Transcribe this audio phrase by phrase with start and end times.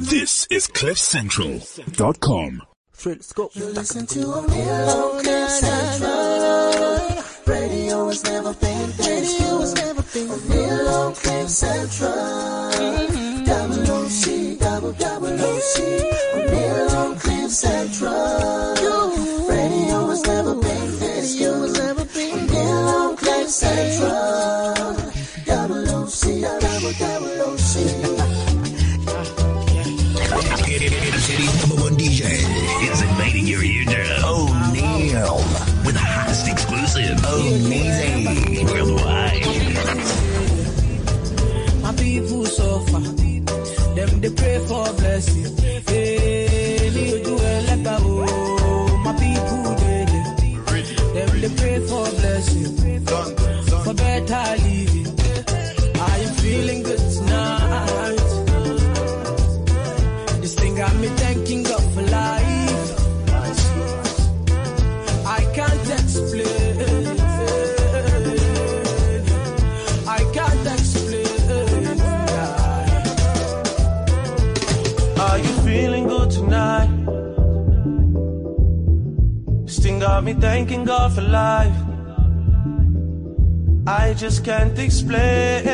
[0.00, 2.62] This is CliffCentral.com.
[3.56, 7.24] Listen to a Milo Cliff Central.
[7.44, 12.14] Radio has never been Radio has never been a Milo Cliff Central.
[13.44, 15.78] Double OC, double double OC.
[16.46, 18.74] A Cliff Central.
[19.48, 21.76] Radio has never been this good.
[21.76, 21.94] A
[22.46, 24.94] Milo Cliff Central.
[25.44, 28.37] Double OC, double double OC.
[30.38, 32.22] City's number one DJ
[32.90, 34.24] is invading your eardrum.
[34.24, 35.36] O'Neal
[35.84, 37.18] with the hottest exclusive.
[37.24, 39.44] Amazing worldwide.
[41.82, 43.00] My people suffer.
[43.96, 45.56] Them they pray for blessing.
[45.86, 49.02] Hey, me you do it like oh.
[49.04, 50.04] My people they,
[51.14, 53.06] them they pray for blessing.
[53.84, 55.07] For better living.
[80.18, 81.78] Got me thanking God for life.
[83.86, 85.68] I just can't explain.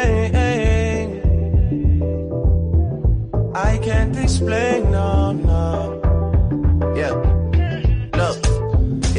[3.55, 6.93] I can't explain, no, no.
[6.95, 7.44] Yeah.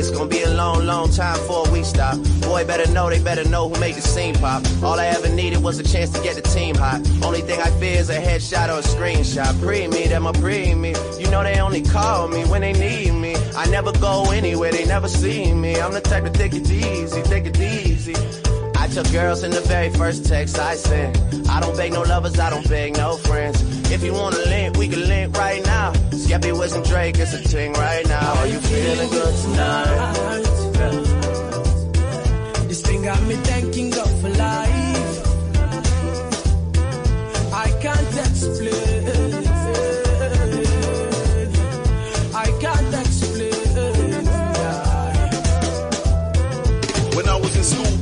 [0.08, 2.20] It's gonna be a long, long time before we stop.
[2.42, 4.62] Boy, better know, they better know who made the scene pop.
[4.84, 7.02] All I ever needed was a chance to get the team hot.
[7.24, 9.60] Only thing I fear is a headshot or a screenshot.
[9.60, 10.94] Pre me, them a pre me.
[11.18, 13.36] You know they only call me when they need me.
[13.56, 15.82] I never go anywhere, they never see me.
[15.82, 18.14] I'm the type to take it easy, take it easy.
[18.86, 21.18] I took girls in the very first text I sent.
[21.50, 23.60] I don't beg no lovers, I don't beg no friends.
[23.92, 25.92] If you wanna link, we can link right now.
[26.12, 28.36] Skeppy with some Drake, it's a ting right now.
[28.36, 30.44] Are you feeling good tonight?
[32.68, 35.24] This thing got me thanking God for life.
[37.54, 38.95] I can't explain.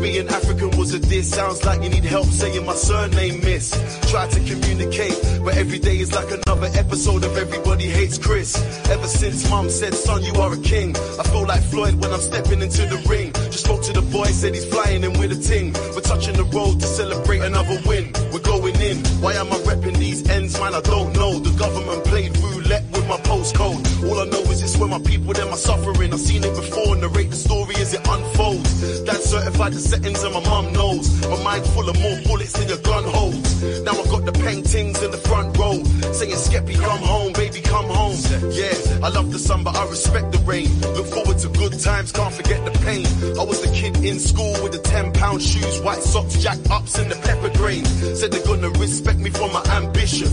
[0.03, 1.29] Was in African was a diss.
[1.29, 3.71] Sounds like you need help saying my surname, miss.
[4.11, 8.55] Try to communicate, but every day is like another episode of Everybody Hates Chris.
[8.89, 10.95] Ever since mom said, son, you are a king.
[11.19, 13.31] I feel like Floyd when I'm stepping into the ring.
[13.51, 15.73] Just spoke to the boy, said he's flying in with a ting.
[15.95, 18.11] We're touching the road to celebrate another win.
[18.31, 18.97] We're going in.
[19.21, 20.73] Why am I repping these ends, man?
[20.73, 21.39] I don't know.
[21.39, 23.81] The government played roulette with my postcode.
[24.09, 24.52] All I know is
[24.83, 26.11] where my people, them are suffering.
[26.13, 28.99] I've seen it before, narrate the story as it unfolds.
[29.01, 31.07] Dad certified the settings and my mum knows.
[31.27, 33.81] My mind full of more bullets than your gun holds.
[33.81, 35.83] Now I've got the paintings in the front row.
[36.11, 38.17] Saying, Skeppy, come home, baby, come home.
[38.51, 40.69] Yeah, I love the sun, but I respect the rain.
[40.95, 43.07] Look forward to good times, can't forget the pain.
[43.39, 46.97] I was the kid in school with the 10 pound shoes, white socks, jack ups,
[46.99, 47.85] and the pepper grain.
[47.85, 50.27] Said they're gonna respect me for my ambition.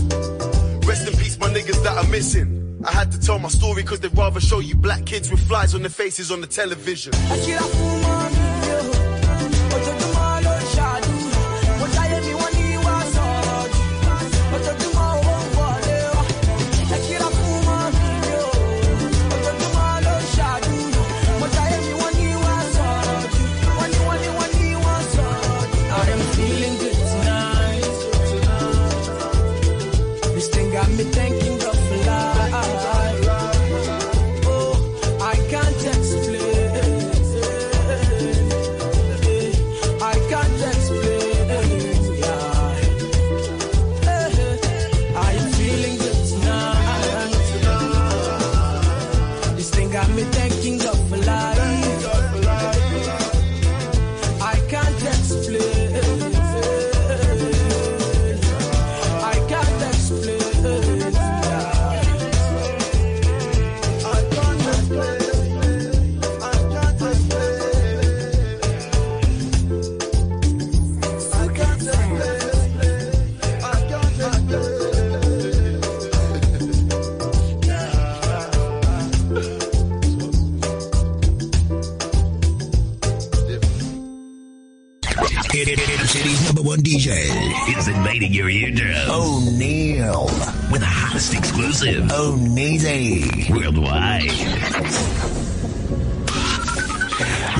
[0.83, 2.60] Rest in peace, my niggas that are missing.
[2.85, 5.75] I had to tell my story cause they'd rather show you black kids with flies
[5.75, 7.13] on their faces on the television.
[7.31, 8.01] Akira fún
[92.11, 92.41] exclusive.
[92.41, 94.23] O'Neasy worldwide.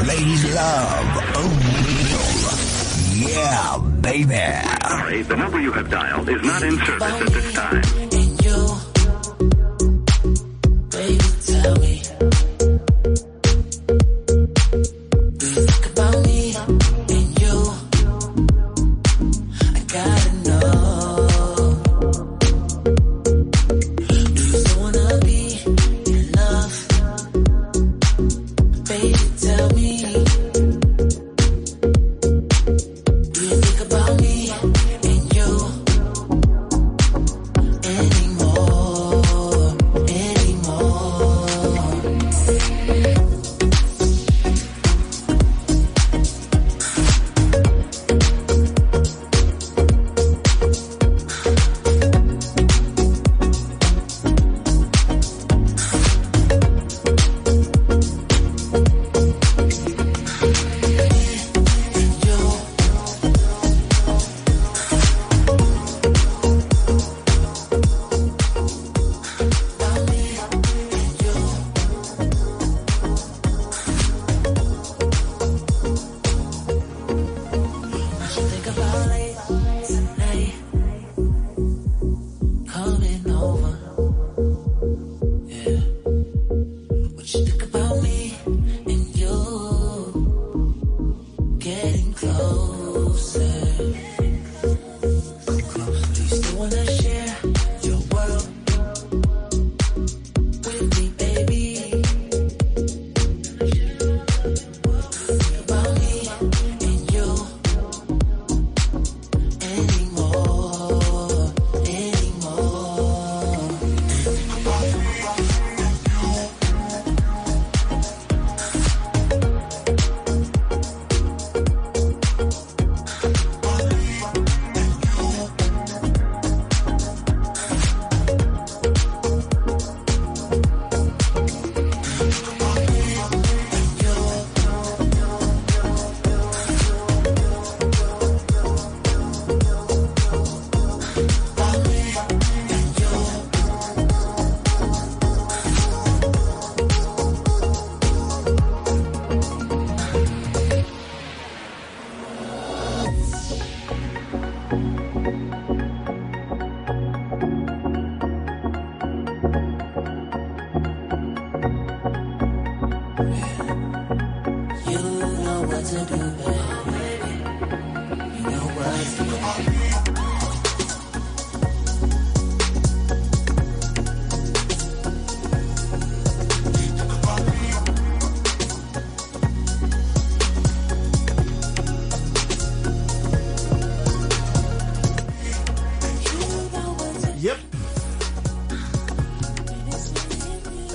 [0.07, 2.51] Ladies love O'Neal.
[3.30, 4.88] Yeah, baby.
[4.88, 8.11] Sorry, the number you have dialed is not in service at this time.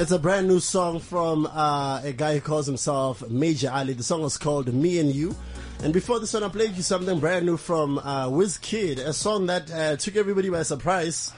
[0.06, 3.92] It's a brand new song from uh, a guy who calls himself Major Ali.
[3.92, 5.34] The song is called Me and You.
[5.82, 8.30] And before this one, I played you something brand new from uh,
[8.62, 11.32] Kid, a song that uh, took everybody by surprise.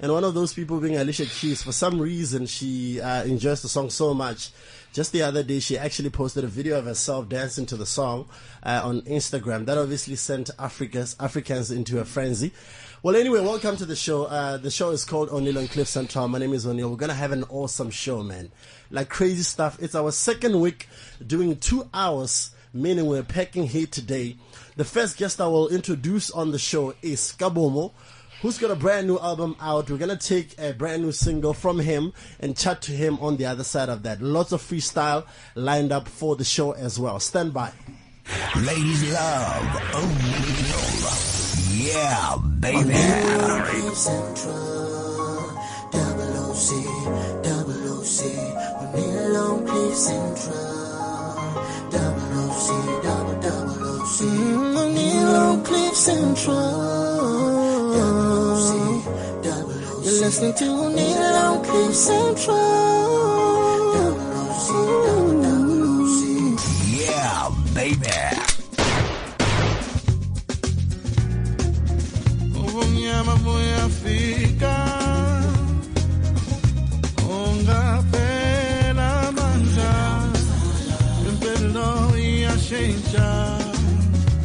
[0.00, 3.68] And one of those people being Alicia Keys, for some reason, she uh, enjoys the
[3.68, 4.52] song so much.
[4.94, 8.26] Just the other day, she actually posted a video of herself dancing to the song
[8.62, 9.66] uh, on Instagram.
[9.66, 12.52] That obviously sent Africa's, Africans into a frenzy.
[13.04, 14.24] Well, anyway, welcome to the show.
[14.24, 16.26] Uh, the show is called O'Neal on Cliff Central.
[16.26, 16.88] My name is O'Neal.
[16.88, 18.50] We're gonna have an awesome show, man.
[18.90, 19.76] Like crazy stuff.
[19.78, 20.88] It's our second week
[21.26, 24.38] doing two hours, meaning we're packing here today.
[24.76, 27.92] The first guest I will introduce on the show is Kabomo,
[28.40, 29.90] who's got a brand new album out.
[29.90, 33.44] We're gonna take a brand new single from him and chat to him on the
[33.44, 34.22] other side of that.
[34.22, 37.20] Lots of freestyle lined up for the show as well.
[37.20, 37.70] Stand by.
[38.56, 41.53] Ladies love O'Neal.
[41.76, 42.94] Yeah, baby.
[43.94, 44.54] Central,
[45.90, 46.68] double OC,
[47.42, 48.18] double OC,
[49.94, 50.54] Central,
[51.90, 52.68] double OC,
[53.02, 54.18] double double OC,
[54.76, 56.56] O'Neal on Cliff Central,
[57.92, 58.70] double OC,
[59.42, 60.04] double OC.
[60.04, 62.56] You're listening to O'Neal on Cliff Central,
[63.94, 64.68] double OC,
[65.06, 66.60] double double OC.
[66.88, 68.33] Yeah, baby.
[72.94, 74.74] Ubumnyama buyafika
[77.36, 79.92] ungaphela amandla
[81.28, 81.88] impilo
[82.26, 83.28] iyashintsha.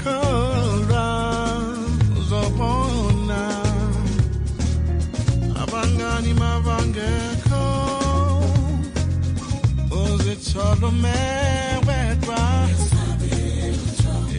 [0.01, 1.06] Kholwa
[2.20, 3.41] uzobona
[5.62, 7.65] abangani mabangekho
[10.01, 12.41] uzithola umewedwa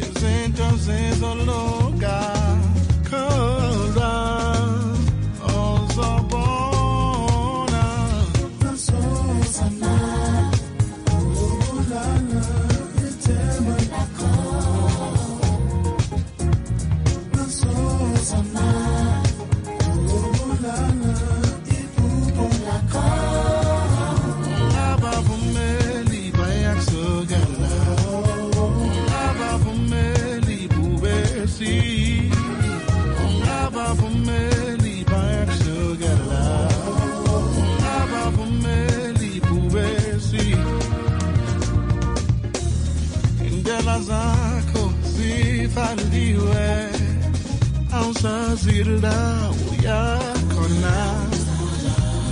[0.03, 1.70] izinto zizoluka
[48.25, 49.17] awusazila
[49.71, 50.97] uyakhona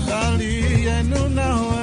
[0.09, 0.53] dali
[0.87, 1.78] yenu nawe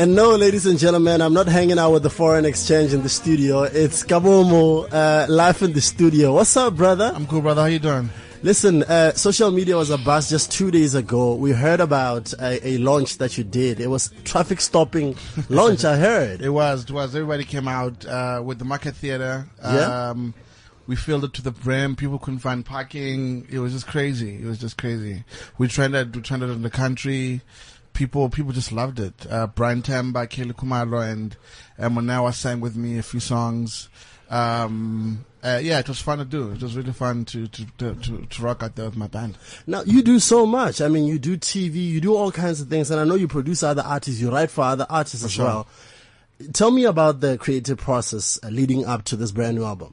[0.00, 3.08] And no, ladies and gentlemen, I'm not hanging out with the foreign exchange in the
[3.10, 3.64] studio.
[3.64, 6.32] It's Kabomo, uh, live in the studio.
[6.32, 7.12] What's up, brother?
[7.14, 7.60] I'm cool, brother.
[7.60, 8.08] How you doing?
[8.42, 11.34] Listen, uh, social media was a buzz just two days ago.
[11.34, 13.78] We heard about a, a launch that you did.
[13.78, 15.16] It was traffic stopping
[15.50, 15.84] launch.
[15.84, 16.40] I heard.
[16.40, 17.14] It was, it was.
[17.14, 19.50] Everybody came out uh, with the Market Theater.
[19.62, 20.12] Yeah.
[20.12, 20.32] Um,
[20.86, 21.94] we filled it to the brim.
[21.94, 23.46] People couldn't find parking.
[23.50, 24.36] It was just crazy.
[24.36, 25.24] It was just crazy.
[25.58, 26.16] We tried it.
[26.16, 27.42] We it in the country.
[28.00, 29.26] People, people just loved it.
[29.28, 31.36] Uh, Brian Temba, Kelly Khumalo, and
[31.76, 33.90] and Monawa sang with me a few songs.
[34.30, 36.50] Um, uh, yeah, it was fun to do.
[36.50, 39.36] It was really fun to to, to, to, rock out there with my band.
[39.66, 40.80] Now you do so much.
[40.80, 43.28] I mean, you do TV, you do all kinds of things, and I know you
[43.28, 44.18] produce other artists.
[44.18, 45.44] You write for other artists as sure.
[45.44, 45.66] well.
[46.54, 49.92] Tell me about the creative process uh, leading up to this brand new album.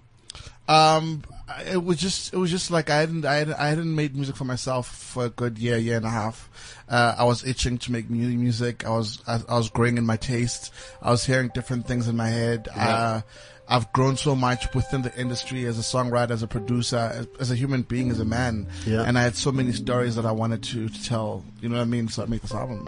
[0.69, 1.23] Um,
[1.65, 4.35] it was just, it was just like I hadn't, I hadn't, I hadn't made music
[4.35, 6.49] for myself for a good year, year and a half.
[6.89, 8.85] Uh, I was itching to make mu- music.
[8.85, 10.73] I was, I, I was growing in my taste.
[11.01, 12.67] I was hearing different things in my head.
[12.75, 13.21] Uh,
[13.69, 17.51] I've grown so much within the industry as a songwriter, as a producer, as, as
[17.51, 18.67] a human being, as a man.
[18.85, 19.01] Yeah.
[19.01, 21.43] And I had so many stories that I wanted to, to tell.
[21.59, 22.07] You know what I mean?
[22.07, 22.87] So I made this album.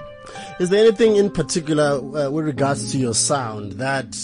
[0.60, 4.16] Is there anything in particular uh, with regards to your sound that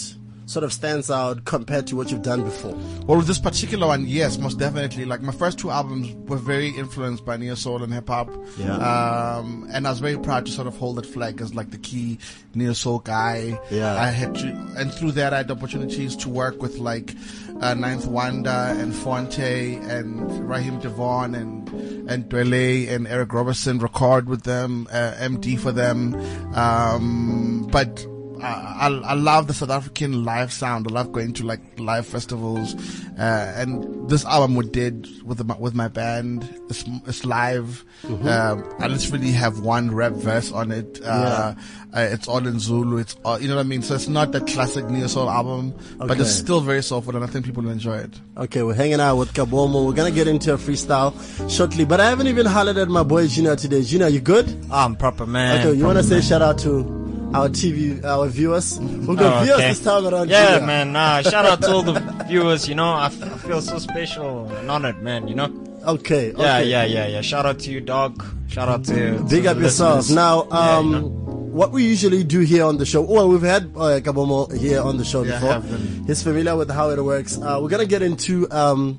[0.46, 2.74] sort of stands out compared to what you've done before?
[3.06, 5.04] Well, with this particular one, yes, most definitely.
[5.04, 8.30] Like my first two albums were very influenced by neo soul and hip hop.
[8.56, 8.76] Yeah.
[8.76, 11.78] Um, and I was very proud to sort of hold that flag as like the
[11.78, 12.18] key
[12.54, 13.60] neo soul guy.
[13.70, 13.94] Yeah.
[13.94, 17.14] I had to, and through that, I had opportunities to work with like
[17.60, 21.68] uh, Ninth Wonder and Phonte and Raheem DeVaughn and
[22.08, 23.80] and Dwele and Eric Roberson.
[23.80, 26.14] Record with them, uh, MD for them.
[26.54, 28.06] Um, but
[28.42, 30.86] I, I I love the South African live sound.
[30.88, 32.74] I love going to like live festivals,
[33.18, 36.48] uh, and this album we did with the, with my band.
[36.68, 37.84] It's, it's live.
[38.04, 41.00] Um, I literally have one rap verse on it.
[41.04, 41.54] Uh,
[41.94, 42.98] uh, it's all in Zulu.
[42.98, 43.82] It's all, you know what I mean.
[43.82, 47.28] So it's not that classic neo soul album, but it's still very soulful, and I
[47.28, 48.20] think people will enjoy it.
[48.36, 49.86] Okay, we're hanging out with Kabomo.
[49.86, 51.14] We're gonna get into a freestyle
[51.50, 53.82] shortly, but I haven't even hollered at my boy Gina today.
[53.82, 54.66] Gina, you good?
[54.70, 55.60] I'm proper man.
[55.66, 57.05] Okay, you wanna say shout out to
[57.40, 58.78] our TV, our viewers?
[58.80, 59.68] We've got Oh, viewers okay.
[59.68, 60.28] this time around.
[60.30, 60.66] Yeah, Gina.
[60.66, 60.92] man.
[60.92, 62.68] Nah, shout out to all the viewers.
[62.68, 65.28] You know, I, f- I feel so special and honored, man.
[65.28, 65.50] You know.
[65.86, 66.32] Okay.
[66.36, 66.64] Yeah, okay.
[66.68, 67.20] yeah, yeah, yeah.
[67.20, 68.24] Shout out to you, dog.
[68.48, 70.10] Shout out to Big to up yourself.
[70.10, 71.06] Now, Yeah, um, you know.
[71.06, 74.96] what we usually do here on the show, well, we've had uh, Kabomo here on
[74.96, 75.78] the show Yeah, before.
[76.06, 77.38] He's familiar with how it works.
[77.38, 78.98] Uh, we're gonna get into, um,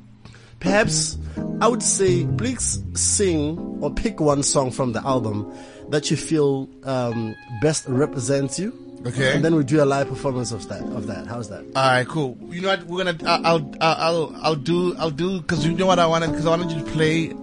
[0.61, 1.17] perhaps,
[1.59, 5.51] I would say, please sing or pick one song from the album
[5.89, 8.73] that you feel um, best represents you.
[9.05, 9.35] Okay.
[9.35, 10.81] And then we do a live performance of that.
[10.81, 11.27] Of that.
[11.27, 11.63] How's that?
[11.75, 12.37] All right, cool.
[12.49, 12.83] You know what?
[12.83, 13.17] We're gonna.
[13.25, 13.45] I'll.
[13.45, 13.73] I'll.
[13.79, 14.35] I'll.
[14.41, 14.95] I'll do.
[14.97, 15.39] I'll do.
[15.39, 16.31] Because you know what I wanted.
[16.31, 17.33] Because I wanted you to play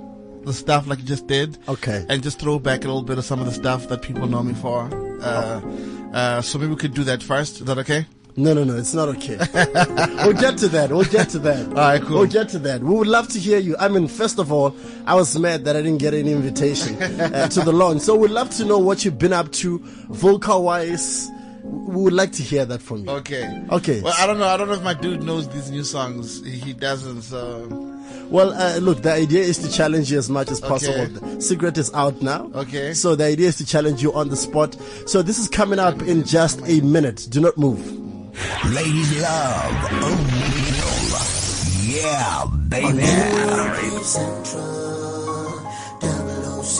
[0.43, 1.59] the stuff like you just did.
[1.69, 2.05] Okay.
[2.09, 4.43] And just throw back a little bit of some of the stuff that people know
[4.43, 4.91] me for.
[5.23, 5.61] Uh,
[6.13, 7.61] uh, so maybe we could do that first.
[7.61, 8.07] Is that okay?
[8.37, 9.37] No, no, no, it's not okay.
[10.25, 10.89] we'll get to that.
[10.91, 11.67] We'll get to that.
[11.69, 12.19] All right, cool.
[12.19, 12.81] We'll get to that.
[12.83, 13.77] We would love to hear you.
[13.79, 14.75] I mean, first of all,
[15.07, 18.03] I was mad that I didn't get any invitation uh, to the launch.
[18.03, 21.31] So we'd love to know what you've been up to, vocal wise.
[21.63, 23.11] We would like to hear that from you.
[23.11, 23.65] Okay.
[23.71, 24.01] Okay.
[24.03, 24.49] Well, I don't know.
[24.49, 26.45] I don't know if my dude knows these new songs.
[26.45, 27.23] He, he doesn't.
[27.23, 27.69] So.
[28.29, 31.01] Well, uh, look, the idea is to challenge you as much as possible.
[31.01, 31.37] Okay.
[31.37, 32.51] The Secret is out now.
[32.55, 32.95] Okay.
[32.95, 34.77] So the idea is to challenge you on the spot.
[35.07, 37.29] So this is coming up in just a minute.
[37.31, 38.04] Do not move.
[38.35, 40.91] Ladies love O'Neal.
[41.87, 43.03] Yeah, baby.
[44.03, 45.63] Central,
[46.01, 46.79] double OC,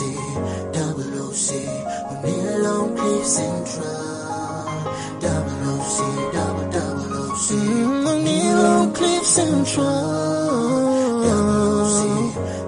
[0.73, 1.49] double OC,
[2.11, 3.85] O'Neal on Cliff Central,
[5.19, 5.97] double OC,
[6.33, 7.49] double double OC,
[8.05, 9.85] O'Neal on Cliff Central,
[11.23, 12.01] double OC,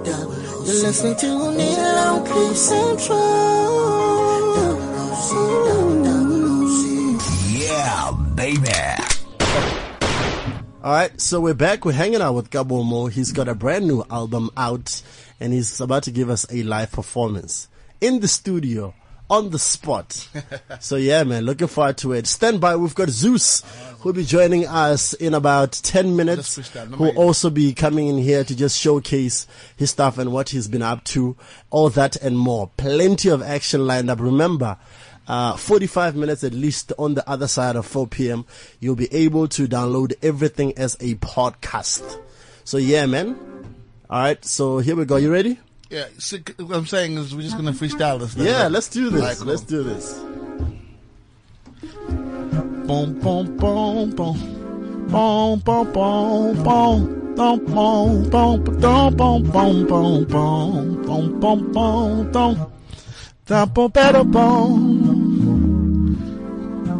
[0.06, 0.66] double OC.
[0.66, 3.18] You're listening to O'Neal on Cliff Central,
[4.56, 5.77] double OC, double OC.
[8.38, 8.70] Baby.
[10.84, 11.86] All right, so we're back.
[11.86, 13.12] We're hanging out with Kabomo.
[13.12, 15.02] He's got a brand new album out,
[15.40, 17.68] and he's about to give us a live performance
[18.00, 18.94] in the studio
[19.28, 20.30] on the spot.
[20.80, 22.28] so yeah, man, looking forward to it.
[22.28, 22.76] Stand by.
[22.76, 23.64] We've got Zeus
[24.02, 26.58] who'll be joining us in about ten minutes.
[26.58, 27.18] Just freestyle, no Who'll mind.
[27.18, 31.04] also be coming in here to just showcase his stuff and what he's been up
[31.06, 31.36] to,
[31.72, 32.70] all that and more.
[32.78, 34.20] Plenty of action lined up.
[34.20, 34.78] Remember.
[35.28, 38.46] Uh, 45 minutes at least on the other side of 4 p.m.
[38.80, 42.22] You'll be able to download everything as a podcast.
[42.64, 43.38] So yeah, man.
[44.10, 44.44] All right.
[44.46, 45.18] So here we go.
[45.18, 45.60] You ready?
[45.90, 46.06] Yeah.
[46.18, 48.34] So, what I'm saying is we're just gonna freestyle this.
[48.36, 48.64] then, Yeah.
[48.64, 48.72] right?
[48.72, 49.22] Let's do this.
[49.22, 49.48] Alright, cool.
[49.48, 50.14] Let's do this.
[52.88, 55.08] Boom, boom, boom, boom.
[55.08, 57.14] Boom, boom, boom, boom.
[57.36, 62.72] Boom, boom, boom, boom, boom, boom, boom, boom, boom, boom, boom, boom.
[63.48, 65.06] Boom.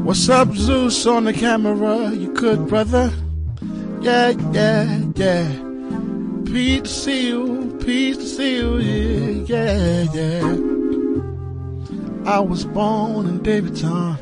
[0.06, 2.12] What's up, Zeus on the camera?
[2.12, 3.12] You good, brother?
[4.00, 5.46] Yeah, yeah, yeah.
[6.46, 10.56] Peace to see you, peace to see you, yeah, yeah, yeah.
[12.26, 14.14] I was born in Daveyton,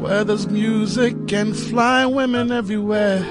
[0.00, 3.22] where there's music and flying women everywhere.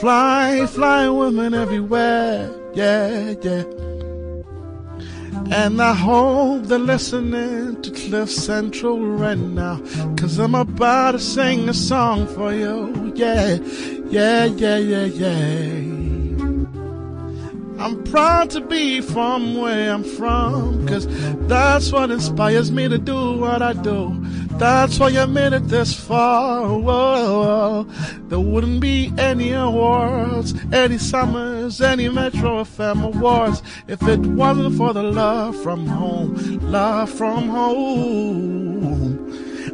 [0.00, 3.62] Fly, flying women everywhere, yeah, yeah.
[5.50, 9.80] And I hope they're listening to Cliff Central right now.
[10.16, 13.12] Cause I'm about to sing a song for you.
[13.14, 13.58] Yeah,
[14.10, 16.01] yeah, yeah, yeah, yeah.
[17.82, 20.86] I'm proud to be from where I'm from.
[20.86, 21.08] Cause
[21.48, 24.16] that's what inspires me to do what I do.
[24.52, 26.78] That's why I made it this far.
[26.78, 27.84] Whoa,
[28.28, 34.92] there wouldn't be any awards, any summers, any Metro FM awards if it wasn't for
[34.92, 36.36] the love from home,
[36.70, 39.18] love from home.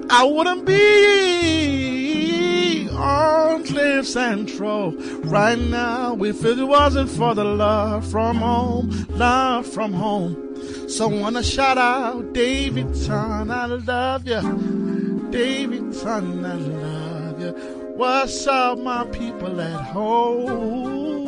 [0.08, 2.37] I wouldn't be
[2.86, 4.92] on Cliff Central
[5.24, 10.36] right now if it wasn't for the love from home, love from home.
[10.88, 15.28] So wanna shout out Daveyton, I love you.
[15.30, 17.52] Daveyton, I love you.
[17.96, 21.18] What's up, my people at home?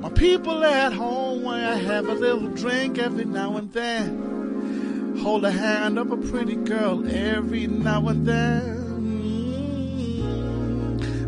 [0.00, 5.18] My people at home, where I have a little drink every now and then.
[5.22, 8.73] Hold the hand of a pretty girl every now and then.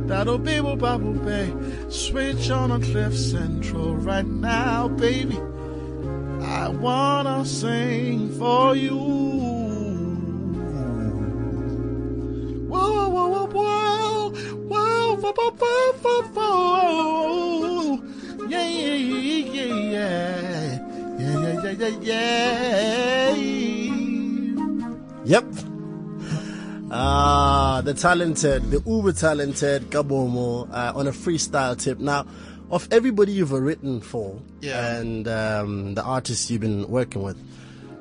[0.06, 1.52] That'll be what Bible Bay.
[1.88, 5.36] Switch on a Cliff Central right now, baby.
[6.42, 8.94] I wanna sing for you.
[12.68, 14.30] Whoa, whoa, whoa, whoa,
[14.68, 18.02] whoa, whoa, whoa, whoa, whoa, whoa.
[18.48, 20.80] Yeah, yeah, yeah, yeah, yeah,
[21.18, 23.15] yeah, yeah, yeah, yeah.
[26.98, 31.98] Ah, the talented, the uber talented Kabomo uh, on a freestyle tip.
[31.98, 32.26] Now,
[32.70, 34.96] of everybody you've written for Yeah.
[34.96, 37.36] and um, the artists you've been working with,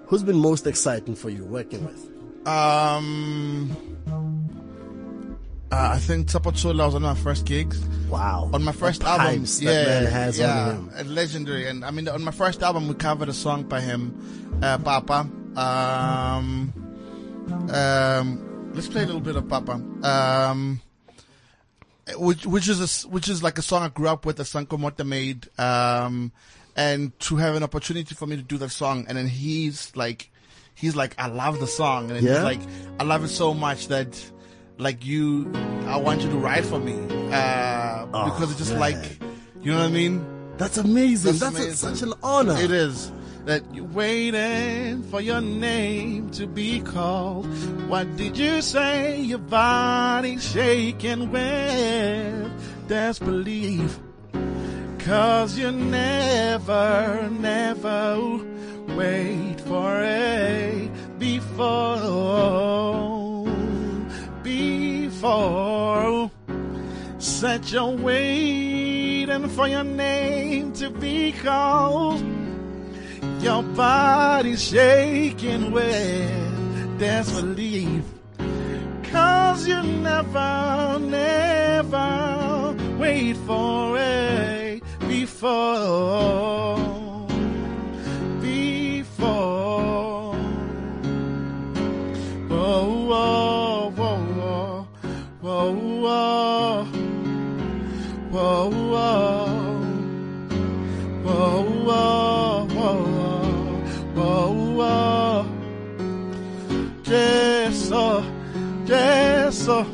[0.08, 2.10] who's been most exciting for you working with?
[2.48, 3.76] Um,
[5.72, 7.80] uh, I think Tapatula was one of my first gigs.
[8.08, 8.50] Wow.
[8.54, 9.46] On my first The album.
[9.60, 11.68] yeah, man has on yeah, legendary.
[11.68, 14.14] And I mean, on my first album, we covered a song by him,
[14.64, 15.28] uh, Papa.
[15.58, 16.72] Um,
[17.72, 18.45] um,
[18.76, 19.72] let's play a little bit of Papa.
[20.04, 20.82] Um,
[22.18, 25.06] which which is a which is like a song I grew up with that Sankomota
[25.06, 25.48] made.
[25.60, 26.32] Um,
[26.76, 30.30] and to have an opportunity for me to do that song, and then he's like,
[30.76, 32.34] he's like, I love the song, and then Yeah?
[32.36, 32.60] he's like,
[33.00, 34.22] I love it so much that,
[34.78, 35.50] like you,
[35.88, 36.96] I want you to write for me,
[37.32, 38.80] uh, Oh, because it's just man.
[38.82, 39.20] like,
[39.62, 40.26] you know what I mean?
[40.58, 41.38] That's amazing.
[41.38, 42.58] That's That's, a- such an honor.
[42.58, 43.10] It is.
[43.46, 47.46] That you're waiting for your name to be called.
[47.88, 49.22] What did you say?
[49.22, 54.00] Your body shaking with disbelief.
[54.98, 58.40] Cause you never, never
[58.98, 61.98] wait for a before.
[64.42, 66.32] Before.
[67.20, 72.24] Said you're waiting for your name to be called.
[73.46, 78.04] Your body shaking with disbelief.
[79.04, 86.80] Cause you never, never wait for a before.
[88.42, 90.34] Before.
[92.50, 94.88] Whoa, whoa, whoa,
[95.42, 96.84] whoa, whoa,
[98.32, 98.66] whoa,
[101.22, 101.64] whoa,
[102.74, 103.15] whoa,
[107.06, 108.24] Jesús, Jesús,
[108.88, 109.86] Jesús.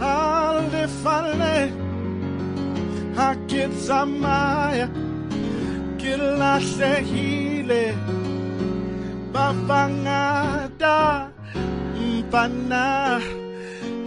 [0.00, 1.72] Halde falle,
[3.16, 4.88] akitsamaya,
[5.98, 7.94] kilasehile,
[9.32, 11.28] bavangada,
[11.96, 13.20] mpana,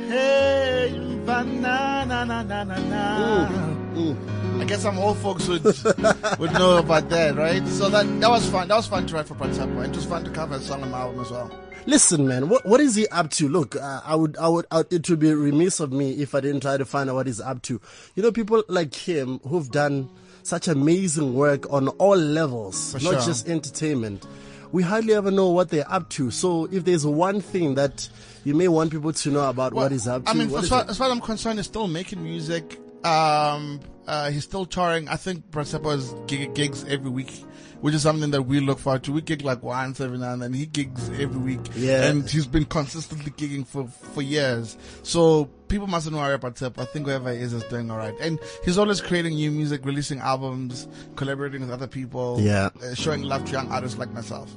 [0.10, 3.04] hey, mpana, na na na na na.
[3.22, 4.43] Ooh, ooh
[4.74, 5.64] guess some old folks would
[6.40, 7.66] would know about that, right?
[7.68, 8.68] So that that was fun.
[8.70, 10.82] That was fun to write for Pratapa, and it was fun to cover a song
[10.82, 11.52] on my album as well.
[11.86, 13.48] Listen, man, what what is he up to?
[13.48, 16.40] Look, uh, I would, I would, I, it would be remiss of me if I
[16.40, 17.80] didn't try to find out what he's up to.
[18.16, 20.10] You know, people like him who've done
[20.42, 23.22] such amazing work on all levels, For not sure.
[23.22, 24.26] just entertainment.
[24.72, 26.32] We hardly ever know what they're up to.
[26.32, 28.10] So, if there's one thing that
[28.44, 30.84] you may want people to know about what he's up to, I mean, as far,
[30.90, 32.80] as far as I'm concerned, he's still making music.
[33.06, 35.08] Um, uh, he's still touring.
[35.08, 37.44] I think Pratapa is gig- gigs every week
[37.82, 39.12] which is something that we look forward to.
[39.12, 40.54] We gig like once every now and then.
[40.54, 41.60] He gigs every week.
[41.76, 42.06] Yeah.
[42.06, 44.78] And he's been consistently gigging for, for years.
[45.04, 46.80] So people mustn't worry about Tip.
[46.80, 48.14] I think whoever he is is doing alright.
[48.22, 50.88] And he's always creating new music, releasing albums,
[51.18, 52.40] collaborating with other people.
[52.40, 52.70] Yeah.
[52.82, 54.50] Uh, showing love to young artists like myself.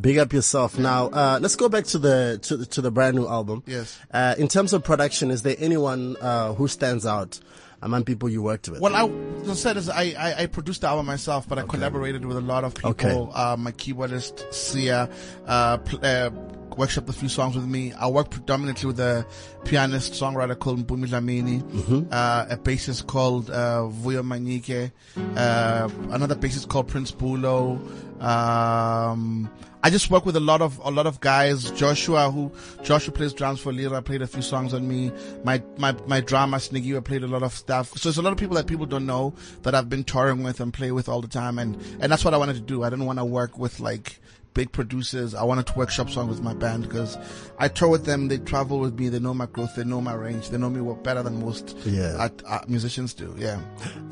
[0.00, 0.78] Big up yourself.
[0.78, 3.62] Now, uh, let's go back to the to, the- to the brand new album.
[3.66, 3.98] Yes.
[4.10, 7.40] Uh, in terms of production, is there anyone uh, who stands out
[7.82, 8.80] among people you worked with?
[8.80, 9.06] Well, I,
[9.42, 12.36] as I said, is I, I, I produced the album myself, but I collaborated with
[12.36, 12.90] a lot of people.
[12.90, 13.30] Okay.
[13.34, 15.08] Uh, my keyboardist, Sia,
[15.46, 16.30] uh, pl- uh,
[16.70, 17.92] workshopped a few songs with me.
[17.94, 19.26] I work predominantly with a
[19.64, 22.08] pianist, songwriter called Mpumi Dlamini, Mm-hmm.
[22.12, 24.90] uh, a bassist called, uh, Vuyo Manike,
[25.36, 27.78] uh, another bassist called Prince Bulo,
[28.22, 29.50] um,
[29.82, 31.70] I just work with a lot of a lot of guys.
[31.70, 32.50] Joshua, who
[32.82, 35.12] Joshua plays drums for Lira, played a few songs on me.
[35.44, 37.96] My my my drama Snigiwa played a lot of stuff.
[37.96, 40.58] So it's a lot of people that people don't know that I've been touring with
[40.58, 41.60] and play with all the time.
[41.60, 42.82] And and that's what I wanted to do.
[42.82, 44.18] I didn't want to work with like
[44.58, 45.36] big producers.
[45.36, 47.16] I wanted to workshop songs with my band because
[47.60, 48.26] I tour with them.
[48.26, 49.08] They travel with me.
[49.08, 49.76] They know my growth.
[49.76, 50.50] They know my range.
[50.50, 52.16] They know me work better than most Yeah.
[52.18, 53.32] art, art musicians do.
[53.38, 53.60] Yeah.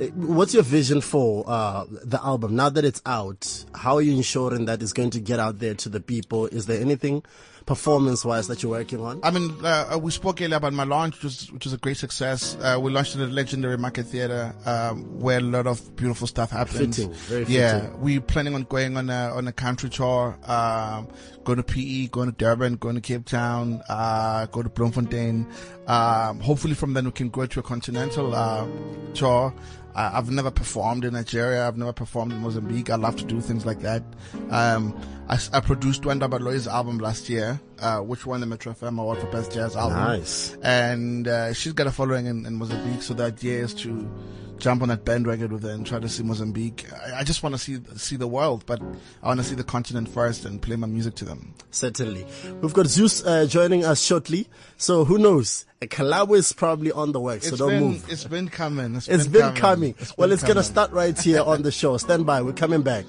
[0.01, 3.65] Uh, What's your vision for uh, the album now that it's out?
[3.75, 6.47] How are you ensuring that it's going to get out there to the people?
[6.47, 7.25] Is there anything
[7.67, 9.21] performance-wise that you're working on?
[9.23, 11.97] I mean, uh, we spoke earlier about my launch, which was, which was a great
[11.97, 12.57] success.
[12.61, 16.51] Uh, we launched in the legendary Market Theatre, um, where a lot of beautiful stuff
[16.51, 16.97] happens.
[16.97, 17.15] Fitting,
[17.53, 18.01] Yeah, fitting.
[18.01, 21.09] we're planning on going on a on a country tour, um,
[21.45, 25.47] going to PE, going to Durban, going to Cape Town, uh, go to Bloemfontein.
[25.87, 28.67] Um, hopefully, from then we can go to a continental uh,
[29.15, 29.53] tour.
[29.97, 31.67] I- I've never performed in Nigeria.
[31.67, 32.91] I've never performed in Mozambique.
[32.91, 34.03] I love to do things like that.
[34.51, 34.95] Um,
[35.29, 39.19] I, I produced Wanda Baloyi's album last year, uh, which won the Metro FM Award
[39.19, 39.99] for Best Jazz Album.
[39.99, 40.57] Nice.
[40.63, 44.09] And uh, she's got a following in, in Mozambique, so the idea is to
[44.59, 46.87] jump on that bandwagon with her and try to see Mozambique.
[46.93, 48.81] I, I just want to see see the world, but
[49.23, 51.55] I want to see the continent first and play my music to them.
[51.71, 52.27] Certainly.
[52.61, 54.49] We've got Zeus uh, joining us shortly.
[54.77, 55.65] So who knows?
[55.83, 58.11] A collab is probably on the work, so It's don't been, move.
[58.11, 58.97] It's been coming.
[58.97, 59.95] It's been coming.
[60.17, 61.97] well, been it's going to start right here on the show.
[61.99, 62.41] Stand by.
[62.43, 63.05] We're coming back.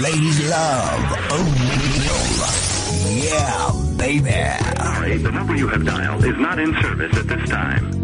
[0.00, 2.64] Ladies love O'Neal.
[3.14, 4.30] Yeah, baby.
[4.82, 8.03] Sorry, the number you have dialed is not in service at this time.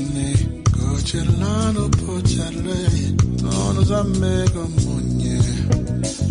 [1.01, 2.77] kutshelana uphuthele
[3.41, 5.37] zona zame komunye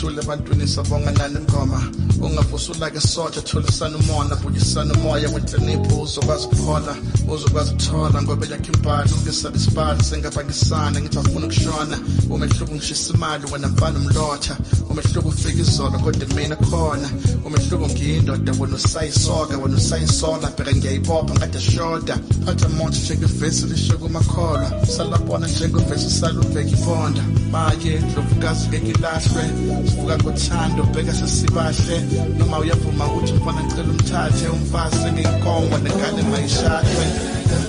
[0.01, 1.79] ukuthula ebantwini sabonga nani ngoma?
[2.21, 6.95] Ungavusa ulake sotsha thulisana umona buyisana umoya wenhlonipho uzokwazi ukuphola
[7.33, 11.97] uzokwazi ukuthola ngoba yakho impala ungesabi isibali sengabangisana ngithi afuna ukushona.
[12.29, 14.57] Umehluko ngishisa imali wena mbala umlotha
[14.91, 17.09] umehluko ufika izolo kodwa mina khona
[17.45, 24.69] umehluko ngiyindoda wena usayisoka wena usayisola bheka ngiyayibopha ngade shoda phatha monto njengevesi lisho kumakholwa
[24.95, 29.43] salabona njengevesi salubheka iponda maye ndlovukazi ngeke ilahlwe
[29.89, 31.97] sivuka ngothando bheka sesibahle
[32.37, 37.05] noma uyavuma ukuthi mfana ngicela umthathe umfazi ngiyinkomo nengane mayishadwe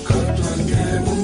[0.07, 1.23] kodwa ngeke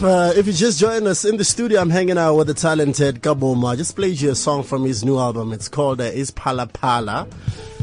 [0.00, 3.20] Uh, if you just joined us in the studio, I'm hanging out with the talented
[3.20, 3.72] Kabomo.
[3.72, 5.52] I just played you a song from his new album.
[5.52, 7.26] It's called uh, Is Pala Pala.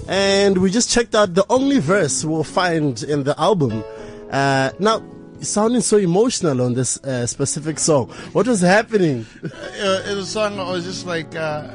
[0.07, 3.83] And we just checked out the only verse we'll find in the album.
[4.31, 5.03] Uh, now,
[5.41, 8.07] sounding so emotional on this uh, specific song.
[8.31, 9.25] What was happening?
[9.43, 11.69] uh, it was a song I was just like uh,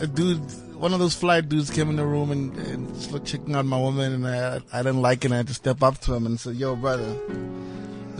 [0.00, 0.40] a dude
[0.76, 3.66] one of those fly dudes came in the room and, and just looked checking out
[3.66, 6.14] my woman and I, I didn't like it and I had to step up to
[6.14, 7.18] him and say, yo brother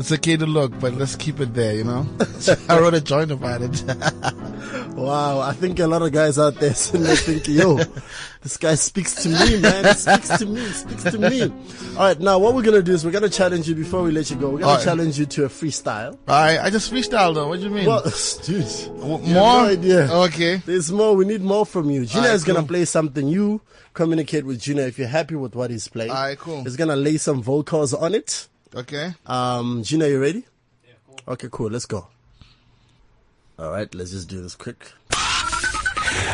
[0.01, 2.07] it's okay to look but let's keep it there you know
[2.39, 3.85] so I wrote a joint about it
[4.97, 7.77] wow I think a lot of guys out there sitting there thinking yo
[8.43, 11.43] this guy speaks to me man he speaks to me speaks to me
[11.97, 14.31] all right now what we're gonna do is we're gonna challenge you before we let
[14.31, 17.59] you go we're gonna challenge you to a freestyle I, I just freestyle though what
[17.61, 18.03] do you mean Well,
[18.45, 18.65] dude,
[19.01, 20.09] W- more no idea.
[20.27, 21.15] okay There's more.
[21.15, 22.05] We need more from you.
[22.07, 23.27] Gina Alright, is gonna play something.
[23.29, 23.61] You
[23.95, 26.11] communicate with Gina if you're happy with what he's playing.
[26.11, 26.63] Alright, cool.
[26.65, 28.49] He's gonna lay some vocals on it.
[28.75, 30.45] Okay Um, Gina, you ready?
[30.87, 31.33] Yeah, cool.
[31.35, 31.71] Okay, cool.
[31.71, 32.07] Let's go.
[33.59, 34.93] All right, let's just do this quick.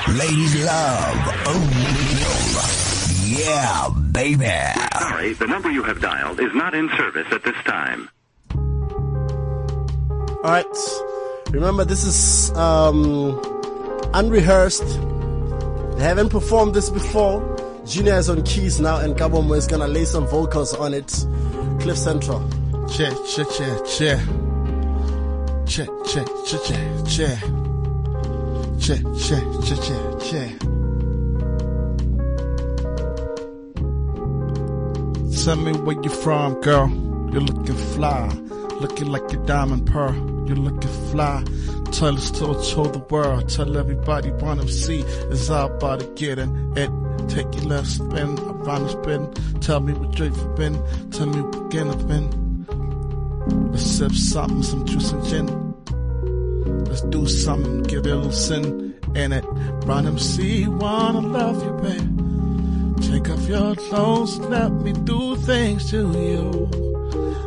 [0.08, 2.36] Ladies love O'Neal.
[3.26, 4.46] Yeah, baby.
[4.98, 8.08] Sorry, the number you have dialed is not in service at this time.
[10.44, 10.76] All right.
[11.50, 13.40] Remember, this is um,
[14.14, 14.86] unrehearsed.
[15.98, 17.42] They haven't performed this before.
[17.86, 21.10] Gina is on keys now, and Kabomo is gonna lay some vocals on it.
[21.86, 22.42] Cliff Central.
[22.88, 24.18] Che, che, che, che.
[25.64, 27.38] Che, che, che, che, che.
[28.76, 30.56] Che, che, che, che, che.
[35.44, 36.88] Tell me where you from, girl.
[37.30, 38.26] You're looking fly.
[38.80, 40.12] Looking like a diamond pearl.
[40.44, 41.44] You're looking fly.
[41.92, 43.48] Tell us to show the world.
[43.48, 46.90] Tell everybody wanna see It's all about to get it.
[47.28, 49.60] Take your left spin, around the spin.
[49.60, 51.10] Tell me what you for been.
[51.10, 52.46] Tell me what again have been.
[53.70, 56.84] Let's sip something, some juice and gin.
[56.84, 59.44] Let's do something, get a little sin in it.
[59.84, 62.26] Run MC, wanna love you, babe.
[63.02, 66.68] Take off your clothes, let me do things to you.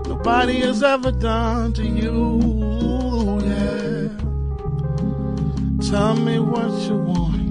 [0.08, 4.10] Nobody has ever done to you, yeah.
[5.90, 7.49] Tell me what you want.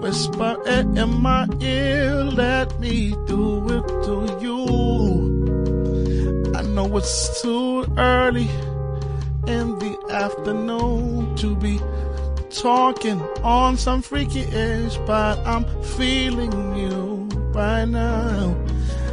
[0.00, 4.64] Whisper it in my ear, let me do it to you.
[6.56, 8.48] I know it's too early
[9.46, 11.78] in the afternoon to be
[12.48, 18.56] talking on some freaky edge, but I'm feeling you right now.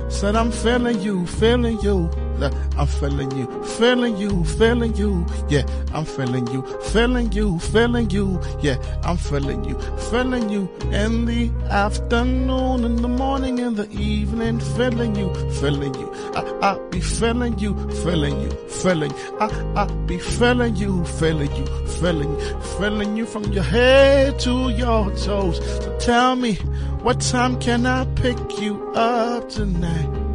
[0.10, 2.10] Said I'm feeling you, feeling you.
[2.44, 5.26] I'm feeling you, feeling you, feeling you.
[5.50, 8.40] Yeah, I'm feeling you, feeling you, feeling you.
[8.62, 14.60] Yeah, I'm feeling you, feeling you in the afternoon, in the morning, in the evening.
[14.60, 16.12] Feeling you, feeling you.
[16.36, 17.74] I, I be feeling you,
[18.04, 19.14] feeling you, feeling.
[19.40, 21.66] I, I be feeling you, feeling you,
[22.00, 22.40] feeling,
[22.78, 25.58] feeling you from your head to your toes.
[25.84, 26.56] So tell me,
[27.02, 30.27] what time can I pick you up tonight?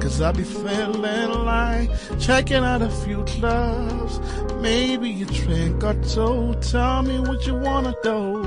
[0.00, 4.20] Cause I be feeling like checking out a few clubs.
[4.60, 6.54] Maybe a drink or two.
[6.60, 8.42] Tell me what you wanna do.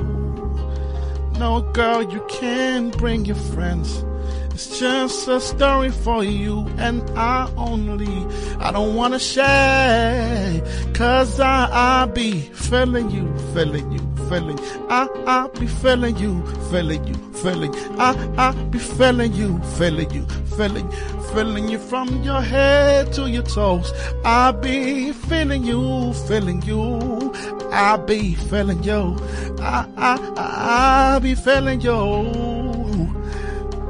[1.37, 4.05] No, girl, you can't bring your friends.
[4.53, 8.27] It's just a story for you and I only.
[8.59, 10.61] I don't wanna share,
[10.93, 16.41] cause I, I be feeling you, feeling you, I, I be feeling you,
[16.71, 17.75] feeling you, feeling.
[17.99, 20.89] I, I be feeling you, feeling you, feeling,
[21.33, 23.91] feeling you from your head to your toes.
[24.23, 27.33] I be feeling you, feeling you.
[27.73, 29.17] I be feeling you.
[29.59, 31.97] I, I, I be feeling you.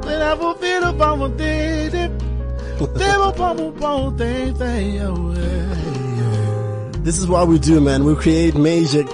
[0.02, 2.10] Whenever feel about what they did.
[7.04, 8.02] This is what we do, man.
[8.02, 9.06] We create magic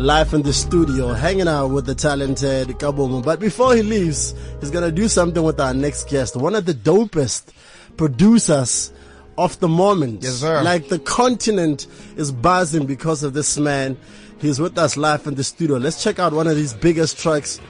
[0.00, 3.22] live in the studio, hanging out with the talented Kabomo.
[3.22, 6.72] But before he leaves, he's gonna do something with our next guest, one of the
[6.72, 7.52] dopest
[7.98, 8.92] producers
[9.36, 10.22] of the moment.
[10.22, 10.62] Yes, sir.
[10.62, 11.86] Like the continent
[12.16, 13.98] is buzzing because of this man.
[14.38, 15.76] He's with us live in the studio.
[15.76, 17.60] Let's check out one of his biggest tracks.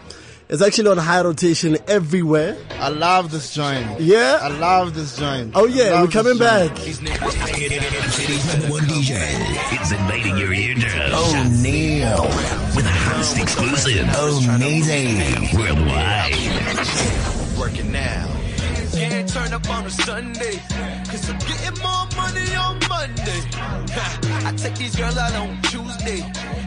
[0.52, 2.56] It's actually on high rotation everywhere.
[2.80, 4.00] I love this joint.
[4.00, 4.40] Yeah?
[4.42, 5.52] I love this joint.
[5.54, 6.76] Oh yeah, we're coming back.
[6.76, 9.14] City's number one DJ.
[9.78, 11.62] It's invading your eardrums.
[11.62, 12.16] O'Neal.
[12.18, 14.06] Oh, With a host exclusive.
[14.10, 15.56] Oh, Amazing.
[15.56, 16.34] Worldwide.
[17.56, 18.39] Working now.
[19.08, 20.56] Can't turn up on a Sunday.
[21.08, 23.42] Cause I'm getting more money on Monday.
[24.46, 26.20] I take these girls out on Tuesday.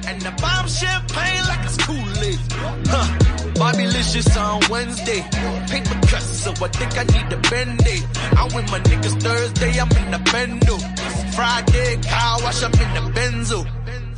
[0.08, 2.40] And I bomb champagne like it's Kool-Aid.
[2.88, 3.34] Huh.
[3.56, 5.22] Bobby-licious on Wednesday.
[5.70, 8.04] Paper cuts, so I think I need a band-aid.
[8.38, 10.76] I'm with my niggas Thursday, I'm in the bendo.
[11.36, 13.66] Friday, car wash, I'm in the benzo.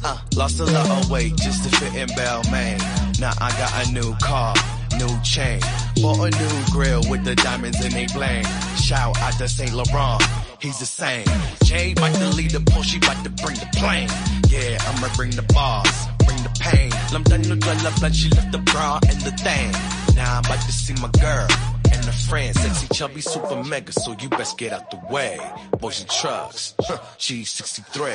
[0.03, 2.79] Uh, lost a lot of weight just to fit in Balmain.
[3.19, 4.53] Now I got a new car,
[4.97, 5.59] new chain.
[6.01, 8.45] Bought a new grill with the diamonds in they bling.
[8.75, 9.73] Shout out to St.
[9.73, 10.21] Laurent,
[10.59, 11.25] he's the same.
[11.63, 14.09] Jay about to lead the push, she about to bring the plane.
[14.49, 16.91] Yeah, I'ma bring the bars, bring the pain.
[17.11, 19.71] Lam done no dwell up she left the bra and the thing.
[20.15, 21.47] Now I'm about to see my girl.
[21.91, 25.39] And a friend, sexy, chubby, super mega, so you best get out the way.
[25.79, 26.73] Boys and trucks,
[27.17, 28.11] she's 63.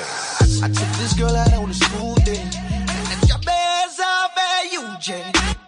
[0.63, 2.41] I took this girl out on a school day.
[2.41, 5.60] And your bears off at UJ.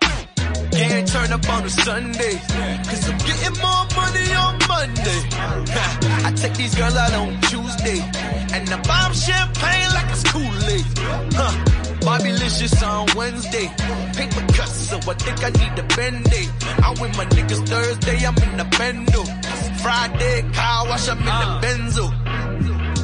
[0.88, 2.34] Can't turn up on a Sunday.
[2.88, 5.20] Cause I'm getting more money on Monday.
[6.26, 8.00] I take these girls out on Tuesday.
[8.54, 10.86] And I buy 'em champagne like it's Kool-Aid.
[11.34, 11.54] Huh.
[12.04, 13.68] Bobby-licious on Wednesday.
[14.16, 16.50] Paper cuts, so I think I need a band-aid.
[16.84, 19.22] I'm with my niggas Thursday, I'm in the bendo.
[19.82, 21.60] Friday, car wash, I'm in the uh.
[21.62, 22.21] benzo.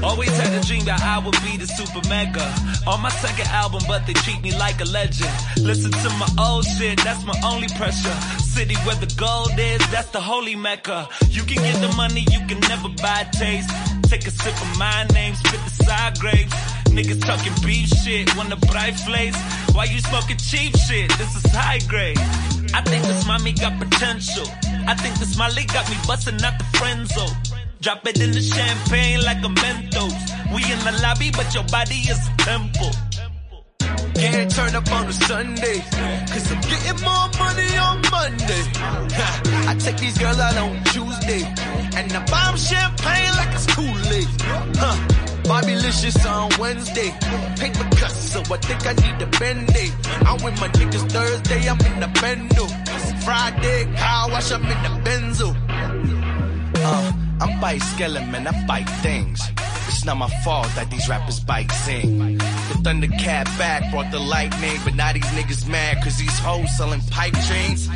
[0.08, 2.46] Always had a dream that I would be the super mega.
[2.86, 5.30] On my second album, but they treat me like a legend.
[5.60, 8.16] Listen to my old shit, that's my only pressure.
[8.40, 11.06] City where the gold is, that's the holy mecca.
[11.28, 13.68] You can get the money, you can never buy taste.
[14.08, 16.54] Take a sip of my name, spit the side grapes.
[16.88, 19.36] Niggas talking beef shit, wanna bright flames.
[19.74, 21.10] Why you smoking cheap shit?
[21.18, 22.18] This is high grade.
[22.72, 24.48] I think this mommy got potential.
[24.88, 27.57] I think this Molly got me busting out the friend zone.
[27.80, 30.52] Drop it in the champagne like a Mentos.
[30.52, 32.90] We in the lobby, but your body is a temple.
[34.14, 35.78] Can't turn up on a Sunday.
[36.26, 38.62] Cause I'm getting more money on Monday.
[39.70, 41.44] I take these girls out on Tuesday.
[41.94, 44.28] And I bomb champagne like it's Kool-Aid.
[44.74, 45.28] Huh.
[45.44, 47.10] Bobby-licious on Wednesday.
[47.58, 49.92] Paper cuts, so I think I need a band-aid.
[50.26, 53.24] I'm with my niggas Thursday, I'm in the bendo.
[53.24, 55.54] Friday, car wash, I'm in the benzo.
[56.80, 59.40] Uh, I'm bite skeleton, I bite things.
[59.88, 62.38] It's not my fault that these rappers bite sing.
[62.38, 67.00] The Thundercat back brought the lightning, but now these niggas mad cause these hoes selling
[67.10, 67.88] pipe dreams.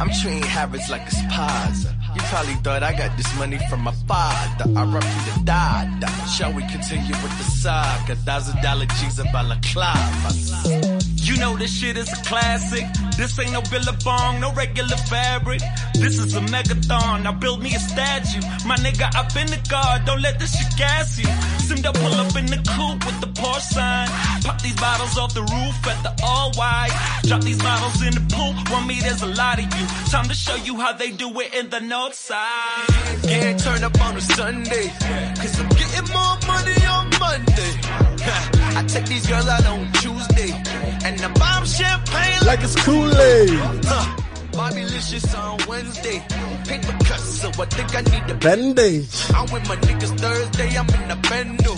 [0.00, 1.94] I'm treating habits like it's pizza.
[2.14, 4.64] You probably thought I got this money from my father.
[4.74, 6.08] I rep you the dada.
[6.26, 8.16] Shall we continue with the saga?
[8.16, 10.99] Thousand dollar G's about a balaclava.
[11.30, 12.84] You know this shit is a classic.
[13.16, 15.60] This ain't no billabong, no regular fabric.
[15.94, 17.22] This is a megathon.
[17.22, 18.40] Now build me a statue.
[18.66, 20.00] My nigga, up in the car.
[20.04, 21.30] Don't let this shit gas you.
[21.62, 24.08] Sim to pull up in the coupe with the Porsche sign.
[24.42, 26.90] Pop these bottles off the roof at the all white.
[27.22, 28.52] Drop these bottles in the pool.
[28.72, 29.86] Run me, there's a lot of you.
[30.10, 32.88] Time to show you how they do it in the north side.
[33.22, 34.88] Can't turn up on a Sunday.
[35.38, 38.66] Cause I'm getting more money on Monday.
[38.80, 40.52] I take these girls out on Tuesday.
[41.04, 43.50] And buy 'em champagne Like it's Kool-Aid.
[43.84, 44.16] Huh.
[44.52, 46.24] Bobby-licious on Wednesday.
[46.66, 49.30] Paper cuts, so I think I need a Bandage.
[49.34, 51.74] I'm with my niggas Thursday, I'm in the bendo.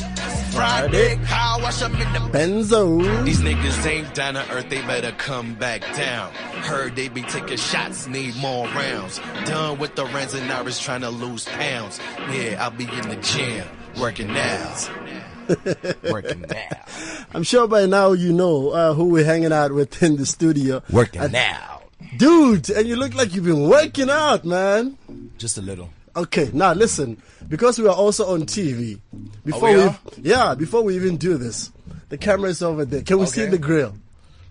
[0.53, 3.25] Friday, car wash, I'm in the Benzo.
[3.25, 6.33] These niggas ain't down to earth, they better come back down.
[6.71, 9.21] Heard they be taking shots, need more rounds.
[9.47, 11.99] Done with the Rens and Iris trying to lose pounds.
[12.31, 13.67] Yeah, I'll be in the gym,
[13.99, 14.89] working out.
[16.11, 16.89] working out.
[17.35, 20.83] I'm sure by now you know uh, who we're hanging out with in the studio.
[20.91, 21.83] Working I, now.
[22.17, 24.97] Dude, and you look like you've been working out, man.
[25.39, 25.89] Just a little.
[26.15, 29.01] Okay, now listen, because we are also on TV.
[29.45, 31.73] Before we we, yeah, before we even do this,
[32.11, 33.03] the camera is over there.
[33.03, 33.95] Can we see the grill?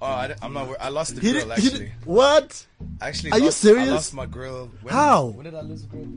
[0.02, 0.70] Oh, I, am not.
[0.80, 1.80] I lost the He grill did- actually.
[1.80, 2.66] did- what?
[3.00, 3.90] Actually, Are you serious?
[3.90, 4.72] I lost my grill.
[4.82, 5.26] When, How?
[5.28, 6.08] When did I lose the grill?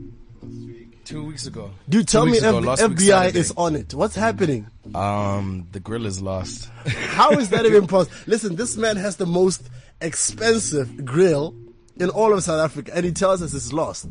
[1.05, 1.71] Two weeks ago.
[1.87, 3.93] Dude, tell me ago, F- FBI is on it.
[3.93, 4.67] What's happening?
[4.93, 6.67] Um, the grill is lost.
[6.87, 8.15] How is that even possible?
[8.25, 9.69] Listen, this man has the most
[10.01, 11.55] expensive grill
[11.97, 14.07] in all of South Africa, and he tells us it's lost,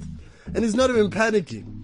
[0.46, 1.82] and he's not even panicking.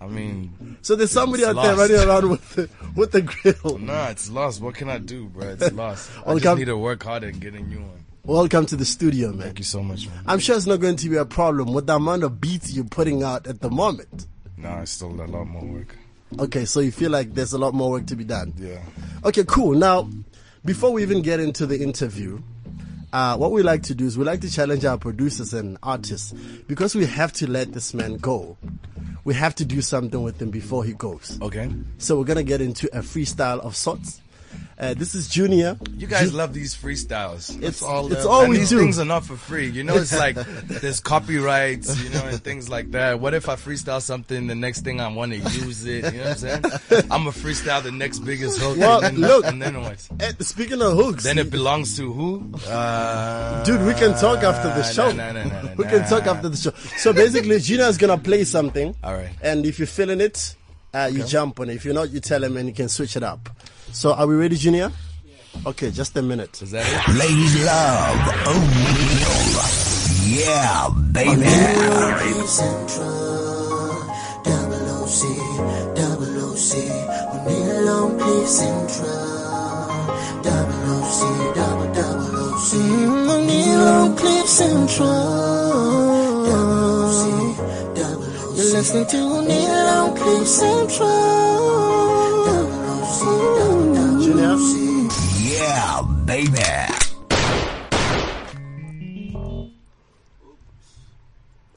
[0.00, 3.78] I mean, So there's somebody out there running around with the, with the grill.
[3.78, 4.62] nah, it's lost.
[4.62, 5.48] What can I do, bro?
[5.50, 6.10] It's lost.
[6.26, 7.99] I just need to work harder and get a new one.
[8.24, 9.40] Welcome to the studio, man.
[9.46, 10.22] Thank you so much, man.
[10.26, 12.84] I'm sure it's not going to be a problem with the amount of beats you're
[12.84, 14.26] putting out at the moment.
[14.56, 15.96] Nah, it's still a lot more work.
[16.38, 18.52] Okay, so you feel like there's a lot more work to be done.
[18.56, 18.78] Yeah.
[19.24, 19.72] Okay, cool.
[19.74, 20.08] Now,
[20.64, 22.40] before we even get into the interview,
[23.12, 26.32] uh, what we like to do is we like to challenge our producers and artists
[26.68, 28.56] because we have to let this man go.
[29.24, 31.38] We have to do something with him before he goes.
[31.42, 31.70] Okay.
[31.98, 34.20] So we're gonna get into a freestyle of sorts.
[34.78, 35.76] Uh, this is Junior.
[35.96, 37.62] You guys Ju- love these freestyles.
[37.62, 38.78] It's all- it's all and we these do.
[38.78, 39.68] things are not for free.
[39.68, 40.36] You know, it's like
[40.66, 43.20] there's copyrights, you know, and things like that.
[43.20, 46.04] What if I freestyle something, the next thing I want to use it?
[46.12, 46.64] You know what I'm saying?
[47.10, 48.78] I'm a freestyle the next biggest hook.
[48.78, 49.44] Well, and then, look.
[49.46, 50.08] and then what?
[50.20, 52.50] Eh, speaking of hooks, Then it belongs to who?
[52.66, 55.12] Uh, Dude, we can talk after the show.
[55.12, 56.70] Nah, nah, nah, we can talk after the show.
[56.96, 58.94] So basically, Gina is gonna play something.
[59.04, 59.30] All right.
[59.42, 60.56] And if you're feeling it,
[60.94, 61.28] uh, you Okay.
[61.30, 61.76] jump on it.
[61.76, 63.48] If you're not, you tell him and you can switch it up.
[63.92, 64.90] So are we ready, Junior?
[65.66, 66.62] Okay, just a minute.
[66.62, 67.14] Is that it?
[67.16, 69.60] Ladies love O'Neal.
[70.26, 71.44] Yeah, baby.
[72.46, 73.90] Central,
[74.44, 75.22] double OC,
[75.96, 76.72] double OC,
[77.34, 79.10] O'Neal on Cliff Central,
[80.42, 81.20] double OC,
[81.54, 82.72] double double OC,
[83.28, 85.08] O'Neal on Cliff Central,
[88.72, 91.08] listening to O'Neal on Cliff Central,
[92.46, 93.20] double OC,
[93.58, 94.52] double double Junior?
[94.54, 95.12] OC.
[95.40, 96.58] Yeah, baby.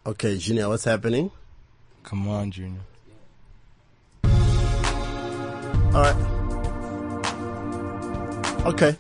[0.05, 1.31] Okay, Junior, what's happening?
[2.03, 2.81] Come on, Junior.
[5.93, 6.15] All right.
[8.65, 8.97] Okay.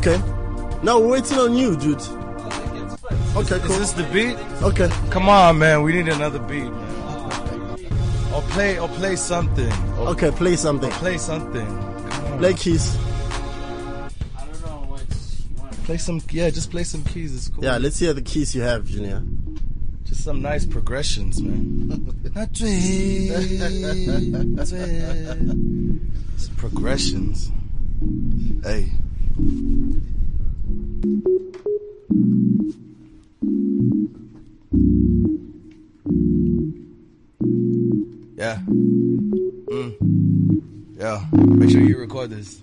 [0.00, 0.16] Okay.
[0.82, 2.00] Now we're waiting on you, dude.
[3.36, 3.72] Okay, cool.
[3.72, 4.34] Is this the beat?
[4.62, 4.88] Okay.
[5.10, 5.82] Come on, man.
[5.82, 7.76] We need another beat, man.
[8.34, 9.70] Or play, or play something.
[9.98, 10.90] Or Okay, play something.
[10.92, 11.66] play something.
[12.38, 12.96] Play keys.
[15.84, 17.34] Play some, yeah, just play some keys.
[17.36, 17.62] It's cool.
[17.62, 19.22] Yeah, let's hear the keys you have, Junior.
[20.04, 22.06] Just some nice progressions, man.
[26.38, 27.50] some progressions.
[28.62, 28.92] Hey.
[38.36, 38.58] Yeah.
[39.70, 39.96] Mm.
[40.98, 41.24] Yeah.
[41.32, 42.60] Make sure you record this.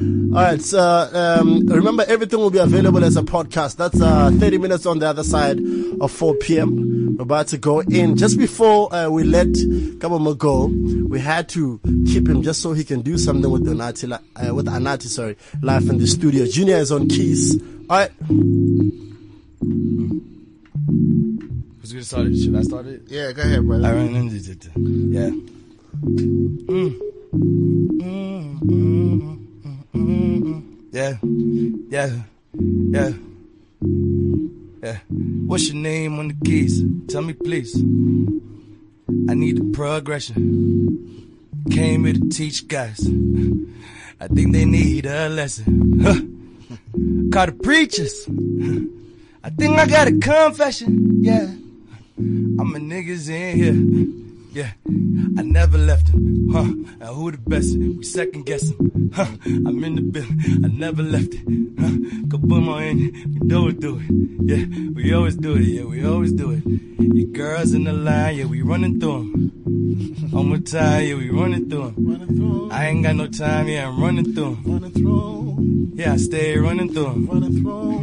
[0.00, 3.76] All right, so um, remember everything will be available as a podcast.
[3.76, 5.58] That's uh, 30 minutes on the other side
[6.00, 7.16] of 4 p.m.
[7.16, 8.16] We're about to go in.
[8.16, 10.66] Just before uh, we let Kabomo go,
[11.08, 14.54] we had to keep him just so he can do something with the Anatii, uh,
[14.54, 16.46] with Anatii, sorry, live in the studio.
[16.46, 17.60] Junior is on keys.
[17.90, 18.12] All right,
[21.80, 22.36] Who's gonna start it?
[22.38, 23.02] Should I start it?
[23.08, 23.88] Yeah, go ahead, brother.
[23.88, 24.68] I ran into it.
[24.76, 25.30] Yeah.
[26.04, 26.98] Mm.
[28.60, 29.47] Mm,
[30.92, 31.16] Yeah.
[31.90, 32.22] Yeah.
[32.90, 33.12] Yeah.
[34.82, 34.98] Yeah.
[35.46, 36.82] What's your name on the keys?
[37.08, 37.74] Tell me, please.
[39.28, 41.38] I need the progression.
[41.70, 43.00] Came here to teach guys.
[44.20, 46.00] I think they need a lesson.
[46.00, 46.20] Huh.
[47.32, 48.26] Call the preachers.
[49.44, 51.22] I think I got a confession.
[51.22, 51.46] Yeah.
[52.18, 54.27] I'm a niggas in here.
[54.52, 54.70] Yeah,
[55.38, 56.48] I never left him.
[56.50, 56.60] Huh?
[56.62, 57.76] And who the best?
[57.76, 59.10] We second guessing.
[59.14, 59.26] Huh?
[59.46, 60.64] I'm in the building.
[60.64, 61.40] I never left it.
[61.78, 61.94] Huh?
[62.30, 63.26] Kaboom on in it.
[63.28, 64.06] We do it, do it.
[64.50, 65.62] Yeah, we always do it.
[65.62, 66.62] Yeah, we always do it.
[66.98, 68.36] Your girls in the line.
[68.36, 70.30] Yeah, we running through them.
[70.32, 71.06] One more time.
[71.06, 71.94] Yeah, we running through them.
[72.08, 73.68] Running through, I ain't got no time.
[73.68, 74.62] Yeah, I'm running through them.
[74.66, 77.26] running through, Yeah, I stay running through them.
[77.26, 77.98] running through.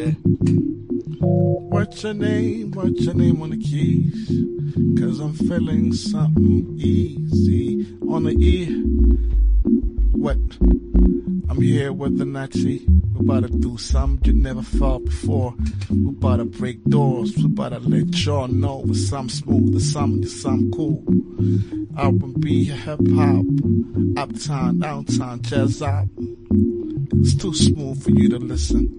[0.00, 0.85] Yeah.
[1.18, 2.72] What's your name?
[2.72, 4.28] What's your name on the keys?
[5.00, 8.82] Cause I'm feeling something easy on the E.
[10.12, 10.36] What?
[11.48, 15.54] I'm here with the Nazi, We're about to do something you never felt before.
[15.88, 17.34] We're about to break doors.
[17.38, 21.02] We're about to let y'all know with some smooth or something, some cool.
[21.96, 23.46] R&B, hip hop,
[24.18, 26.08] uptown, downtown, jazz up.
[27.12, 28.90] It's too smooth for you to listen.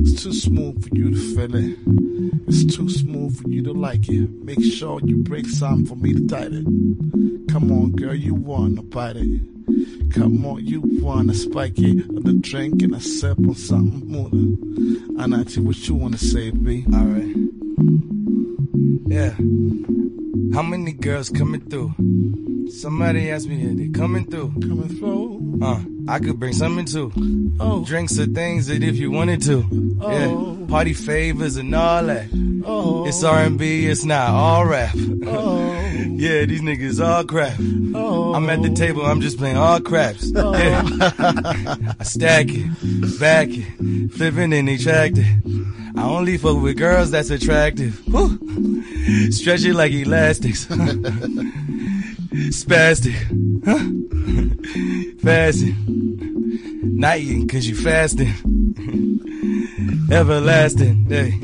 [0.00, 1.78] It's too smooth for you to feel it.
[2.48, 4.30] It's too smooth for you to like it.
[4.44, 6.64] Make sure you break something for me to tight it.
[7.48, 9.40] Come on, girl, you wanna bite it.
[10.12, 12.24] Come on, you wanna spike it.
[12.24, 14.30] The drink and a sip on something more.
[15.20, 16.84] I I see what you wanna say, B.
[16.92, 17.36] Alright.
[19.06, 19.34] Yeah.
[20.54, 21.94] How many girls coming through?
[22.70, 24.52] Somebody asked me, they coming through?
[24.60, 25.58] Coming through.
[25.62, 27.12] Uh, I could bring something too.
[27.58, 27.84] Oh.
[27.84, 29.64] Drinks or things that if you wanted to.
[30.00, 30.58] Oh.
[30.60, 30.66] Yeah.
[30.68, 32.28] Party favors and all that.
[32.64, 33.06] Oh.
[33.06, 34.94] It's R&B, it's not all rap.
[35.26, 35.72] Oh.
[35.94, 37.56] yeah, these niggas all crap.
[37.94, 38.34] Oh.
[38.34, 40.30] I'm at the table, I'm just playing all craps.
[40.36, 40.52] Oh.
[40.58, 40.82] Yeah.
[41.98, 45.26] I stack it, back it, flipping and attracted.
[45.96, 47.98] I only fuck with girls that's attractive.
[48.06, 49.32] Whew.
[49.32, 50.68] Stretch it like elastics.
[52.30, 53.14] Spastic.
[53.64, 53.78] Huh?
[55.22, 55.74] Fasting.
[56.98, 58.34] Not eating cause you fasting.
[60.10, 61.06] Everlasting.
[61.06, 61.38] Hey.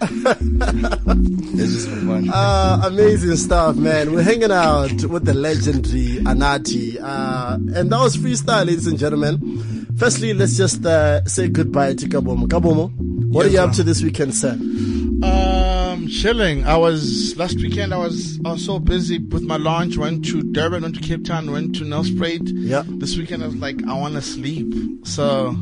[0.00, 2.30] it's just been fun.
[2.32, 4.12] Uh, amazing stuff, man.
[4.12, 6.98] We're hanging out with the legendary Anatii.
[7.02, 9.86] Uh, and that was freestyle, ladies and gentlemen.
[9.98, 12.46] Firstly, let's just uh, say goodbye to Kabomo.
[12.46, 12.92] Kabomo,
[13.32, 14.52] what Yes, are you up to this weekend, sir?
[14.52, 16.64] Um, chilling.
[16.64, 17.92] I was last weekend.
[17.92, 19.96] I was I was so busy with my launch.
[19.96, 22.48] Went to Durban, went to Cape Town, went to Nelspruit.
[22.54, 22.84] Yeah.
[22.86, 24.72] This weekend I was like, I want to sleep.
[25.04, 25.56] So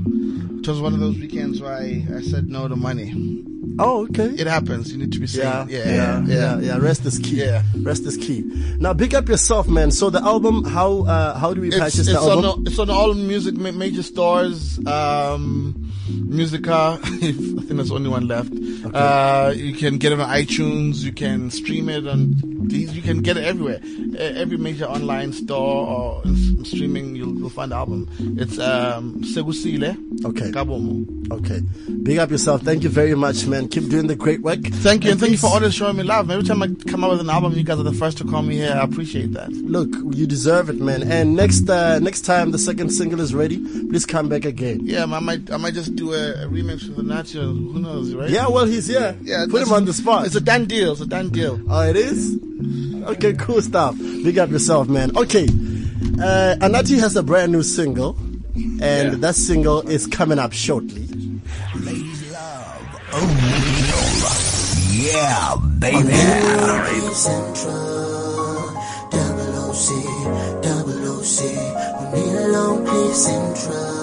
[0.59, 3.43] it was one of those weekends where I, I said no to money.
[3.79, 4.27] Oh, okay.
[4.27, 4.91] It happens.
[4.93, 7.37] You need to be Yeah, saying, yeah, yeah, yeah, yeah, Rest is key.
[7.37, 7.63] Yeah.
[7.83, 8.43] Rest is key.
[8.79, 9.91] Now, big up yourself, man.
[9.91, 12.65] So the album, how uh, how do we It's, purchase it's the on album?
[12.65, 14.79] the, it's on all music ma- major stores.
[14.87, 18.53] Um, Musica, I think there's only one left.
[18.95, 21.03] Uh, you can get it on iTunes.
[21.03, 22.37] You can stream it on
[22.69, 22.95] these.
[22.95, 23.81] You can get it everywhere.
[24.19, 26.23] Every major online store or
[26.65, 28.09] streaming, you'll, you'll find the album.
[28.39, 29.97] It's um, Segusile.
[30.25, 30.51] Okay.
[30.51, 31.17] Kabomo.
[31.33, 31.61] Okay.
[32.03, 32.63] Big up yourself.
[32.63, 33.69] Thank you very much, man.
[33.69, 34.61] Keep doing the great work.
[34.63, 36.31] Thank you, and thank you for always showing me love.
[36.31, 38.43] Every time I come out with an album, you guys are the first to call
[38.43, 38.73] me here.
[38.73, 39.51] I appreciate that.
[39.51, 41.11] Look, you deserve it, man.
[41.11, 44.81] And next uh, next time the second single is ready, please come back again.
[44.85, 47.43] Yeah, I might, I might just do a, a remix with the Nacho.
[47.73, 48.31] Who knows, right?
[48.31, 49.17] Yeah, well, he's here.
[49.23, 50.27] Yeah, Put him on the spot.
[50.27, 50.93] It's a done deal.
[50.93, 51.61] It's a done deal.
[51.69, 52.39] Oh, it is?
[53.05, 53.97] Okay, cool stuff.
[53.99, 55.17] Big up yourself, man.
[55.17, 55.45] Okay.
[55.45, 58.17] Uh, Anatii has a brand new single,
[58.81, 61.03] and that single is coming up shortly.
[64.93, 66.13] Yeah, baby.
[67.17, 68.75] Central,
[69.11, 69.89] double OC,
[70.63, 71.41] double OC.
[72.13, 73.96] We need a long cliff central,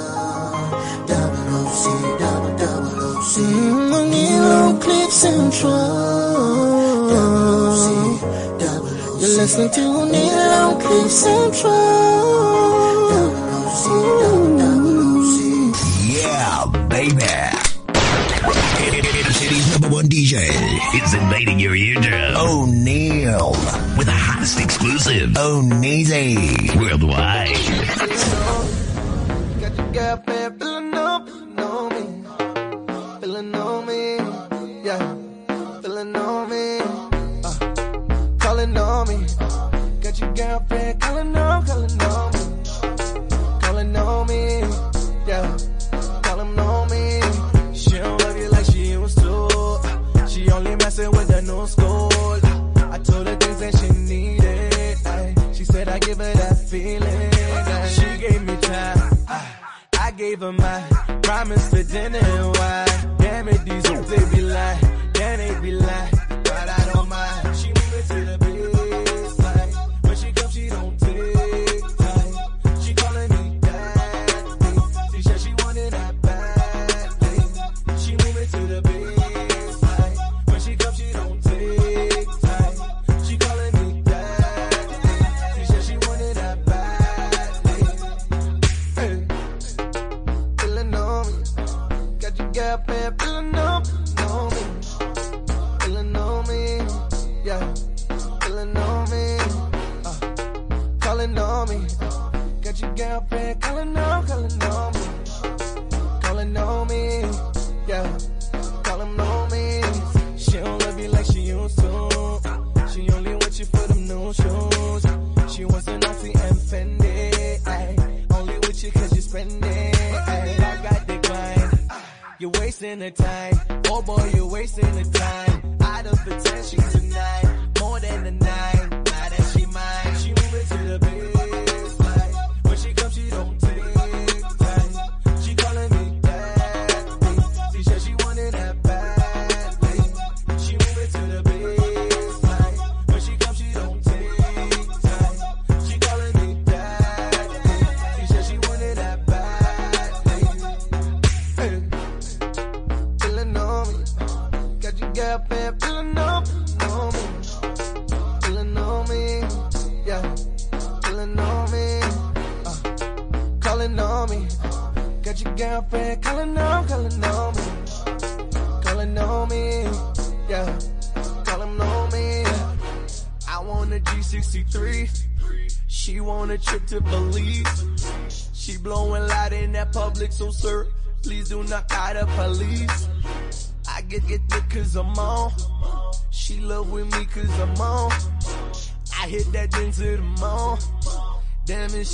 [3.52, 3.94] double OC.
[3.94, 5.72] We need a central,
[7.10, 8.20] double OC,
[8.60, 9.22] double OC.
[9.22, 11.72] You're listening to Long Cliff Central,
[13.10, 13.86] double OC,
[14.22, 15.78] double double OC.
[16.08, 17.28] Yeah, baby.
[19.34, 20.36] City's number one DJ
[21.04, 22.36] is invading your eardrum.
[22.38, 23.52] O'Neal
[23.98, 25.36] with the hottest exclusive.
[25.38, 26.38] O'Neezy
[26.78, 27.58] worldwide.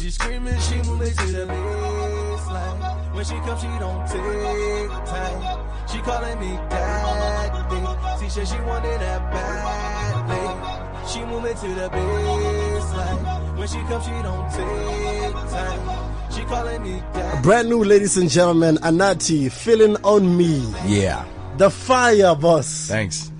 [0.09, 3.13] She screaming, she moving to the baseline.
[3.13, 5.87] When she comes, she don't take time.
[5.87, 8.23] She calling me daddy.
[8.23, 11.09] She said she wanted that badly.
[11.11, 13.57] She moving to the baseline.
[13.59, 16.31] When she comes, she don't take time.
[16.31, 17.41] She calling me daddy.
[17.43, 20.73] Brand new, ladies and gentlemen, Anatii, feeling on me.
[20.87, 21.23] Yeah.
[21.57, 22.87] The fire, boss.
[22.87, 23.31] Thanks.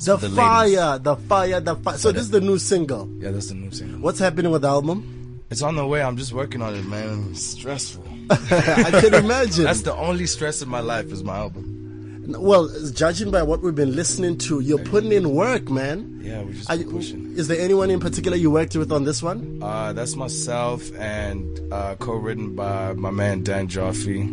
[0.00, 0.36] The, the ladies.
[0.36, 1.96] fire, the fire, the fire.
[1.96, 3.08] So this is the new single.
[3.18, 4.00] Yeah, that's the new single.
[4.00, 5.14] What's happening with the album?
[5.50, 6.02] It's on the way.
[6.02, 7.28] I'm just working on it, man.
[7.30, 8.04] It's stressful.
[8.30, 9.64] I can imagine.
[9.64, 11.74] That's the only stress in my life is my album.
[12.28, 16.20] Well, judging by what we've been listening to, you're putting in work, man.
[16.22, 17.32] Yeah, we're just Are pushing.
[17.34, 19.60] is there anyone in particular you worked with on this one?
[19.62, 24.28] Uh, that's myself and uh, co-written by my man Dan Jaffe.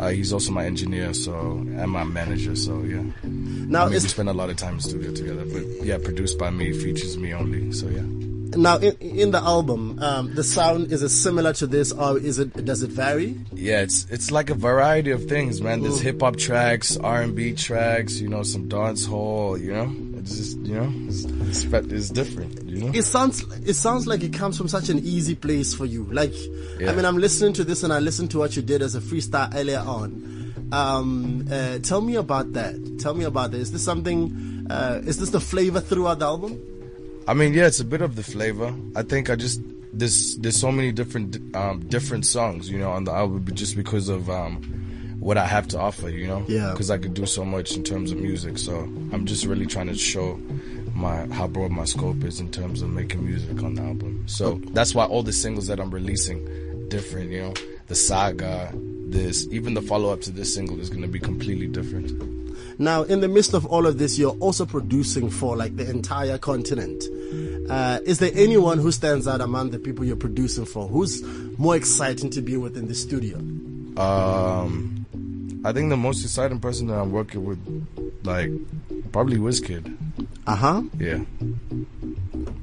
[0.00, 2.56] Uh, he's also my engineer, so and my manager.
[2.56, 3.02] So yeah.
[3.24, 5.44] Now, I mean, we spend a lot of time in studio together.
[5.44, 7.70] But yeah, produced by me, features me only.
[7.72, 8.00] So yeah.
[8.54, 12.38] Now, in, in the album, um, the sound is it similar to this, or is
[12.38, 12.64] it?
[12.64, 13.38] Does it vary?
[13.52, 15.82] Yeah, it's it's like a variety of things, man.
[15.82, 19.94] There's hip hop tracks, R and B tracks, you know, some dance hall, you know.
[20.18, 22.92] It's just you know, it's, it's, it's different, you know.
[22.94, 26.04] It sounds it sounds like it comes from such an easy place for you.
[26.04, 26.34] Like,
[26.80, 29.00] I mean, I'm listening to this and I listened to what you did as a
[29.00, 30.68] freestyle earlier on.
[30.72, 32.98] Um, uh, tell me about that.
[33.00, 33.62] Tell me about this.
[33.62, 34.66] Is this something?
[34.68, 36.60] Uh, is this the flavor throughout the album?
[37.28, 38.74] I mean, yeah, it's a bit of the flavor.
[38.94, 39.60] I think I just
[39.92, 44.08] there's there's so many different um, different songs, you know, on the album, just because
[44.08, 44.62] of um,
[45.18, 46.44] what I have to offer, you know.
[46.46, 46.70] Yeah.
[46.70, 48.76] Because I could do so much in terms of music, so
[49.12, 50.40] I'm just really trying to show
[50.94, 54.22] my how broad my scope is in terms of making music on the album.
[54.26, 57.54] So that's why all the singles that I'm releasing different, you know.
[57.88, 58.72] The saga,
[59.08, 62.10] this, even the follow up to this single is going to be completely different.
[62.78, 66.38] Now, in the midst of all of this, you're also producing for like the entire
[66.38, 67.04] continent.
[67.68, 70.86] Uh, is there anyone who stands out among the people you're producing for?
[70.86, 71.22] Who's
[71.58, 73.38] more exciting to be with in the studio?
[74.00, 75.06] Um,
[75.64, 77.58] I think the most exciting person that I'm working with,
[78.24, 78.50] like,
[79.10, 79.96] probably Wizkid.
[80.46, 80.82] Uh huh.
[80.98, 81.20] Yeah.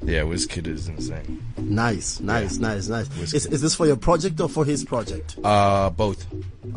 [0.04, 1.42] Yeah, Wizkid is insane.
[1.58, 3.08] Nice, nice, nice, nice.
[3.32, 5.36] Is, is this for your project or for his project?
[5.42, 6.26] Uh, both.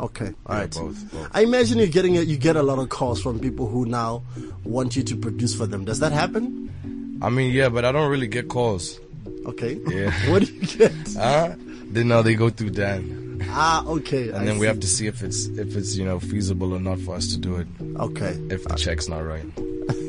[0.00, 0.70] Okay, all Yeah, right.
[0.70, 1.28] both, both.
[1.32, 4.22] I imagine you're getting a, you get a lot of calls from people who now
[4.64, 5.84] want you to produce for them.
[5.84, 7.18] Does that happen?
[7.20, 8.98] I mean, yeah, but I don't really get calls.
[9.46, 9.78] Okay.
[9.88, 10.10] Yeah.
[10.30, 10.92] what do you get?
[11.16, 11.54] Huh?
[11.90, 13.42] They know they go through Dan.
[13.50, 14.28] Ah, okay.
[14.28, 16.80] And I then we have to see if it's if it's you know feasible or
[16.80, 17.66] not for us to do it.
[17.96, 18.36] Okay.
[18.50, 19.44] If the check's not right.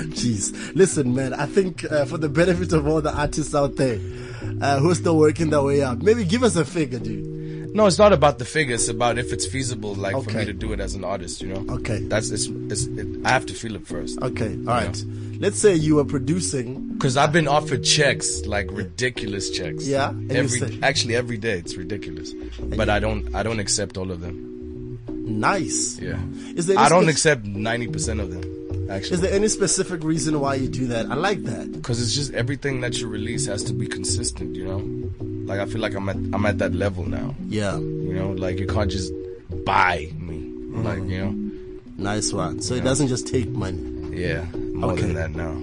[0.14, 1.34] Jeez, listen, man.
[1.34, 3.98] I think uh, for the benefit of all the artists out there
[4.60, 7.74] uh, who are still working their way up, maybe give us a figure, dude.
[7.74, 8.74] No, it's not about the figure.
[8.74, 11.40] It's about if it's feasible, like for me to do it as an artist.
[11.40, 11.74] You know.
[11.74, 12.00] Okay.
[12.00, 12.46] That's it's.
[12.46, 14.20] it's it, I have to feel it first.
[14.20, 15.04] Okay, all right.
[15.38, 16.88] Let's say you were producing.
[16.88, 19.86] Because I've been offered checks, like ridiculous checks.
[19.86, 24.20] Yeah, Every actually every day it's ridiculous, but I don't I don't accept all of
[24.20, 24.98] them.
[25.08, 25.98] Nice.
[26.00, 26.18] Yeah.
[26.56, 28.59] Is there I don't accept ninety percent of them.
[28.90, 29.14] Actually.
[29.14, 31.06] Is there any specific reason why you do that?
[31.10, 31.70] I like that.
[31.72, 34.82] Because it's just everything that you release has to be consistent, you know.
[35.46, 37.34] Like I feel like I'm at I'm at that level now.
[37.48, 37.76] Yeah.
[37.78, 39.12] You know, like you can't just
[39.64, 40.38] buy me,
[40.82, 41.50] like you know.
[41.96, 42.60] Nice one.
[42.62, 43.78] So it doesn't just take money.
[44.16, 45.02] Yeah, more Okay.
[45.02, 45.54] than that now.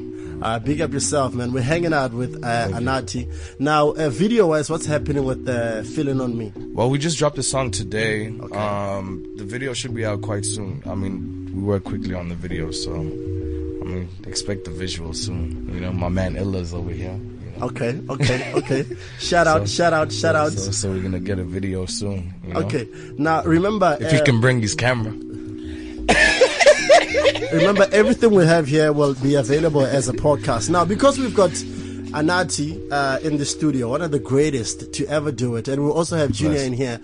[0.45, 1.51] Uh, big up yourself, man.
[1.51, 3.27] We're hanging out with uh, Anatii.
[3.59, 6.53] Now, uh, video wise, what's happening with uh, Feeling on Me?
[6.73, 8.27] Well, we just dropped a song today.
[8.51, 10.83] Um, the video should be out quite soon.
[10.85, 15.73] I mean, we work quickly on the video, so I mean, expect the visual soon.
[15.73, 17.19] You know, my man Illa's over here.
[17.61, 18.85] Okay, okay, okay.
[19.17, 20.51] shout out, shout out, shout out.
[20.51, 22.31] So, so we're gonna get a video soon.
[22.45, 22.59] You know?
[22.61, 22.87] Okay,
[23.17, 23.97] now remember.
[23.99, 25.11] If he uh, can bring his camera.
[27.51, 30.69] remember, everything we have here will be available as a podcast.
[30.69, 35.31] Now, because we've got Anatii uh, in the studio, one of the greatest to ever
[35.31, 37.01] do it, and we also have Junior in here.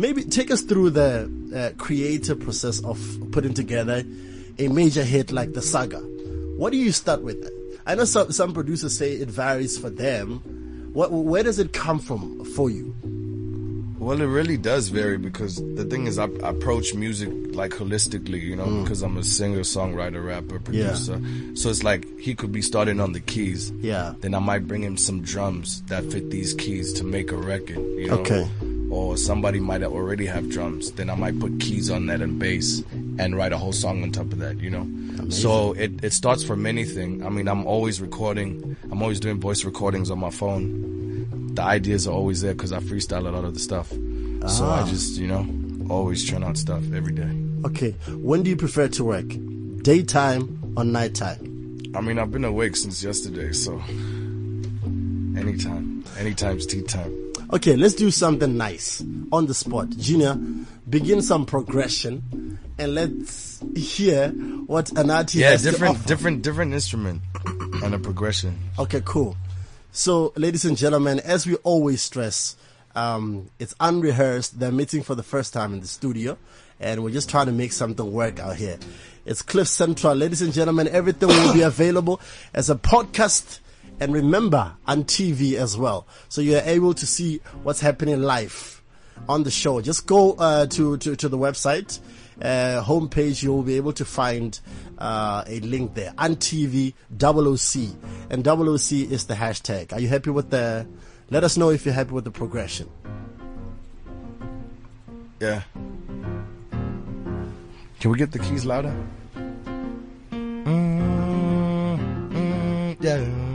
[0.00, 2.98] Maybe take us through the uh, creative process of
[3.32, 4.02] putting together
[4.58, 5.98] a major hit like the saga.
[6.56, 7.36] What do you start with?
[7.86, 10.38] I know some, some producers say it varies for them.
[10.94, 12.94] What, where does it come from for you?
[13.98, 18.40] Well, it really does vary because the thing is, I, I approach music like holistically,
[18.40, 18.82] you know, Mm.
[18.84, 20.60] because I'm a singer, songwriter, rapper, Yeah.
[20.94, 21.20] producer.
[21.54, 23.70] So it's like he could be starting on the keys.
[23.82, 24.14] Yeah.
[24.20, 27.76] Then I might bring him some drums that fit these keys to make a record,
[27.98, 28.20] you know.
[28.20, 28.48] Okay.
[28.90, 30.90] Or somebody might already have drums.
[30.92, 32.82] Then I might put keys on that and bass
[33.18, 34.86] and write a whole song on top of that, you know.
[35.30, 37.24] So it, it starts from anything.
[37.24, 38.76] I mean, I'm always recording.
[38.90, 41.54] I'm always doing voice recordings on my phone.
[41.54, 43.90] The ideas are always there because I freestyle a lot of the stuff.
[43.90, 44.86] So I Ah.
[44.88, 45.46] just, you know,
[45.88, 47.30] always churn out stuff every day.
[47.64, 49.26] Okay, when do you prefer to work?
[49.82, 51.82] Daytime or nighttime?
[51.94, 53.80] I mean, I've been awake since yesterday, so
[55.36, 56.04] anytime.
[56.18, 57.12] Anytime's tea time.
[57.52, 59.90] Okay, let's do something nice on the spot.
[59.90, 60.34] Junior,
[60.88, 67.22] begin some progression and let's hear what Anatii Yeah, has to different, different, different instrument
[67.82, 68.56] and a progression.
[68.78, 69.36] Okay, cool.
[69.90, 72.54] So, ladies and gentlemen, as we always stress,
[72.94, 74.60] um, it's unrehearsed.
[74.60, 76.38] They're meeting for the first time in the studio,
[76.78, 78.78] and we're just trying to make something work out here.
[79.26, 80.14] It's Cliff Central.
[80.14, 82.20] Ladies and gentlemen, everything will be available
[82.54, 83.58] as a podcast
[84.00, 86.06] and remember on TV as well.
[86.28, 88.82] So you're able to see what's happening live
[89.28, 89.80] on the show.
[89.80, 92.00] Just go uh, to, to, to the website,
[92.40, 94.58] uh, homepage, you'll be able to find
[94.98, 96.12] uh, a link there.
[96.12, 97.94] UnTV OOC.
[98.30, 99.92] And OOC is the hashtag.
[99.92, 100.86] Are you happy with the.
[101.30, 102.90] Let us know if you're happy with the progression.
[105.38, 105.62] Yeah.
[108.00, 108.94] Can we get the keys louder?
[112.32, 113.49] Mm, yeah.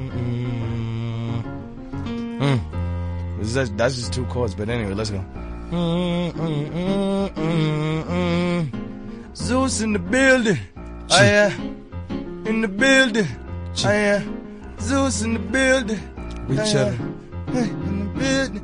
[2.40, 2.60] Mm.
[3.54, 5.24] That's, that's just two chords, but anyway, let's go.
[5.72, 7.36] Mm, mm.
[9.36, 10.58] Zeus in the building.
[11.12, 11.52] Oh yeah.
[12.46, 13.28] In the building.
[13.84, 14.24] Oh yeah.
[14.80, 16.00] Zeus in the building.
[16.48, 17.16] We Oh, chillin'.
[17.52, 18.64] Hey, in the building.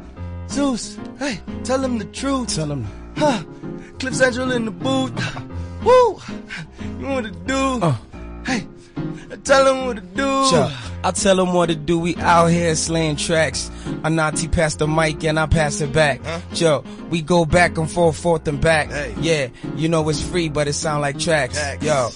[0.49, 2.55] Zeus, hey, tell him the truth.
[2.55, 2.85] Tell him.
[3.17, 3.41] Huh.
[3.99, 5.11] Cliff Central in the booth.
[5.83, 6.19] Woo!
[6.99, 7.79] You want to do?
[7.81, 7.95] Uh.
[8.45, 8.67] Hey,
[9.37, 10.47] tell him what to do.
[10.49, 10.71] Sure.
[11.03, 11.97] I tell them what to do.
[11.97, 13.71] We out here slaying tracks.
[14.03, 16.21] Anatii pass the mic and I pass it back.
[16.53, 18.89] Joe, we go back and forth, forth and back.
[19.19, 21.59] Yeah, you know it's free, but it sound like tracks.
[21.81, 22.09] Yo.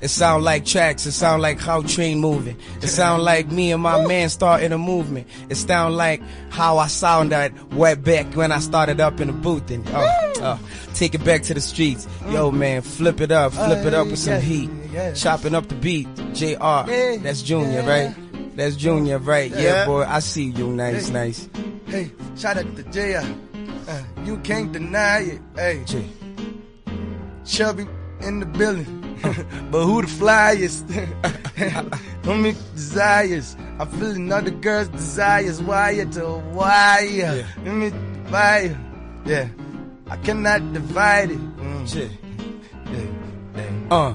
[0.00, 1.06] It sound like tracks.
[1.06, 2.56] It sound like how train moving.
[2.82, 5.26] It sound like me and my man starting a movement.
[5.48, 9.70] It sound like how I sounded way back when I started up in the booth.
[9.70, 10.60] And oh, oh,
[10.94, 12.06] take it back to the streets.
[12.26, 12.58] Yo, mm-hmm.
[12.58, 14.70] man, flip it up, flip it up with some heat.
[15.14, 16.08] Chopping up the beat.
[16.34, 16.56] Jr.
[17.22, 18.14] That's Junior, right?
[18.56, 19.50] That's Junior, right?
[19.50, 20.04] Yeah, boy.
[20.04, 20.68] I see you.
[20.68, 21.48] Nice, nice.
[21.86, 23.24] Hey, shout out to Jaya.
[23.88, 25.40] Uh, you can't deny it.
[25.54, 25.84] Hey,
[27.44, 27.86] Chubby
[28.20, 29.05] in the building.
[29.70, 30.86] but who the flyest?
[32.22, 33.56] Homie desires.
[33.78, 35.62] I'm feeling other girls' desires.
[35.62, 37.46] Wire to wire.
[37.64, 37.92] Let me
[38.30, 38.78] fire.
[39.24, 39.48] Yeah.
[40.08, 41.56] I cannot divide it.
[41.56, 41.92] Mm.
[41.92, 42.10] Shit.
[42.92, 43.94] Yeah.
[43.94, 44.14] Uh.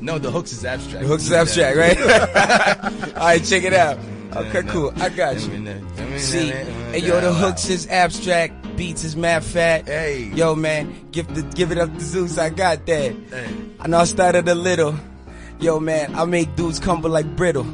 [0.00, 1.02] No, the hooks is abstract.
[1.02, 1.98] The hooks is abstract, right?
[3.16, 3.98] All right, check it out.
[4.36, 4.92] Okay, cool.
[4.96, 6.18] I got you.
[6.18, 9.86] See, hey, yo, the hooks is abstract, beats is mad fat.
[9.86, 10.24] Hey.
[10.34, 12.38] Yo, man, give the give it up to Zeus.
[12.38, 13.16] I got that.
[13.80, 14.94] I know I started a little.
[15.60, 17.66] Yo, man, I make dudes crumble like brittle.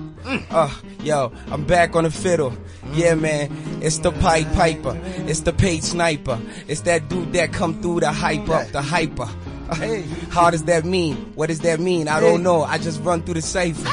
[0.50, 2.56] Uh, yo, I'm back on the fiddle.
[2.92, 3.50] Yeah, man,
[3.82, 4.98] it's the pipe piper.
[5.26, 6.40] It's the paid sniper.
[6.66, 9.28] It's that dude that come through the hype up, the hyper.
[9.74, 10.02] Hey.
[10.30, 11.16] How does that mean?
[11.34, 12.06] What does that mean?
[12.06, 12.62] I don't know.
[12.62, 13.88] I just run through the cipher.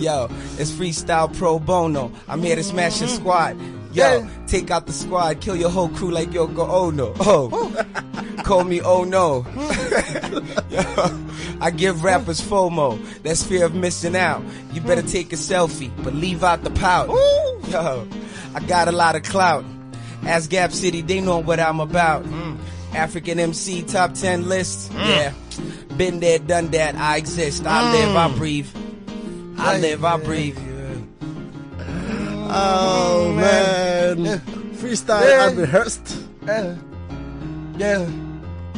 [0.00, 0.28] Yo,
[0.58, 2.10] it's freestyle pro bono.
[2.26, 3.58] I'm here to smash your squad.
[3.92, 7.12] Yo, take out the squad, kill your whole crew like Yoko Ono.
[7.20, 8.42] Oh, no.
[8.44, 9.44] call me Oh No.
[10.70, 11.26] Yo,
[11.60, 12.98] I give rappers FOMO.
[13.22, 14.42] That's fear of missing out.
[14.72, 17.08] You better take a selfie, but leave out the pout.
[17.68, 18.08] Yo,
[18.54, 19.66] I got a lot of clout.
[20.22, 22.24] As Gap City, they know what I'm about.
[22.24, 22.58] Mm.
[22.94, 24.90] African MC top 10 list.
[24.92, 25.08] Mm.
[25.08, 25.96] Yeah.
[25.96, 26.94] Been there, done that.
[26.94, 27.66] I exist.
[27.66, 28.36] I live, I mm.
[28.36, 28.68] breathe.
[29.62, 30.58] I live, I breathe.
[32.52, 34.40] Oh, man.
[34.74, 35.48] Freestyle Yeah.
[35.50, 36.16] unrehearsed.
[36.46, 36.74] Yeah.
[37.78, 38.06] Yeah.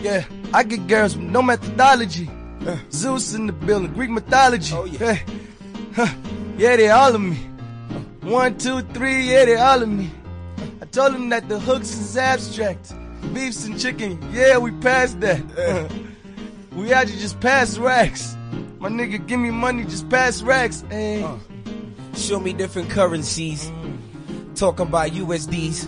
[0.03, 0.24] Yeah.
[0.53, 2.28] I get girls with no methodology.
[2.66, 4.74] Uh, Zeus in the building, Greek mythology.
[4.74, 5.18] Oh, yeah.
[5.95, 6.09] Huh.
[6.59, 7.37] Yeah, they all of me.
[8.22, 10.11] One, two, three, yeah, they all of me.
[10.80, 12.93] I told them that the hooks is abstract.
[13.33, 15.41] Beefs and chicken, yeah, we passed that.
[15.59, 15.89] Uh,
[16.76, 18.37] we had to just pass racks.
[18.83, 20.83] My nigga, give me money, just pass racks.
[20.91, 21.22] Hey.
[21.22, 21.37] Uh,
[22.16, 23.70] show me different currencies.
[24.57, 25.87] Talking about USDs,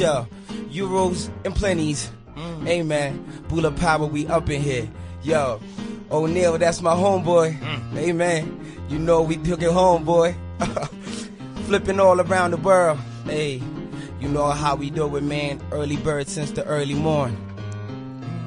[0.00, 0.70] yeah, mm.
[0.72, 2.08] euros and plenties.
[2.34, 2.66] Mm.
[2.66, 4.88] Hey man, Bula Power, we up in here.
[5.22, 5.60] Yo,
[6.10, 7.58] O'Neal, that's my homeboy.
[7.58, 7.90] Mm.
[7.92, 10.34] Hey man, you know we took it home, boy.
[11.66, 12.98] Flipping all around the world.
[13.26, 13.60] Hey,
[14.20, 15.60] you know how we do it, man.
[15.70, 17.36] Early bird since the early morn.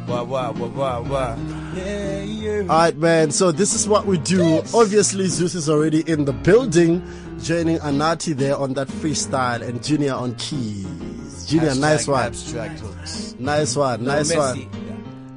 [0.08, 1.36] Wah wah wah wah wah.
[1.76, 2.60] Yeah, yeah.
[2.62, 3.32] All right, man.
[3.32, 4.62] So this is what we do.
[4.74, 7.02] Obviously, Zeus is already in the building,
[7.42, 11.46] joining Anatii there on that freestyle and Junior on keys.
[11.48, 12.24] Junior, Hashtag nice one.
[12.26, 13.36] Abstract hooks.
[13.40, 14.04] Nice one.
[14.06, 14.66] Little Nice messy.
[14.66, 14.85] one.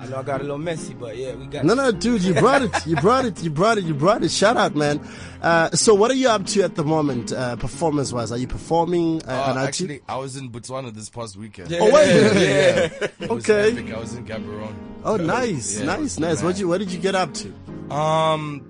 [0.08, 2.32] I know I got a little messy, but yeah, we got No, no, dude, you
[2.34, 2.86] brought it.
[2.86, 3.42] You brought it.
[3.42, 3.84] You brought it.
[3.84, 4.30] You brought it.
[4.30, 5.00] Shout out, man.
[5.42, 8.32] Uh, so, what are you up to at the moment, uh, performance wise?
[8.32, 9.22] Are you performing?
[9.28, 9.66] Uh, Uh, Anatii?
[9.66, 11.72] actually, I was in Botswana this past weekend.
[11.78, 12.08] Oh, wait.
[12.34, 12.88] yeah.
[13.20, 13.72] It was Okay.
[13.72, 13.92] epic.
[13.94, 14.74] I was in Gaborone.
[15.04, 16.42] Oh, nice, Yeah, it nice, was nice.
[16.42, 17.48] What you What did you get up to?
[17.94, 18.66] Um,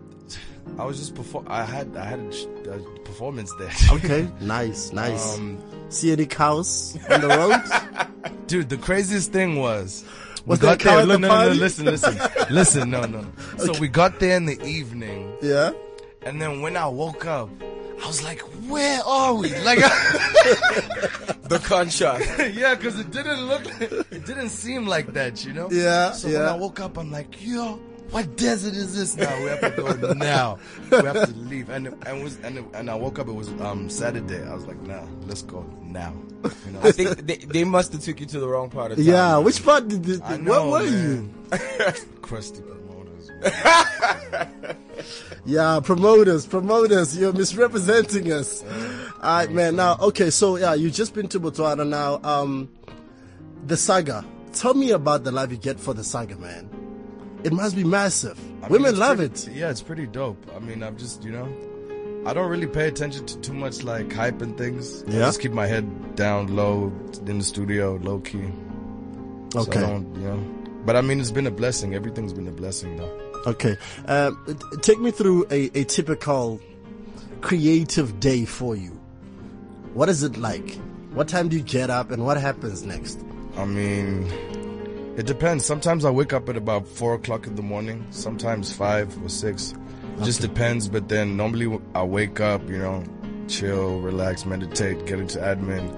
[0.78, 1.46] I was just perform.
[1.48, 3.70] I had I had a, a performance there.
[3.92, 5.36] Okay, nice, nice.
[5.38, 5.58] Um,
[5.90, 7.62] See any cows on the road?
[8.46, 10.04] Dude, the craziest thing was.
[10.48, 11.06] Was we there a got there.
[11.06, 12.18] No, the no, no, no, listen, listen,
[12.50, 12.90] listen.
[12.90, 13.24] No, no.
[13.58, 15.72] So we got there in the evening, yeah.
[16.22, 17.50] and then when I woke up,
[18.02, 19.78] I was like, "Where are we?" Like,
[21.52, 22.38] the contrast.
[22.54, 25.68] yeah, because it didn't look, it didn't seem like that, you know.
[25.70, 26.48] Yeah, So when.
[26.48, 27.78] I woke up, I'm like, "Yo,
[28.10, 29.36] what desert is this now?
[29.42, 30.58] We have to go now.
[30.90, 33.28] We have to leave." And and was and and I woke up.
[33.28, 34.42] It was um Saturday.
[34.46, 36.14] I was like, "Nah, let's go now."
[36.66, 36.80] You know?
[36.82, 39.06] I think they, they must have took you to the wrong part of town.
[39.06, 39.38] Yeah.
[39.38, 40.04] Which part did?
[40.04, 41.34] this, I where know, were man.
[41.52, 41.58] you?
[42.22, 43.30] crusty promoters.
[45.44, 48.62] Yeah, promoters, promoters, you're misrepresenting us.
[48.62, 49.76] All right, man.
[49.76, 52.20] Now, okay, so yeah, you've just been to Botswana now.
[52.22, 52.68] Um,
[53.66, 54.26] the saga.
[54.52, 56.68] Tell me about the love you get for the saga, man.
[57.44, 58.38] It must be massive.
[58.62, 59.56] I Women love pretty- it.
[59.56, 60.44] Yeah, it's pretty dope.
[60.54, 61.48] I mean, I've just, you know,
[62.26, 65.04] I don't really pay attention to too much like hype and things.
[65.08, 65.18] I Yeah?
[65.20, 66.92] just keep my head down low
[67.26, 68.42] in the studio, low key.
[69.52, 69.80] So I Okay.
[69.80, 70.44] don't, you know.
[70.84, 71.94] But I mean, it's been a blessing.
[71.94, 73.10] Everything's been a blessing, though.
[73.46, 73.76] Okay.
[74.06, 76.60] T- take me through a, a typical
[77.40, 78.90] creative day for you.
[79.94, 80.76] What is it like?
[81.14, 83.20] What time do you get up and what happens next?
[83.56, 84.26] I mean,
[85.18, 85.66] it depends.
[85.66, 88.06] Sometimes I wake up at about four o'clock in the morning.
[88.10, 89.74] Sometimes five or six.
[90.18, 90.88] It Just depends.
[90.88, 93.02] But then normally I wake up, you know,
[93.48, 95.92] chill, relax, meditate, get into admin,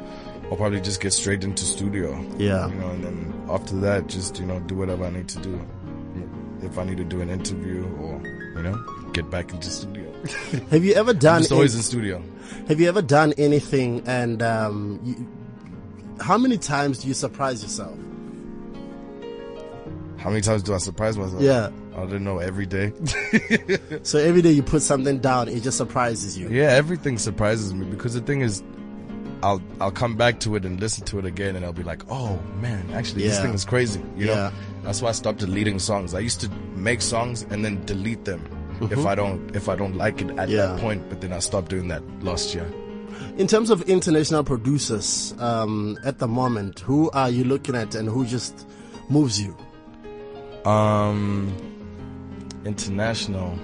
[0.51, 2.19] or probably just get straight into studio.
[2.39, 2.69] Yeah.
[2.69, 5.69] You know, and then after that, just you know, do whatever I need to do.
[6.63, 8.23] If I need to do an interview or
[8.57, 10.11] you know, get back into studio.
[10.71, 11.43] Have you ever done?
[11.43, 12.23] Just always in studio.
[12.69, 17.99] Have you ever done anything and um, you, how many times do you surprise yourself?
[20.21, 21.41] How many times do I surprise myself?
[21.43, 21.71] Yeah.
[21.97, 22.39] I don't know.
[22.39, 22.93] Every day.
[24.03, 26.49] So every day you put something down, it just surprises you.
[26.49, 28.63] Yeah, everything surprises me because the thing is,
[29.43, 32.03] I'll I'll come back to it and listen to it again, and I'll be like,
[32.11, 34.01] oh man, actually this thing is crazy.
[34.17, 34.53] You know, Yeah.
[34.85, 36.15] that's why I stopped deleting songs.
[36.15, 38.43] I used to make songs and then delete them
[38.83, 39.07] if Mhm.
[39.07, 40.67] I don't if I don't like it at Yeah.
[40.67, 41.09] that point.
[41.09, 42.67] But then I stopped doing that last year.
[43.39, 48.09] In terms of international producers, um, at the moment, who are you looking at and
[48.09, 48.67] who just
[49.09, 49.55] moves you?
[50.65, 51.55] Um,
[52.65, 53.59] international.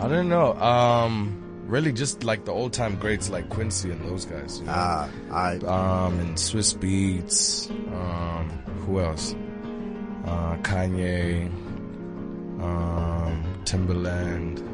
[0.00, 0.54] I don't know.
[0.54, 4.58] Um, really, just like the old time greats like Quincy and those guys.
[4.60, 4.72] You know?
[4.74, 5.56] Ah, I.
[5.56, 7.70] Um, and Swizz Beatz.
[7.92, 8.48] Um,
[8.84, 9.34] who else?
[10.24, 11.46] Uh, Kanye.
[12.60, 14.68] Um, Timbaland.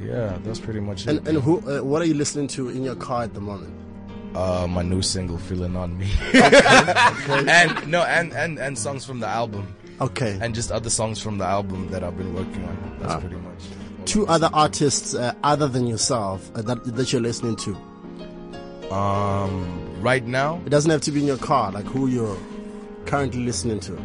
[0.00, 1.10] Yeah, that's pretty much it.
[1.10, 1.58] And and who?
[1.58, 3.74] Uh, what are you listening to in your car at the moment?
[4.34, 9.26] Uh, my new single, "Feeling on Me," and no, and, and and songs from the
[9.28, 9.74] album.
[10.00, 10.38] Okay.
[10.40, 12.96] And just other songs from the album that I've been working on.
[13.00, 13.20] That's Ah.
[13.20, 13.62] pretty much.
[14.06, 17.76] Two other artists uh, other than yourself uh, that that you're listening to.
[18.94, 21.70] Um, right now, It doesn't have to be in your car.
[21.70, 22.36] Like who you're
[23.06, 23.98] currently listening to.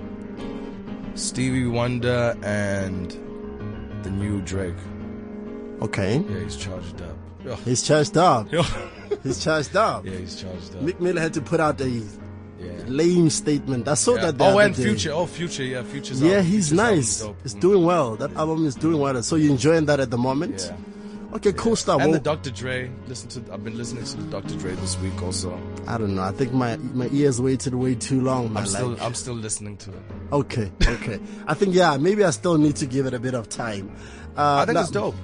[1.16, 3.12] Stevie Wonder and
[4.04, 4.76] the new Drake.
[5.82, 6.24] Okay.
[6.30, 7.60] Yeah, he's charged up.
[7.64, 8.48] He's charged up.
[9.24, 10.06] he's charged up.
[10.06, 10.82] Yeah, he's charged up.
[10.82, 12.02] Meek Mill had to put out a
[12.88, 13.88] lame statement.
[13.88, 14.22] I saw Yeah.
[14.28, 14.38] that.
[14.38, 14.84] The Oh, and day.
[14.84, 15.12] Future.
[15.14, 15.64] Oh, Future.
[15.64, 17.24] Yeah, Future's Yeah, he's Future's nice.
[17.44, 18.16] It's doing well.
[18.16, 19.22] That album is doing well.
[19.24, 20.66] So you're enjoying that at the moment?
[20.70, 20.78] Yeah.
[21.36, 22.00] Okay, cool stuff.
[22.02, 22.50] And Well, the Dr.
[22.50, 22.90] Dre.
[23.10, 23.54] Listen to.
[23.54, 24.56] I've been listening to the Dr.
[24.56, 25.60] Dre this week also.
[25.86, 26.22] I don't know.
[26.22, 28.54] I think my my ears waited way too long.
[28.54, 28.64] Man.
[28.64, 28.88] I'm still.
[28.90, 30.02] Like- I'm still listening to it.
[30.32, 31.20] okay, okay.
[31.46, 33.92] I think yeah, maybe I still need to give it a bit of time.
[34.38, 35.16] Uh, I think now- it's dope.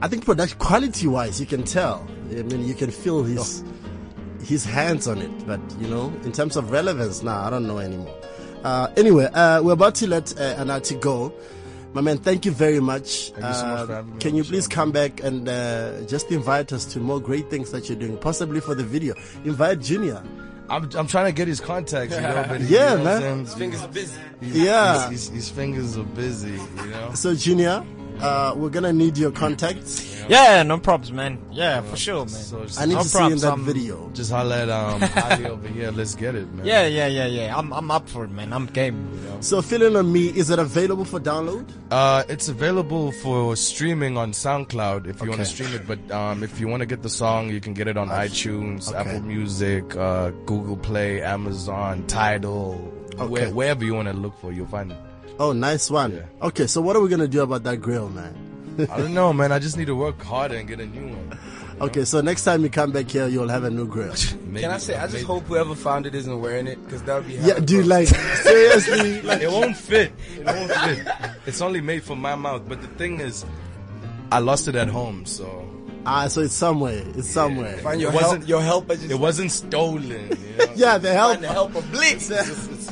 [0.00, 2.06] I think production quality wise, you can tell.
[2.30, 3.64] I mean, you can feel his
[4.44, 5.46] his hands on it.
[5.46, 8.14] But you know, in terms of relevance, nah, I don't know anymore.
[8.64, 11.32] Uh, anyway, uh, we're about to let uh, Anatii go.
[11.94, 13.30] My man, thank you very much.
[13.30, 16.02] Thank you so much for having me Can you please show, come back and uh,
[16.02, 19.14] just invite us to more great things that you're doing, possibly for the video?
[19.44, 20.22] Invite Junior.
[20.68, 23.38] I'm, I'm trying to get his contacts, you know, but Yeah, you know man.
[23.40, 24.20] His fingers are busy.
[24.40, 25.08] His- Yeah.
[25.10, 27.12] his, his, his fingers are busy, you know.
[27.14, 27.82] So, Junior,
[28.20, 30.06] uh, we're gonna need your contacts.
[30.28, 31.38] Yeah, no problems, man.
[31.50, 32.28] Yeah, for sure, man.
[32.28, 34.10] so I need no to see you in props, that I'm- video.
[34.12, 35.90] Just holler at um, Ali over here.
[35.90, 36.66] Let's get it, man.
[36.66, 37.56] Yeah, yeah, yeah, yeah.
[37.56, 38.52] I'm, I'm up for it, man.
[38.52, 39.08] I'm game.
[39.14, 39.40] You know?
[39.40, 41.66] So, feeling on me, is it available for download?
[41.90, 45.86] Uh, it's available for streaming on SoundCloud if you want to stream it.
[45.86, 48.92] But um, if you want to get the song, you can get it on iTunes,
[48.94, 52.74] Apple Music, uh, Google Play, Amazon, Tidal,
[53.28, 54.98] where, wherever you want to look for, you'll find it.
[55.38, 56.24] Oh, nice one.
[56.42, 58.34] Okay, so what are we gonna do about that grill, man?
[58.90, 59.50] I don't know, man.
[59.52, 61.38] I just need to work harder and get a new one.
[61.80, 64.12] Okay, so next time you come back here, you'll have a new grill.
[64.54, 67.26] Can I say, I just hope whoever found it isn't wearing it, because that would
[67.28, 68.08] be Yeah, dude, like
[68.42, 70.12] seriously, like it won't fit.
[70.36, 71.06] It won't fit.
[71.46, 72.62] It's only made for my mouth.
[72.68, 73.44] But the thing is,
[74.32, 75.64] I lost it at home, so
[76.06, 77.02] Ah, so it's somewhere.
[77.16, 77.76] It's somewhere.
[77.78, 80.30] Find your It wasn't- help, your helper just it wasn't stolen.
[80.58, 80.72] You know?
[80.74, 81.32] yeah, the help.
[81.34, 82.28] Find the helper blitz.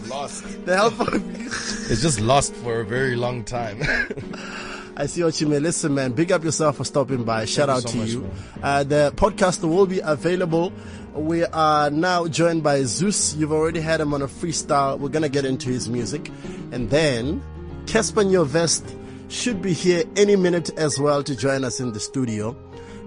[0.06, 0.66] It's, just, lost.
[0.66, 0.94] The help.
[1.90, 3.80] It's just lost for a very long time.
[4.96, 5.62] I see what you mean.
[5.62, 7.44] Listen, man, big up yourself for stopping by.
[7.44, 8.30] Shout you out so to much, you.
[8.62, 10.72] Uh, the podcast will be available.
[11.12, 13.34] We are now joined by Zeus.
[13.36, 14.98] You've already had him on a freestyle.
[14.98, 16.30] We're gonna get into his music,
[16.72, 17.42] and then
[17.84, 18.96] Cassper Nyovest
[19.28, 22.56] should be here any minute as well to join us in the studio.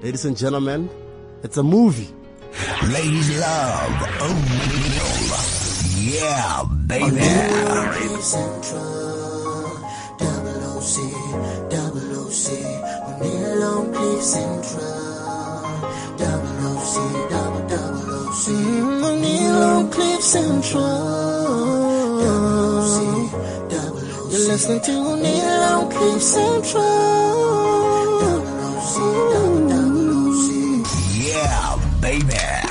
[0.02, 0.90] Ladies and gentlemen,
[1.44, 2.10] it's a movie.
[2.84, 5.09] Ladies love O'Neal.
[6.10, 7.22] Yeah, baby.
[8.20, 9.78] Central,
[10.18, 10.96] double OC,
[11.70, 12.46] double OC,
[13.06, 14.90] O'Neal on Cliff Central,
[16.18, 16.96] double OC,
[17.30, 18.46] double double OC,
[19.62, 20.82] on Cliff Central,
[22.26, 22.98] double OC,
[23.70, 24.32] double OC.
[24.32, 24.92] You're listening to
[25.62, 26.84] on Cliff Central,
[28.20, 28.96] double OC,
[29.34, 30.90] double double OC.
[31.22, 32.69] Yeah, baby.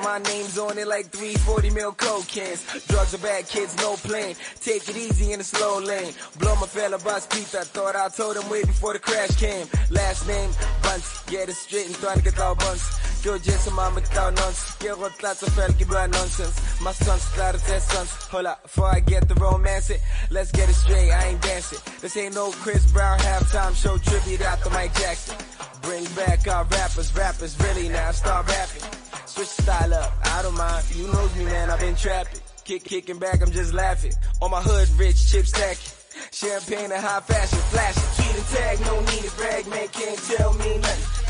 [0.00, 2.64] My name's on it like 340 mil coke cans.
[2.86, 4.34] Drugs are bad, kids, no plane.
[4.60, 6.14] Take it easy in the slow lane.
[6.38, 9.66] Blow my fella bus pizza, I thought I told him way before the crash came.
[9.90, 10.50] Last name,
[10.82, 13.11] Bunce, get it straight and trying to get out Bunce.
[13.24, 14.76] Mama, without nonsense.
[14.78, 16.80] Get what lots of fella, keep right nonsense.
[16.82, 18.10] My son's sons.
[18.30, 19.92] Hold up, before I get the romance
[20.30, 21.78] let's get it straight, I ain't dancing.
[22.00, 25.36] This ain't no Chris Brown halftime show tribute after Mike Jackson.
[25.82, 28.82] Bring back our rappers, rappers really now start rapping.
[29.26, 30.84] Switch style up, I don't mind.
[30.96, 32.40] You knows me, man, I've been trapping.
[32.64, 34.12] Kick, kicking back, I'm just laughing.
[34.40, 35.92] On my hood, rich chip stacking.
[36.32, 38.24] Champagne and high fashion, flashing.
[38.24, 41.21] Key to tag, no need to brag, man, can't tell me nothing.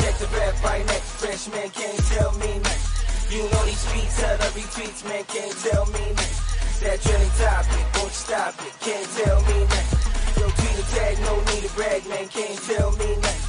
[0.00, 2.90] Check the rap right next, fresh man can't tell me nothing.
[3.30, 6.40] You know these streets, other retweets, man, can't tell me nothing.
[6.80, 10.00] That trending topic, won't you stop it, can't tell me nothing.
[10.40, 13.48] Yo, tweet the tag, no need to brag, man, can't tell me nothing.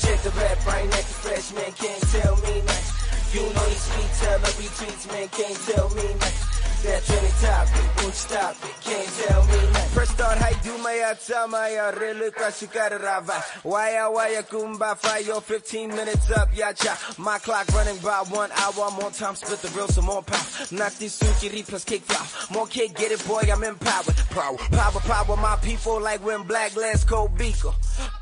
[0.00, 2.92] Check the rap right next, fresh man, can't tell me nothing.
[3.36, 6.51] You know these streets, other retweets, man, can't tell me nothing.
[6.82, 9.90] That trending topic, won't stop it, can't tell me nothing.
[9.94, 13.44] First start high do my tama ya relu kashikara rava.
[13.62, 16.98] Waya waya kumba fire 15 minutes up ya cha.
[17.18, 20.66] My clock running by one hour more time split the real some more power.
[20.72, 22.58] Knock this sushi plus kick flow.
[22.58, 24.16] More cake get it boy I'm empowered.
[24.30, 27.70] Power power power my people like when black last cold beaker.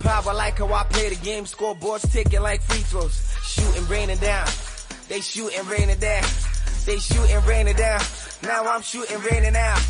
[0.01, 3.35] Power like how I play the game scoreboards ticking like free throws.
[3.43, 4.47] Shooting raining down.
[5.09, 6.25] They shooting raining down.
[6.87, 8.01] They shooting raining down.
[8.43, 9.81] Now I'm shooting raining out.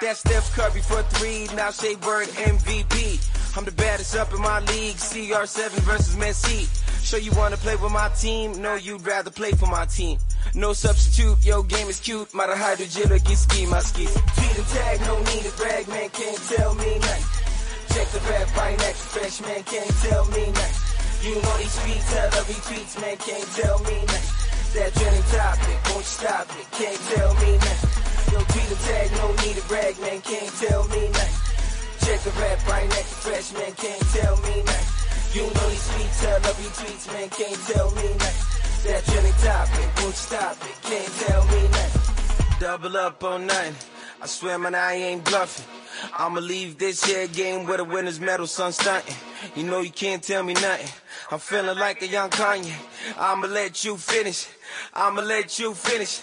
[0.00, 1.46] That's Steph Curry for three.
[1.54, 3.56] Now say word MVP.
[3.56, 4.96] I'm the baddest up in my league.
[4.96, 6.68] CR7 versus Messi.
[7.04, 8.60] Sure you wanna play with my team?
[8.62, 10.18] No, you'd rather play for my team.
[10.54, 12.32] No substitute, yo game is cute.
[12.34, 14.12] Mara hide ski ski my skis.
[14.12, 17.94] Tweet and tag, no need to brag, man, can't tell me nothing.
[17.94, 21.28] Check the rap right next, fresh man, can't tell me nothing.
[21.28, 24.41] You know these streets, other retweets, man, can't tell me nothing.
[24.72, 28.32] That trending topic, won't you stop it, can't tell me nothing.
[28.32, 32.08] Yo, and tag, no need to brag, man, can't tell me nothing.
[32.08, 35.36] Check the rap right next to fresh, man, can't tell me nothing.
[35.36, 38.88] You know these sweets, I love you tweets, man, can't tell me nothing.
[38.88, 42.58] That trending topic, won't you stop it, can't tell me nothing.
[42.58, 43.74] Double up on nothing.
[44.22, 45.81] I swear, man, I ain't bluffing.
[46.18, 49.14] I'ma leave this here game with a winner's medal, son, stunting.
[49.54, 50.88] You know you can't tell me nothing.
[51.30, 52.72] I'm feeling like a young Kanye.
[53.18, 54.48] I'ma let you finish.
[54.94, 56.20] I'ma let you finish.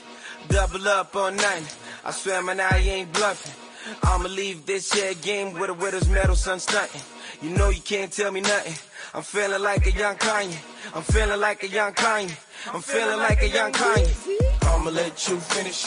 [0.48, 1.66] Double up on nothing.
[2.06, 3.54] I swear, man, I ain't bluffing.
[4.04, 7.02] I'ma leave this here game with a winner's medal, son, stunting.
[7.42, 8.76] You know you can't tell me nothing.
[9.14, 10.58] I'm feeling like a young Kanye.
[10.94, 12.36] I'm feeling like a young Kanye.
[12.74, 14.68] I'm feeling like a young Kanye.
[14.68, 15.86] I'ma let you finish.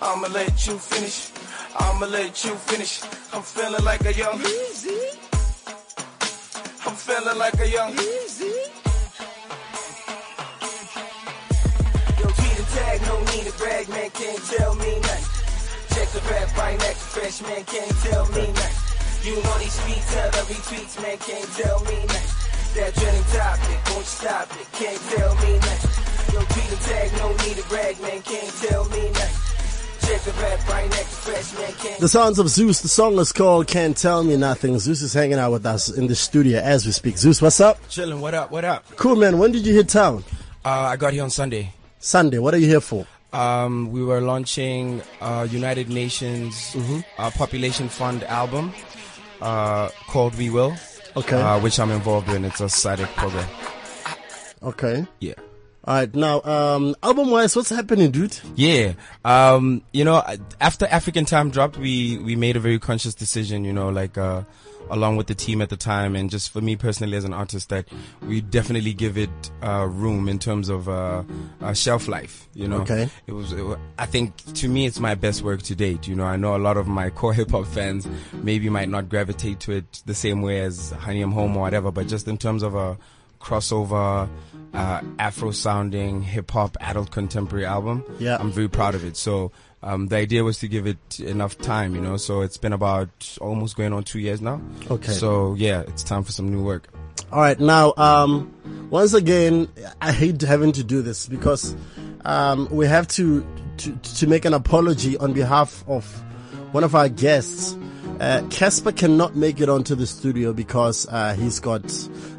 [0.00, 1.30] I'ma let you finish.
[1.76, 3.02] I'ma let you finish.
[3.32, 4.38] I'm feeling like a young.
[6.86, 7.90] I'm feeling like a young.
[7.90, 8.04] Yo,
[12.30, 15.26] G the tag, no need to brag, man, can't tell me nothing.
[15.94, 18.80] Check the rap right next to fresh, man, can't tell me nothing.
[19.26, 22.30] You know these tweets, tell the retweets, man, can't tell me nothing.
[22.74, 26.34] That trending topic, won't stop it, can't tell me nothing.
[26.34, 29.53] Yo, G the tag, no need to brag, man, can't tell me nothing.
[30.14, 32.82] Check the rap right next to fresh, man, can't The sounds of Zeus.
[32.82, 34.78] The song is called Can't Tell Me Nothing.
[34.78, 37.18] Zeus is hanging out with us in the studio as we speak.
[37.18, 37.80] Zeus, what's up?
[37.88, 38.20] Chilling.
[38.20, 38.52] What up?
[38.52, 38.84] What up?
[38.94, 39.38] Cool, man.
[39.38, 40.22] When did you hit town?
[40.64, 41.72] Uh, I got here on Sunday.
[41.98, 42.38] Sunday.
[42.38, 43.08] What are you here for?
[43.32, 47.00] Um, we were launching uh, United Nations Mm-hmm.
[47.18, 48.72] uh, Population Fund album
[49.40, 50.76] uh, called We Will.
[51.16, 51.40] Okay.
[51.42, 52.44] Uh, which I'm involved in.
[52.44, 53.48] It's a SADC program.
[54.62, 55.06] Okay.
[55.18, 55.34] Yeah.
[55.86, 56.14] All right.
[56.14, 58.38] Now, um, album wise, what's happening, dude?
[58.56, 58.94] Yeah.
[59.22, 60.22] Um, you know,
[60.58, 64.44] after African Time dropped, we, we made a very conscious decision, you know, like, uh,
[64.90, 67.68] along with the team at the time and just for me personally as an artist
[67.70, 67.86] that
[68.22, 69.30] we definitely give it,
[69.62, 71.22] uh, room in terms of, uh,
[71.60, 72.80] uh shelf life, you know.
[72.80, 73.10] Okay.
[73.26, 76.14] It was, it wa- I think to me it's my best work to date, you
[76.14, 76.24] know.
[76.24, 79.72] I know a lot of my core hip hop fans maybe might not gravitate to
[79.72, 82.74] it the same way as Honey I'm Home or whatever, but just in terms of
[82.74, 82.96] a,
[83.44, 84.28] crossover,
[84.72, 88.04] uh, Afro sounding hip hop adult contemporary album.
[88.18, 88.38] Yeah.
[88.40, 89.16] I'm very proud of it.
[89.16, 89.52] So,
[89.84, 93.36] um, the idea was to give it enough time, you know, so it's been about
[93.40, 94.60] almost going on two years now.
[94.90, 95.12] Okay.
[95.12, 96.88] So yeah, it's time for some new work.
[97.30, 97.60] All right.
[97.60, 98.50] Now, um,
[98.90, 99.68] once again,
[100.00, 101.76] I hate having to do this because
[102.24, 103.46] um, we have to,
[103.78, 106.04] to to make an apology on behalf of
[106.72, 107.76] one of our guests.
[108.20, 111.82] Uh, Cassper cannot make it onto the studio because uh, he's got,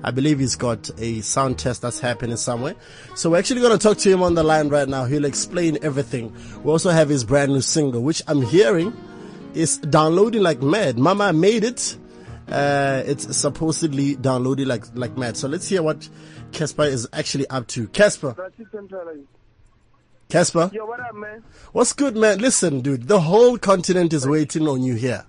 [0.03, 2.75] I believe he's got a sound test that's happening somewhere.
[3.15, 5.03] So we're actually going to talk to him on the line right now.
[5.03, 6.33] He'll explain everything.
[6.63, 8.95] We also have his brand new single, which I'm hearing
[9.53, 10.97] is downloading like mad.
[10.97, 11.97] Mama made it.
[12.47, 15.35] Uh, it's supposedly downloading like like mad.
[15.35, 16.07] So let's hear what
[16.51, 17.87] Cassper is actually up to.
[17.87, 18.35] Cassper,
[20.29, 21.43] Cassper, Yo, what up, man?
[21.71, 22.39] what's good, man?
[22.39, 25.25] Listen, dude, the whole continent is waiting on you here.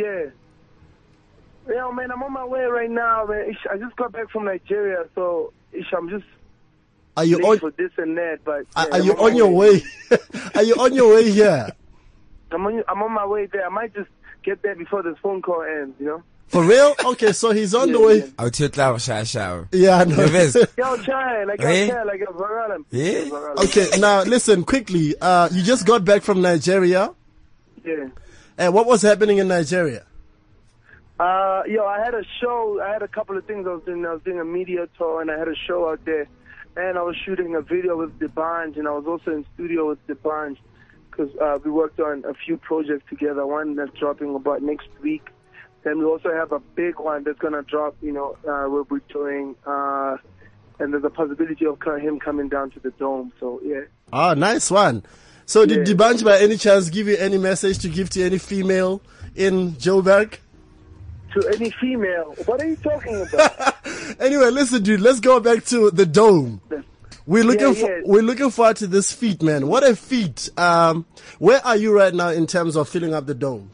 [0.00, 0.30] Yeah.
[1.68, 3.54] Yo, man, I'm on my way right now, man.
[3.70, 6.24] I just got back from Nigeria, so ish, I'm just
[7.16, 7.58] Are you late on?
[7.58, 8.38] for this and that.
[8.44, 9.82] But Are, yeah, are I'm you my on your way?
[10.54, 11.68] are you on your way here?
[12.50, 13.66] I'm on, I'm on my way there.
[13.66, 14.08] I might just
[14.42, 16.22] get there before this phone call ends, you know?
[16.48, 16.96] For real?
[17.04, 18.18] Okay, so he's on the way.
[18.18, 18.26] yeah.
[18.36, 19.68] I'll tell you shower shower.
[19.70, 20.24] Yeah, I know.
[20.78, 22.78] Yo, try, like, yo, try, like, yo, Varela.
[22.90, 23.28] Yeah?
[23.28, 23.62] Varela.
[23.64, 25.14] okay, now listen quickly.
[25.20, 27.14] Uh, you just got back from Nigeria.
[27.84, 28.08] Yeah.
[28.60, 30.04] And what was happening in Nigeria?
[31.18, 32.78] Uh, yo, I had a show.
[32.82, 34.04] I had a couple of things I was doing.
[34.04, 36.28] I was doing a media tour, and I had a show out there.
[36.76, 40.06] And I was shooting a video with D'banj, and I was also in studio with
[40.06, 40.58] D'banj
[41.10, 43.46] because uh, we worked on a few projects together.
[43.46, 45.26] One that's dropping about next week.
[45.82, 47.96] Then we also have a big one that's gonna drop.
[48.02, 50.18] You know, uh, where we're doing, uh,
[50.78, 53.32] and there's a possibility of him coming down to the dome.
[53.40, 53.84] So yeah.
[54.12, 55.02] Ah, nice one.
[55.50, 59.02] So did D'banj by any chance give you any message to give to any female
[59.34, 60.38] in Joburg?
[61.34, 63.74] To any female, what are you talking about?
[64.20, 65.00] Anyway, listen, dude.
[65.00, 66.60] Let's go back to the dome.
[67.26, 69.66] We're looking Yeah, for we're looking forward to this feat, man.
[69.66, 70.50] What a feat!
[70.56, 71.04] Um,
[71.40, 73.70] where are you right now in terms of filling up the dome?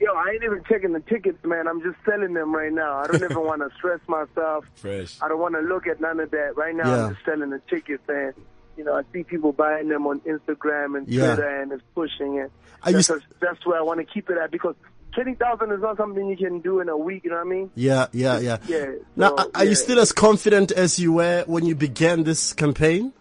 [0.00, 1.66] Yo, I ain't even checking the tickets, man.
[1.66, 2.98] I'm just selling them right now.
[2.98, 4.66] I don't even want to stress myself.
[4.74, 5.16] Fresh.
[5.22, 6.56] I don't want to look at none of that.
[6.58, 7.04] Right now, Yeah.
[7.06, 8.34] I'm just selling the tickets, and
[8.78, 11.34] you know, I see people buying them on Instagram and Yeah.
[11.34, 12.50] Twitter, and it's pushing it.
[12.86, 13.08] You That's,
[13.40, 14.76] that's where I want to keep it at because
[15.12, 17.24] twenty thousand is not something you can do in a week.
[17.24, 17.70] You know what I mean?
[17.74, 18.58] Yeah, yeah, yeah.
[18.68, 18.86] Yeah.
[19.16, 23.12] Now, are- are you still as confident as you were when you began this campaign?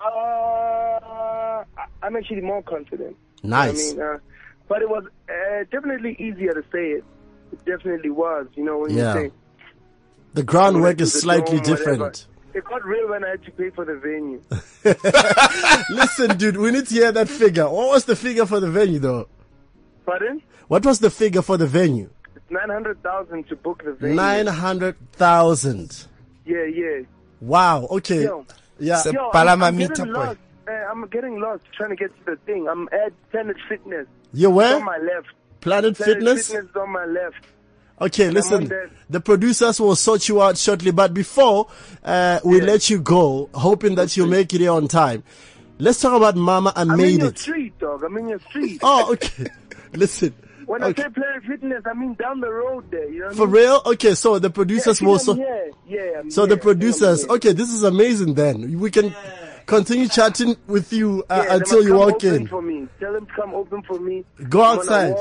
[0.00, 1.64] Uh, I-
[2.02, 3.16] I'm actually more confident.
[3.42, 3.92] You know Nice.
[3.92, 4.18] I mean, uh,
[4.68, 7.04] but it was uh, definitely easier to say it.
[7.52, 8.46] It definitely was.
[8.54, 9.14] You know when Yeah.
[9.14, 9.32] you say
[10.34, 12.12] The groundwork is the slightly dome, whatever.
[12.56, 12.66] Different.
[12.66, 14.42] It got real when I had to pay for the venue.
[15.96, 17.68] Listen, dude, we need to hear that figure.
[17.68, 19.28] What was the figure for the venue, though?
[20.04, 20.42] Pardon?
[20.68, 22.10] What was the figure for the venue?
[22.34, 24.16] It's 900,000 to book the venue.
[24.16, 26.06] Nine hundred thousand.
[26.44, 27.02] Yeah, yeah.
[27.40, 27.86] Wow.
[27.90, 28.22] Okay.
[28.24, 28.46] Yo.
[28.78, 29.02] Yeah.
[29.04, 30.38] Yo, I'm, I'm getting lost.
[30.68, 32.68] Uh, I'm getting lost trying to get to the thing.
[32.68, 34.06] I'm at Planet Fitness.
[34.32, 34.72] You where?
[34.72, 35.28] It's on my left.
[35.60, 36.48] Planet Fitness?
[36.48, 37.36] Fitness is on my left.
[38.00, 38.70] Okay, listen.
[39.08, 41.68] The producers will sort you out shortly, but before
[42.04, 45.22] uh, we let you go, hoping that you'll make it here on time,
[45.78, 47.38] let's talk about Mama I I'm in Made your It.
[47.38, 48.02] street, dog.
[48.04, 48.80] I'm in your street.
[48.82, 49.46] Oh, okay.
[49.94, 50.34] listen.
[50.66, 51.04] When okay.
[51.04, 53.08] I say Planet Fitness, I mean down the road there.
[53.08, 53.54] You know For I mean?
[53.54, 53.82] real?
[53.86, 55.34] Okay, so the producers yeah, will so.
[55.86, 56.56] Yeah, I'm So here.
[56.56, 58.34] the producers, okay, this is amazing.
[58.34, 59.14] Then we can
[59.66, 62.46] continue chatting with you uh, Yeah, until you walk open in.
[62.48, 62.88] For me.
[62.98, 64.24] Tell them to come open for me.
[64.48, 65.14] Go I'm outside.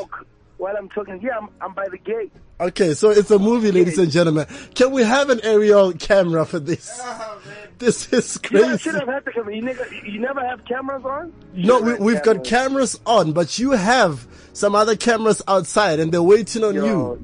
[0.58, 1.22] while I'm talking.
[1.22, 2.34] Yeah, I'm, I'm by the gate.
[2.60, 4.46] Okay, so it's a movie, ladies and gentlemen.
[4.76, 7.00] Can we have an aerial camera for this?
[7.04, 7.38] Ah,
[7.80, 8.66] this is crazy.
[8.66, 9.54] You should have had the camera.
[9.54, 11.34] You never, you never have cameras on?
[11.54, 16.24] No, we, we've got cameras on, but you have some other cameras outside, and they're
[16.24, 17.22] waiting on you.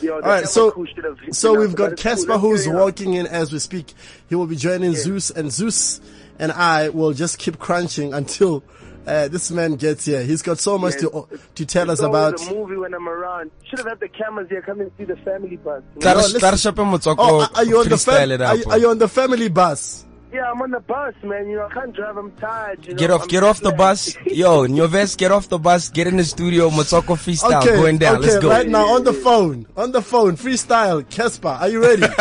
[0.00, 1.92] Yo, All right, so have- so we've got.
[1.96, 3.92] Cassper who's walking in as we speak.
[4.28, 6.00] He will be joining Zeus, and Zeus
[6.38, 8.62] and I will just keep crunching until
[9.08, 10.22] uh, this man gets here.
[10.22, 12.50] He's got so much Yeah, to to tell us It's always about.
[12.52, 13.50] a movie when I'm around.
[13.68, 14.62] Should have had the cameras here.
[14.62, 15.82] Come and see the family bus.
[16.00, 16.40] Tla re- No, listen.
[16.40, 18.64] tla re shape motswako Oh, are- are you on the freestyle it fam- are, you-
[18.72, 20.04] are you on the family bus?
[20.30, 21.48] Yeah, I'm on the bus, man.
[21.48, 22.18] You know, I can't drive.
[22.18, 22.84] I'm tired.
[22.84, 24.14] You know, Get off, I'm get off the bus.
[24.26, 25.88] Yo, Nyovest, get off the bus.
[25.88, 26.68] Get in the studio.
[26.68, 28.16] Motswako freestyle Okay, going down.
[28.16, 28.50] okay, Let's go.
[28.50, 31.02] right now on the phone, on the phone, freestyle.
[31.04, 32.02] Cassper, are you ready?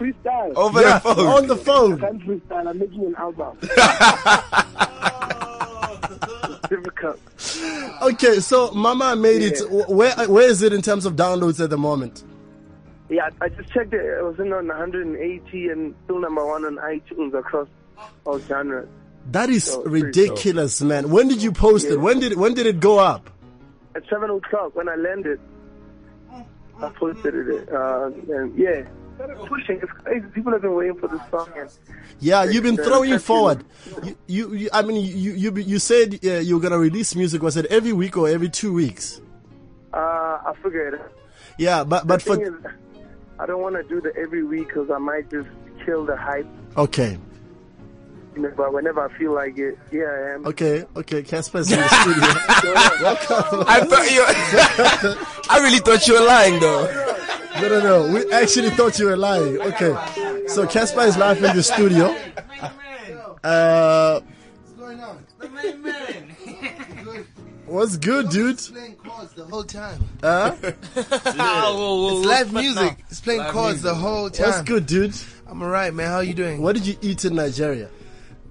[0.00, 0.52] Freestyle.
[0.56, 1.26] Over Yeah, the phone.
[1.26, 1.92] on the phone.
[2.04, 2.66] I can't freestyle.
[2.68, 3.56] I'm making an album.
[6.68, 7.20] Difficult.
[8.02, 9.60] Okay, so Mama made it.
[9.88, 12.24] Where where is it in terms of downloads at the moment?
[13.08, 14.00] Yeah, I just checked it.
[14.04, 17.68] It was in on 180 and still number one on iTunes across
[18.24, 18.88] all genres.
[19.30, 21.10] That is So, ridiculous, man.
[21.10, 21.98] When did you post it?
[22.00, 23.30] When did when did it go up?
[23.94, 25.40] At 7 o'clock when I landed,
[26.32, 27.72] I posted it.
[27.72, 28.84] Uh, and yeah,
[29.16, 29.80] started pushing.
[29.82, 30.26] It's crazy.
[30.34, 31.48] People have been waiting for this song.
[32.20, 33.64] Yeah, you've been throwing forward.
[34.02, 37.42] You, you, you I mean, you you you said uh, you were gonna release music.
[37.42, 39.20] Was it every week or every two weeks?
[39.96, 41.00] uh, I figured.
[41.58, 42.52] Yeah, but but for is,
[43.38, 45.48] I don't want to do the every week because I might just
[45.84, 46.46] kill the hype.
[46.76, 47.18] okay,
[48.36, 50.46] but whenever I feel like it, yeah, I am.
[50.46, 51.22] okay, okay.
[51.22, 52.22] Cassper's in the studio.
[53.02, 53.64] Welcome.
[53.66, 54.24] I thought you.
[55.50, 56.84] I really thought you were lying though.
[57.60, 58.12] No, no, no.
[58.12, 59.60] We actually thought you were lying.
[59.60, 59.94] Okay.
[60.48, 62.14] So Cassper is live in the studio.
[63.42, 65.24] Uh, What's going on?
[65.38, 66.36] The main man.
[67.66, 68.58] what's good, dude?
[68.58, 70.04] playing chords the whole time.
[70.22, 70.54] Huh?
[70.62, 73.04] it's live music.
[73.08, 74.46] It's playing chords the whole time.
[74.48, 75.14] What's good, dude?
[75.46, 76.08] I'm alright, man.
[76.08, 76.60] How are you doing?
[76.60, 77.88] What did you eat in Nigeria?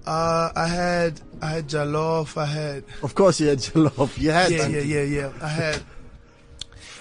[0.06, 2.36] Uh, I had I had jollof.
[2.36, 4.16] I had Of course, you had jollof.
[4.18, 5.32] You had yeah, yeah, yeah, yeah.
[5.42, 5.82] I had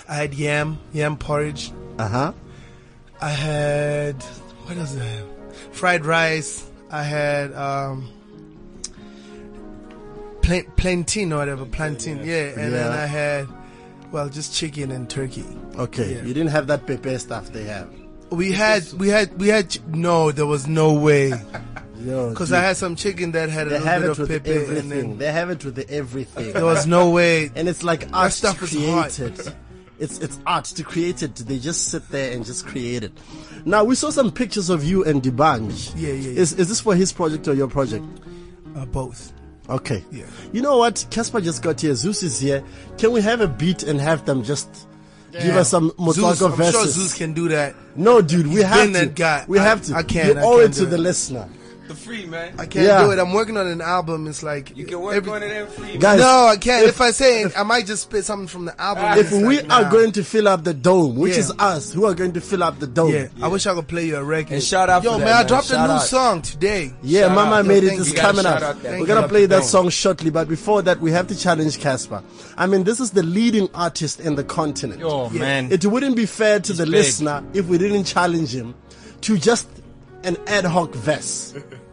[0.09, 1.71] I had yam, yam porridge.
[1.99, 2.33] Uh huh.
[3.21, 4.21] I had
[4.65, 5.27] what else did I have?
[5.71, 6.65] Fried rice.
[6.91, 8.09] I had um
[10.41, 12.17] plantain or whatever, plantain.
[12.23, 13.03] Yeah, and then Yeah.
[13.03, 13.47] I had
[14.11, 15.45] well just chicken and turkey.
[15.77, 16.15] Okay.
[16.15, 16.21] Yeah.
[16.23, 17.89] You didn't have that pepe stuff they have.
[18.31, 21.33] We had we had we had no, there was no way.
[22.03, 22.51] Because.
[22.51, 24.89] I had some chicken that had a They little have bit it of pepper everything.
[24.89, 26.53] then They have it with the everything.
[26.53, 27.51] there was no way.
[27.55, 29.19] and it's like art stuff to is create hot.
[29.19, 29.55] it.
[29.97, 31.35] It's it's art to create it.
[31.35, 33.13] They just sit there and just create it.
[33.63, 35.93] Now we saw some pictures of you and D'banj.
[35.95, 36.39] Yeah, yeah, yeah.
[36.41, 38.03] Is is this for his project or your project?
[38.75, 39.31] Uh, both.
[39.69, 40.03] Okay.
[40.11, 40.25] Yeah.
[40.51, 40.95] You know what?
[41.11, 41.95] Cassper just got here.
[41.95, 42.61] Zeus is here.
[42.97, 44.87] Can we have a beat and have them just
[45.31, 47.73] give us some Zeus, Motswako I'm sure Zeus can do that.
[47.95, 48.99] No, dude, we He's have been to.
[49.07, 49.45] that guy.
[49.47, 49.95] We I- have to.
[49.95, 51.47] I can't, You I owe it to the listener.
[51.95, 52.53] The free man.
[52.57, 53.03] I can't Yeah.
[53.05, 53.19] do it.
[53.19, 54.27] I'm working on an album.
[54.27, 55.97] It's like You can work every- on it and free.
[55.97, 56.83] Guys, no, I can't.
[56.83, 59.03] if- If, I say it, I might just spit something from the album.
[59.07, 59.17] Ah.
[59.17, 59.89] If we like, are nah.
[59.89, 61.39] going to fill up the dome, which Yeah.
[61.39, 63.11] is us, who are going to fill up the dome?
[63.13, 64.53] yeah, I wish I could play you a record.
[64.55, 65.47] And shout out Yo, for man, that, I man.
[65.47, 66.05] dropped Shout a new out.
[66.05, 66.93] song today.
[67.01, 67.65] Yeah, Shout Mama out.
[67.65, 68.15] made Yo, it thank is you.
[68.17, 68.61] coming up.
[68.61, 68.83] out.
[68.83, 72.21] We're gonna play that song shortly, but before that, we have to challenge Cassper.
[72.57, 75.01] I mean, this is the leading artist in the continent.
[75.03, 75.69] Oh man.
[75.71, 78.73] It wouldn't be fair to the listener if we didn't challenge him
[79.21, 79.67] to just
[80.23, 81.53] an ad hoc verse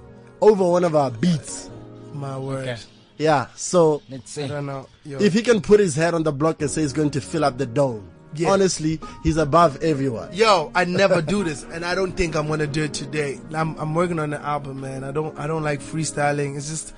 [0.42, 1.70] over one of our beats.
[2.12, 2.68] My word.
[2.68, 2.80] Okay.
[3.18, 4.42] Yeah, so Let's see.
[4.44, 4.88] I don't know.
[5.04, 7.20] Yo, if he can put his head on the block and say he's going to
[7.20, 8.50] fill up the dome, Yeah.
[8.50, 10.32] honestly, he's above everyone.
[10.32, 13.38] Yo, I never do this, and I don't think I'm gonna do it today.
[13.54, 15.04] I'm I'm working on an album, man.
[15.04, 16.56] I don't I don't like freestyling.
[16.56, 16.94] It's just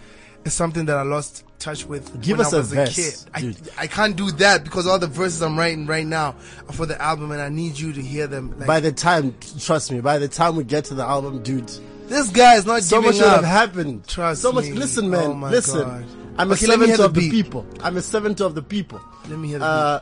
[0.47, 2.95] it's something that I lost touch with Give when us I a was a, verse,
[2.95, 3.31] kid.
[3.35, 3.57] I, dude.
[3.79, 6.35] I can't do that because all the verses I'm writing right now
[6.69, 8.55] are for the album, and I need you to hear them.
[8.59, 11.71] Like, By the time, trust me, by the time we get to the album, dude,
[12.09, 13.45] this guy is not so giving much would up.
[13.45, 14.07] have happened.
[14.07, 14.65] Trust so much.
[14.67, 14.73] me.
[14.73, 15.43] Listen, man.
[15.45, 15.81] Oh listen.
[15.83, 16.05] God.
[16.37, 17.67] I'm a Okay, let me hear seventh the of the people.
[17.83, 19.01] I'm a seventh of the people.
[19.29, 20.01] Let me hear the uh,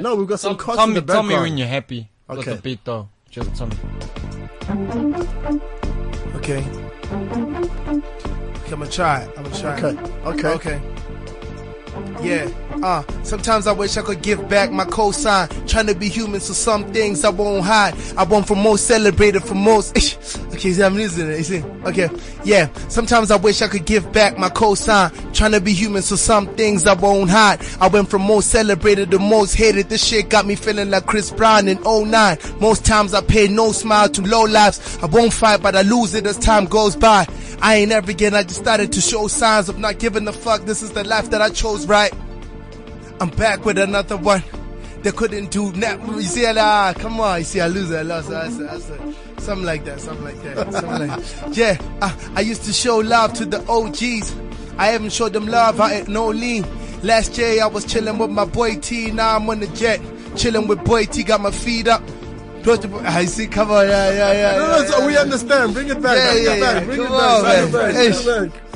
[0.00, 2.08] No, we've got some Tell, cuts tell in me, the tell me when you're happy
[2.28, 2.54] with Okay.
[2.54, 3.08] the beat, though.
[3.30, 3.76] Just tell me.
[6.36, 6.58] Okay.
[6.58, 6.64] Okay,
[8.74, 9.30] I'm gonna try it.
[9.36, 10.48] I'm gonna try Okay, okay.
[10.54, 10.80] Okay.
[12.22, 12.48] Yeah,
[12.82, 15.48] uh, sometimes I wish I could give back my cosign.
[15.68, 17.94] Trying to be human, so some things I won't hide.
[18.16, 19.96] I want for most, celebrated for most.
[20.54, 21.38] okay, see, I'm losing it.
[21.38, 21.62] You see?
[21.84, 22.08] Okay,
[22.44, 22.68] yeah.
[22.88, 25.12] Sometimes I wish I could give back my cosign.
[25.34, 27.60] Trying to be human, so some things I won't hide.
[27.80, 29.88] I went from most celebrated to most hated.
[29.88, 32.38] This shit got me feeling like Chris Brown in 09.
[32.60, 34.98] Most times I pay no smile to low lives.
[35.02, 37.26] I won't fight, but I lose it as time goes by.
[37.60, 40.62] I ain't ever again, I just started to show signs of not giving a fuck.
[40.62, 42.12] This is the life that I chose, right?
[43.20, 44.42] I'm back with another one.
[45.02, 46.00] They couldn't do that.
[46.06, 47.38] You see, ah, come on.
[47.38, 48.30] You see, I lose, I lost.
[48.30, 52.40] I said, I said, something like that, something like that, something like Yeah, uh, I
[52.40, 54.34] used to show love to the OGs.
[54.76, 56.64] I haven't showed them love out at No Lean.
[57.02, 59.10] Last year I was chilling with my boy T.
[59.10, 60.00] Now I'm on the jet,
[60.36, 61.22] chilling with boy T.
[61.22, 62.02] Got my feet up.
[62.66, 63.46] I see.
[63.46, 64.56] Come on, yeah, yeah, yeah.
[64.58, 65.74] No, no, yeah, so yeah, we understand.
[65.74, 66.16] Bring it back.
[66.16, 66.74] Yeah, bring yeah, it back.
[66.74, 66.86] yeah.
[66.86, 67.70] Bring it back.
[67.70, 68.67] bring it back.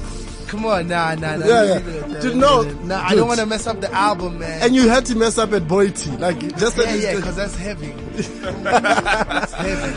[0.53, 1.47] Come on, nah, nah, nah.
[1.47, 2.20] Yeah, yeah.
[2.20, 2.61] Dude, no.
[2.85, 4.62] Nah, I don't want to mess up the album, man.
[4.62, 6.20] And you had to mess up at Boity.
[6.20, 7.87] Like, just yeah, yeah, because that's heavy.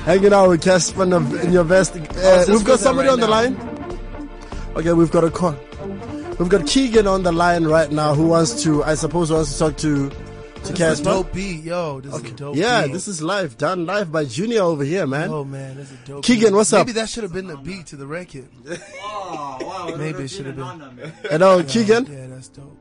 [0.06, 2.00] hanging out with Cassper Nyovest.
[2.00, 4.78] Uh, we've got somebody them on the right line.
[4.78, 5.58] Okay, we've got a call.
[6.40, 9.60] We've got Keegan on the line right now who wants to, I suppose, wants to
[9.60, 10.10] talk to
[10.66, 11.04] to This is Cassper.
[11.04, 12.02] dope beat, yo.
[12.02, 12.94] This is a dope Yeah, beat.
[12.94, 15.30] this is live, done live by Junior over here, man.
[15.30, 16.24] Oh man, that's a dope.
[16.24, 16.56] Keegan, beat.
[16.56, 16.86] what's up?
[16.86, 18.48] Maybe that should have been the beat to the record.
[19.28, 19.96] Oh, wow.
[19.98, 21.12] Maybe it should have been.
[21.30, 22.06] Hello, Yeah, Keegan?
[22.06, 22.78] Yeah, that's dope.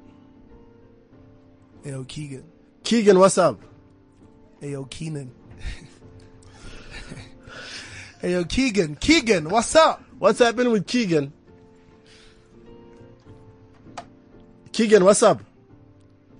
[1.82, 2.44] Hey, yo, Keegan.
[2.82, 3.60] Keegan, what's up?
[4.60, 5.32] Hey, yo, Keenan.
[8.20, 8.96] hey, yo, Keegan.
[8.96, 10.02] Keegan, what's up?
[10.18, 11.32] What's happening with Keegan?
[14.72, 15.40] Keegan, what's up?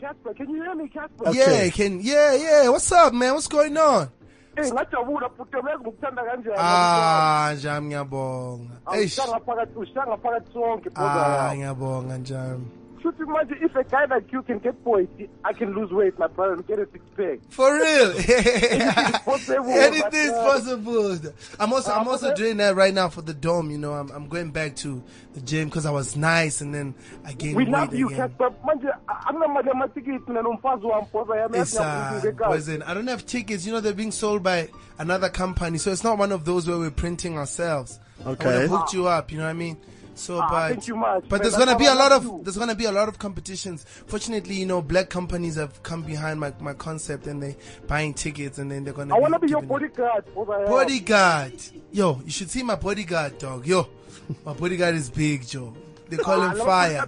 [0.04, 1.34] Cassper, can you hear me, Cassper?
[1.34, 2.68] Yeah, can yeah, yeah.
[2.68, 3.32] What's up, man?
[3.34, 4.08] What's going on?
[4.56, 6.56] Hey, ngajabula futhi uyazi ngikuthanda kanjani.
[6.58, 8.70] Ah, njami ngiyabonga.
[8.92, 9.18] Eish.
[9.18, 11.56] Ushanga phakathi sonke Ah, brother.
[11.56, 12.66] ngiyabonga njami.
[13.04, 15.06] Shoot manje if a guy like you can get boys,
[15.44, 17.38] I can lose weight, my brother, and get a six pack.
[17.50, 18.14] For real.
[19.24, 21.18] possible, Anything's but, uh, possible.
[21.60, 23.70] I'm also I'm also doing that right now for the dome.
[23.70, 25.02] You know, I'm I'm going back to
[25.34, 26.94] the gym because I was nice and then
[27.26, 28.30] I gained We weight love you, again.
[28.30, 28.54] Cassper.
[28.64, 31.60] Manje anginamali amatikiti mina nomfazi wami brother yami.
[31.60, 32.82] It's uh, poison.
[32.84, 33.66] I don't have tickets.
[33.66, 36.78] You know, they're being sold by another company, so it's not one of those where
[36.78, 38.00] we're printing ourselves.
[38.24, 38.60] I would Okay.
[38.62, 39.30] have hooked you up.
[39.30, 39.76] You know what I mean?
[40.16, 42.40] So, Ah, but thank you much, but there's gonna be a lot of you.
[42.44, 43.84] there's gonna be a lot of competitions.
[44.06, 48.58] Fortunately, you know, black companies have come behind my, my concept and they buying tickets
[48.58, 49.14] and then they're gonna.
[49.14, 50.24] I wanna be your bodyguard.
[50.34, 51.54] Bodyguard.
[51.92, 53.66] Yo, you should see my bodyguard, dog.
[53.66, 53.88] Yo,
[54.44, 55.74] my bodyguard is big, Joe.
[56.08, 57.06] They call Ah, him Fire.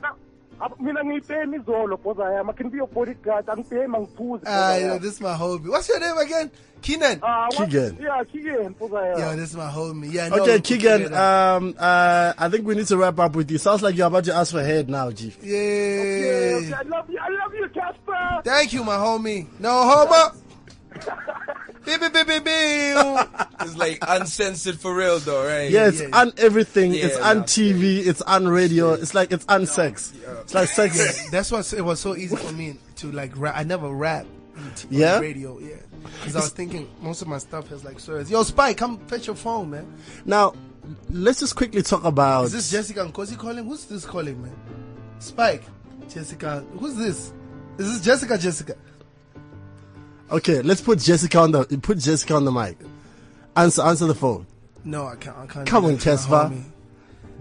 [0.61, 2.51] Ah, Mina ngiyipeni izolo brother yami.
[2.51, 3.47] I can be your bodyguard.
[3.47, 4.43] Angipheyi mangiphuzi.
[4.47, 5.69] Ah, brother this is my hobby.
[5.69, 6.51] What's your name again?
[6.83, 7.19] Keenan.
[7.23, 7.99] Ah, what- Keegan.
[8.01, 9.19] Yeah, Keegan, brother yami.
[9.19, 10.13] Yo, this is my homie.
[10.13, 13.51] Yeah, no, Okay, we Keegan, um, uh, I think we need to wrap up with
[13.51, 13.59] you.
[13.59, 15.37] Sounds like you're about to ask for head now, Chief.
[15.43, 15.55] Yeah.
[15.55, 17.19] Okay, I love you.
[17.21, 18.45] I love you, Cassper.
[18.45, 19.47] Thank you, my homie.
[19.61, 20.33] No homo.
[21.87, 23.29] beep, beep, beep, beep, beep.
[23.61, 25.71] It's like uncensored for real though, right?
[25.71, 26.93] Yeah, it's on everything.
[26.93, 27.31] Yeah, it's yeah.
[27.31, 28.07] on TV.
[28.07, 28.93] It's on radio.
[28.93, 30.13] It's like it's on sex.
[30.43, 31.31] It's like sex.
[31.31, 33.55] That's why it was so easy for me to like rap.
[33.57, 34.27] I never rap.
[34.57, 35.19] on Yeah?
[35.21, 35.59] radio.
[35.59, 35.77] Yeah.
[36.21, 38.31] Because I was thinking most of my stuff has like slurs.
[38.31, 39.93] Yo, Spike, come fetch your phone, man.
[40.25, 40.55] Now,
[41.11, 42.45] let's just quickly talk about.
[42.45, 43.65] Is this Jessica and Nkosi calling?
[43.65, 44.55] Who's this calling, man?
[45.19, 45.65] Spike,
[46.09, 46.65] Jessica.
[46.79, 47.33] Who's this?
[47.79, 48.39] Is this Jessica?
[48.39, 48.77] Jessica.
[50.31, 52.77] Okay, let's put Jessica on the put Jessica on the mic.
[53.55, 54.47] Answer answer the phone.
[54.85, 55.37] No, I can't.
[55.37, 55.67] I can't.
[55.67, 56.63] Come on, Cassper.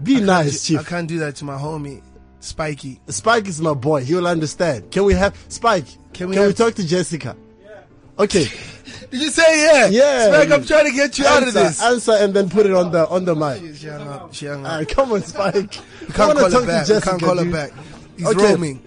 [0.02, 0.88] Be I nice, do- I Chief.
[0.88, 2.02] can't do that to my homie,
[2.40, 3.00] Spikey.
[3.08, 4.04] Spike is my boy.
[4.04, 4.90] He will understand.
[4.90, 5.86] Can we have Spike?
[6.12, 7.36] Can Can we we, talk to Jessica?
[7.62, 7.80] Yeah.
[8.18, 8.44] Okay.
[9.10, 9.86] Did you say yeah?
[9.86, 10.28] Yeah.
[10.28, 11.82] Spike, I'm trying to get you out of this.
[11.82, 13.74] Answer and then put it on the on the mic.
[13.76, 14.22] She hung up.
[14.22, 14.70] Uh, she hung up.
[14.70, 14.72] Uh.
[14.74, 15.54] All right, come on, Spike.
[16.06, 16.86] We can't call her back.
[16.88, 17.52] We Jessica, can't call her dude.
[17.52, 17.72] back.
[18.16, 18.52] He's Okay.
[18.52, 18.82] roaming.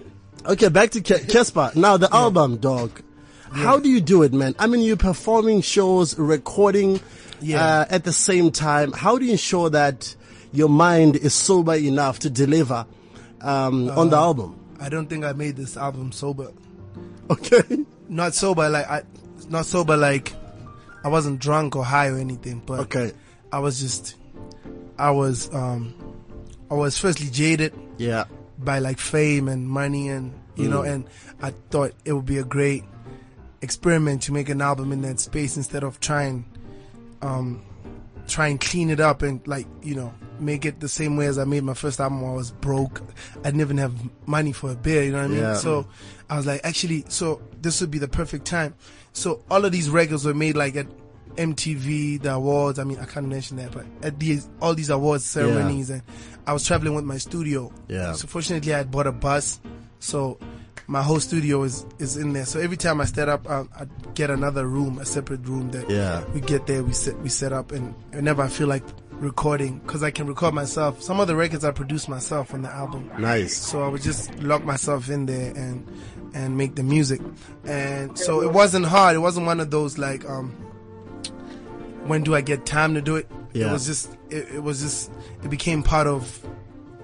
[0.46, 1.76] Okay, back to Ke- Cassper.
[1.76, 3.02] Now the album, dog.
[3.52, 4.54] How do you do it, man?
[4.58, 7.00] I mean, you're performing shows, recording
[7.40, 7.64] Yeah.
[7.64, 8.92] uh, at the same time.
[8.92, 10.14] How do you ensure that
[10.52, 12.86] your mind is sober enough to deliver
[13.40, 14.56] um, on the Uh, album?
[14.80, 16.52] I don't think I made this album sober.
[17.30, 17.62] Okay.
[18.08, 19.02] Not sober like I,
[19.48, 20.32] not sober like
[21.04, 22.60] I wasn't drunk or high or anything.
[22.66, 23.12] But Okay.
[23.52, 24.16] I was just,
[24.98, 25.94] I was, um,
[26.70, 27.72] I was firstly jaded.
[27.98, 28.24] Yeah.
[28.58, 30.92] By like fame and money and you know, Mm.
[30.92, 31.04] and
[31.40, 32.82] I thought it would be a great
[33.62, 36.44] experiment to make an album in that space instead of trying,
[37.22, 37.62] um,
[38.26, 41.38] try and clean it up and like you know make it the same way as
[41.38, 42.24] I made my first album.
[42.24, 43.02] I was broke.
[43.40, 43.94] I didn't even have
[44.26, 45.02] money for a beer.
[45.02, 45.38] You know what I mean?
[45.38, 45.54] Yeah.
[45.54, 45.86] So
[46.28, 48.74] I was like, actually, so this would be the perfect time.
[49.12, 50.86] So all of these records were made like at
[51.36, 52.78] MTV, the awards.
[52.78, 56.02] I mean, I can't mention that, but at these all these awards ceremonies, and
[56.46, 57.72] I was traveling with my studio.
[57.88, 58.12] Yeah.
[58.12, 59.60] So fortunately, I had bought a bus,
[59.98, 60.38] so
[60.90, 62.44] my whole studio is is in there.
[62.44, 65.88] So every time I set up, I, I get another room, a separate room that
[65.88, 66.24] Yeah.
[66.34, 66.82] we get there.
[66.82, 70.52] We set we set up, and whenever I feel like recording, because I can record
[70.54, 71.00] myself.
[71.00, 73.08] Some of the records I produce myself on the album.
[73.18, 73.56] Nice.
[73.56, 75.86] So I would just lock myself in there and
[76.34, 77.20] and make the music.
[77.64, 79.14] And so it wasn't hard.
[79.14, 80.50] It wasn't one of those like um
[82.06, 83.30] when do I get time to do it?
[83.52, 83.68] Yeah.
[83.68, 85.10] It was just it, it was just
[85.44, 86.44] it became part of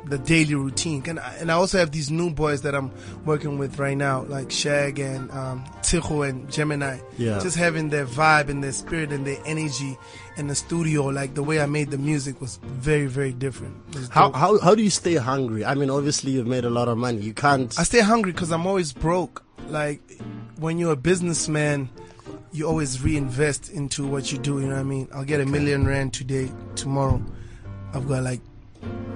[0.08, 1.02] the daily routine.
[1.06, 2.90] And I, and I also have these new boys that I'm
[3.24, 6.98] working with right now, like Shag and um, Tshego and Gemini.
[7.18, 7.40] Yeah.
[7.40, 9.96] Just having their vibe and their spirit and their energy
[10.36, 13.76] in the studio, like the way I made the music was very, very different.
[14.10, 15.64] How, how how do you stay hungry?
[15.64, 17.20] I mean, obviously you've made a lot of money.
[17.20, 17.76] You can't.
[17.78, 19.44] I stay hungry because I'm always broke.
[19.68, 20.00] Like
[20.58, 21.88] when you're a businessman,
[22.52, 24.60] you always reinvest into what you do.
[24.60, 25.08] You know what I mean?
[25.12, 27.22] I'll get a million rand today, tomorrow.
[27.92, 28.40] I've got like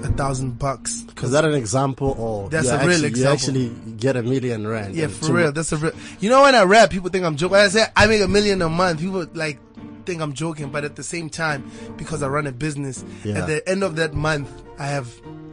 [0.03, 1.05] a thousand bucks.
[1.23, 3.19] Is that an example or That's a real example.
[3.21, 4.95] You actually get a million rand.
[4.95, 5.53] Yeah, for real.
[5.53, 5.93] That's a real.
[6.21, 7.53] You know when I rap, people think I'm joking.
[7.53, 9.59] When I say I make a million a month, people like
[10.07, 10.71] think I'm joking.
[10.71, 13.39] But at the same time, because I run a business, Yeah.
[13.41, 14.49] at the end of that month,
[14.79, 15.09] I have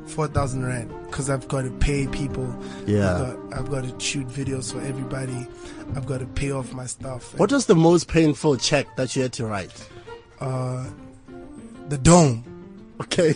[0.08, 2.48] four thousand rand because I've got to pay people.
[2.86, 3.12] Yeah.
[3.14, 3.20] I've
[3.50, 5.46] got, I've got to shoot videos for everybody.
[5.96, 7.38] I've got to pay off my stuff.
[7.38, 9.90] What was the most painful check that you had to write?
[10.40, 10.86] Uh,
[11.90, 12.44] the dome.
[13.02, 13.36] Okay.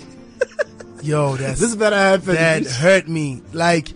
[1.04, 2.36] Yo, that's This better happen.
[2.36, 3.42] That hurt me.
[3.54, 3.90] Like,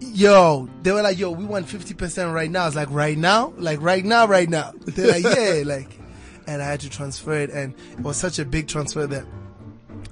[0.00, 2.66] yo, they were like, yo, we want fifty percent right now.
[2.66, 4.72] It's like right now, like right now, right now.
[4.86, 5.98] They're like, yeah, like,
[6.46, 9.24] and I had to transfer it, and it was such a big transfer that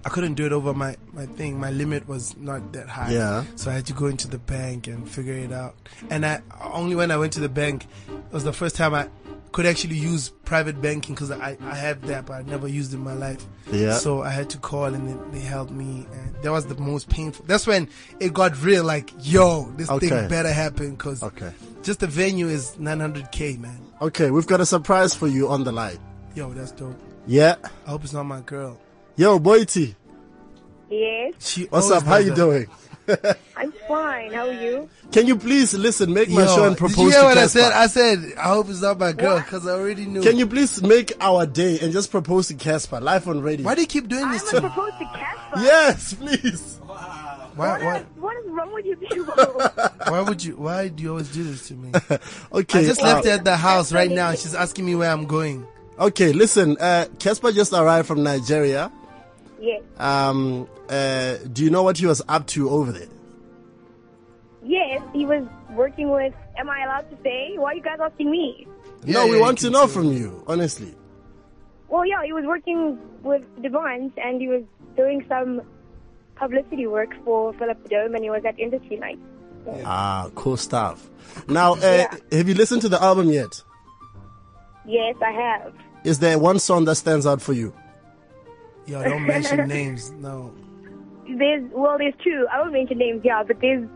[0.05, 1.59] I couldn't do it over my my thing.
[1.59, 3.12] My limit was not that high.
[3.12, 3.44] Yeah.
[3.56, 5.74] So I had to go into the bank and figure it out.
[6.10, 9.09] And I only when I went to the bank, it was the first time I
[9.53, 12.97] could actually use private banking because I, I have that, but I never used it
[12.97, 13.45] in my life.
[13.73, 13.95] Yeah.
[13.95, 16.07] So I had to call and they, they helped me.
[16.12, 17.45] And that was the most painful.
[17.47, 17.89] That's when
[18.20, 18.85] it got real.
[18.85, 20.09] Like, yo, this Okay.
[20.09, 21.53] thing better happen because Okay.
[21.83, 23.81] just the venue is 900k, man.
[24.01, 25.99] Okay, we've got a surprise for you on the line.
[26.35, 26.99] Yo, that's dope.
[27.27, 27.57] Yeah.
[27.87, 28.79] I hope it's not my girl.
[29.16, 29.95] Yo, Boity.
[30.91, 32.05] Yes, She What's up?
[32.05, 32.37] How you that.
[32.37, 32.66] doing?
[33.56, 34.32] I'm fine.
[34.32, 34.89] How are you?
[35.12, 36.97] Can you please listen, make my Yo, show and propose.
[36.97, 37.72] did you propose hear to what I said?
[37.72, 40.22] I said I hope it's not my girl because I already knew.
[40.22, 43.64] Can you please make our day and just propose to Cassper live on radio?
[43.66, 44.68] Why do you keep doing this I'm to me?
[44.68, 45.62] supposed to Cassper.
[45.62, 46.78] Yes, please.
[47.59, 49.35] Why, why, What is wrong with you people?
[50.06, 50.56] why would you?
[50.56, 51.90] Why do you always do this to me?
[52.52, 52.80] Okay.
[52.80, 54.30] I just uh, left her at the house right now.
[54.32, 55.66] She's asking me where I'm going.
[55.98, 56.76] Okay, listen.
[56.78, 58.93] Uh, just arrived from Nigeria.
[59.60, 59.82] Yes.
[59.98, 63.09] Um, uh, do you know what he was up to over there?
[64.62, 66.35] Yes, he was working with.
[66.56, 67.55] Am I allowed to say?
[67.56, 68.66] Why are you guys asking me?
[69.05, 70.94] no, we want to know from you, honestly.
[71.89, 74.62] Well, yeah, he was working with D'banj and he was
[74.97, 75.62] doing some
[76.36, 79.18] publicity work for Philip Dome and he was at Industry Night.
[79.85, 81.09] Ah, cool stuff.
[81.48, 83.62] Now, uh, have you listened to the album yet?
[84.86, 85.74] Yes, I have.
[86.05, 87.72] Is there one song that stands out for you?
[88.89, 90.10] Yo, don't mention names.
[90.12, 90.52] No.
[91.28, 92.47] There's well, there's two.
[92.51, 93.86] I won't mention names, yeah, but there's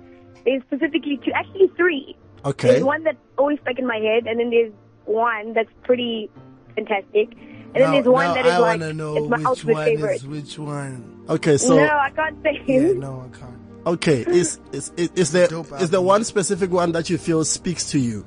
[0.44, 2.16] there's specifically two, actually three.
[2.44, 2.72] Okay.
[2.72, 4.72] There's one that's always stuck in my head, and then there's
[5.06, 6.30] one that's pretty
[6.74, 9.72] fantastic, and then there's one that is I like wanna know it's my which ultimate
[9.74, 10.14] one favorite.
[10.16, 11.24] is which one.
[11.30, 12.60] Okay, so no, I can't say.
[12.66, 13.56] Yeah, no, I can't.
[13.86, 17.44] okay, is is is, is there Dope is there one specific one that you feel
[17.46, 18.26] speaks to you?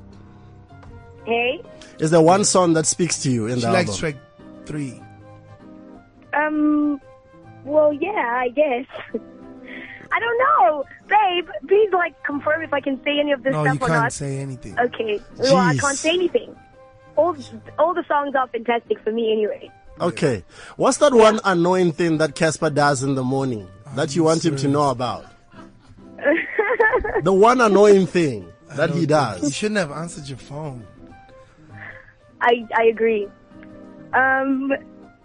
[1.26, 1.60] Hey,
[1.98, 4.00] Is there one song that speaks to you in She the likes album?
[4.00, 4.16] track
[4.64, 5.02] three.
[6.36, 7.00] Um,
[7.64, 8.86] well, yeah, I guess.
[10.12, 11.48] I don't know, babe.
[11.68, 14.12] Please, like, confirm if I can say any of this No, stuff you or can't
[14.12, 14.78] say anything.
[14.78, 16.54] Okay, well, I can't say anything.
[17.16, 17.36] All
[17.78, 19.70] all the songs are fantastic for me, anyway.
[20.00, 20.44] Okay,
[20.76, 24.56] what's that one annoying thing that Casper does in the morning that you want him
[24.56, 25.24] to know about?
[27.22, 29.42] the one annoying thing that he does.
[29.42, 30.86] You shouldn't have answered your phone.
[32.40, 33.28] I I agree.
[34.12, 34.72] Um,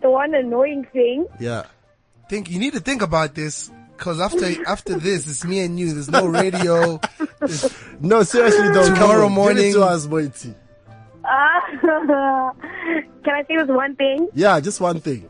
[0.02, 1.28] the one annoying thing.
[1.40, 1.66] Yeah.
[2.30, 5.94] Think you need to think about this because after after this, it's me and you.
[5.94, 7.00] There's no radio.
[7.40, 8.86] There's- No, seriously though.
[8.88, 10.56] come Tomorrow on, morning- give it to us, Boity.
[11.24, 11.60] Uh,
[13.24, 14.28] can I say this one thing?
[14.34, 15.30] Yeah, just one thing.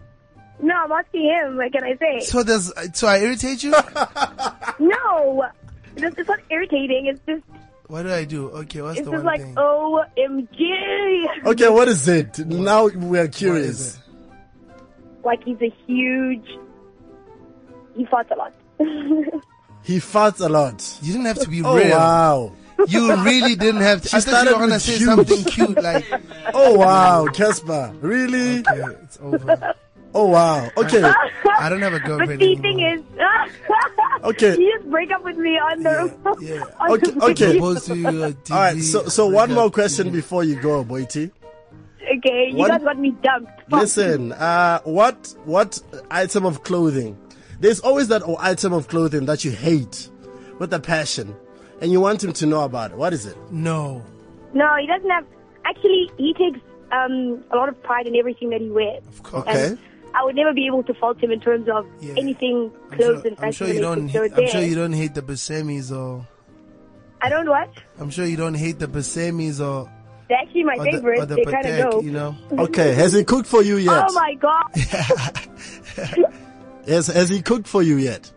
[0.62, 1.58] No, I'm asking him.
[1.58, 2.20] What can I say?
[2.22, 3.74] so does so I irritate you?
[4.80, 5.46] No,
[5.98, 7.08] it's, it's not irritating.
[7.08, 7.44] It's just
[7.88, 8.50] What do I do?
[8.50, 9.56] Okay, what's it's the just one like thing?
[9.56, 11.46] OMG.
[11.46, 12.40] Okay, what is it?
[12.40, 14.00] Now we are What is curious.
[15.22, 15.26] It?
[15.26, 16.46] like he's a huge.
[17.96, 18.54] He farts a lot.
[19.84, 20.78] He farts a lot.
[21.02, 21.90] You didn't have to be Oh, real.
[21.90, 22.52] wow.
[22.88, 24.10] You really didn't have to.
[24.10, 25.10] She I thought you started were gonna say huge.
[25.10, 26.06] something cute like.
[26.54, 28.60] Oh wow, Cassper, really?
[28.60, 29.74] Okay, it's over.
[30.14, 30.70] Oh wow.
[30.78, 31.02] Okay.
[31.60, 32.40] I don't have a girlfriend.
[32.40, 32.42] but girlfriend.
[32.42, 33.02] the thing is,
[34.24, 34.56] Okay.
[34.60, 36.00] you just break up with me on the.
[36.80, 37.12] on Okay.
[37.12, 37.58] the Okay.
[37.60, 38.26] video.
[38.26, 38.78] All right.
[38.82, 41.32] So, so one more question before you go, Boity.
[42.18, 43.52] Okay, you One- guys got me dumped.
[43.70, 43.80] Fuck.
[43.82, 45.80] Listen, uh, what what
[46.10, 47.18] item of clothing?
[47.60, 50.10] There's always that item of clothing that you hate
[50.60, 51.36] with a passion,
[51.80, 52.98] and you want him to know about it.
[52.98, 53.38] What is it?
[53.52, 54.04] No.
[54.54, 55.26] No, he doesn't have.
[55.66, 56.60] Actually, he takes
[56.92, 59.04] um, a lot of pride in everything that he wears.
[59.08, 59.46] Of course.
[59.48, 59.78] And
[60.14, 61.88] I would never be able to fault him in terms of
[62.18, 63.46] anything clothes and fashion.
[63.46, 64.08] I'm sure you don't.
[64.08, 64.36] related.
[64.36, 66.28] So I'm sure you don't hate the Basemis or.
[67.22, 67.70] I don't what?
[68.00, 69.90] I'm sure you don't hate the Basemis or.
[70.32, 71.20] They're actually my or favorite.
[71.20, 72.00] or the they kind of Patek, go.
[72.00, 72.36] you know.
[72.54, 72.94] Okay.
[72.94, 74.06] Has he cooked for you oh yet?
[74.08, 74.64] Oh my god!
[76.88, 78.32] Has Has he cooked for you yet?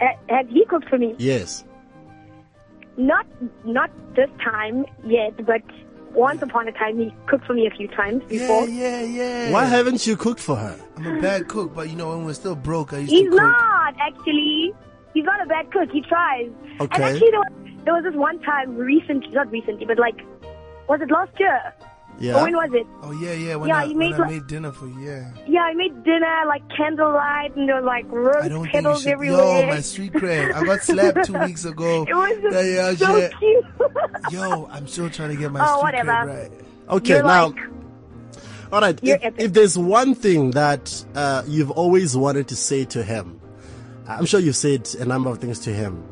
[0.00, 1.14] Ha- Have he cooked for me?
[1.16, 1.64] Yes.
[2.98, 3.24] Not
[3.64, 5.62] not this time yet, but
[6.12, 8.68] once upon a time he cooked for me a few times before.
[8.68, 9.50] Yeah, yeah, yeah.
[9.50, 10.78] Why haven't you cooked for her?
[10.98, 13.30] I'm a bad cook, but you know when we're still broke, I used He's to
[13.30, 13.40] cook.
[13.40, 14.74] He's not actually.
[15.14, 15.88] He's not a bad cook.
[15.90, 16.50] He tries.
[16.80, 17.02] Okay.
[17.02, 17.52] And actually, there was,
[17.84, 20.20] there was this one time recently, not recently, but like,
[20.88, 21.74] was it last year?
[22.20, 22.36] Yeah.
[22.38, 22.86] Or when was it?
[23.02, 23.56] Oh yeah, yeah.
[23.56, 25.32] When Yeah, I, you made like- made dinner for you, yeah.
[25.48, 29.02] Yeah, I made dinner like candlelight, and there was like rose don't think you petals
[29.02, 29.12] should.
[29.12, 29.60] everywhere.
[29.62, 30.54] Yo, my street cred.
[30.54, 32.04] I got slapped two weeks ago.
[32.08, 33.28] It was Yeah, yeah, so yeah.
[33.38, 33.64] cute.
[34.30, 36.12] Yo, I'm still trying to get my Oh, street whatever.
[36.12, 36.52] cred right.
[36.90, 37.46] Okay, You're now.
[37.48, 37.58] like-
[38.72, 38.98] all right.
[39.02, 43.40] If, if there's one thing that uh, you've always wanted to say to him,
[44.08, 46.02] I'm sure you've said a number of things to him,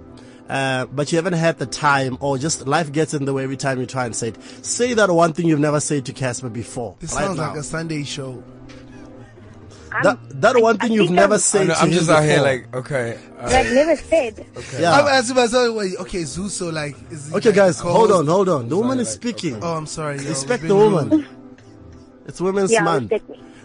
[0.53, 3.57] uh, but you haven't had the time, or just life gets in the way every
[3.57, 4.43] time you try and say it.
[4.65, 6.95] Say that one thing you've never said to Cassper before.
[7.01, 7.49] This right sounds now.
[7.49, 8.43] like a Sunday show.
[10.03, 11.63] that that one thing you've never said.
[11.63, 13.19] I'm, to I'm him just out here like, okay.
[13.39, 14.47] uh, Like never said.
[14.79, 14.93] Yeah.
[14.93, 17.97] I'm asking myself, wait, okay, Zuso, like, is he Okay, like guys, co-host?
[17.99, 18.69] hold on, hold on.
[18.69, 19.59] The woman is speaking.
[19.63, 20.17] Oh, I'm sorry.
[20.23, 21.09] yo, Respect the woman.
[21.11, 21.27] rude.
[22.27, 23.13] It's Women's Yeah, Month.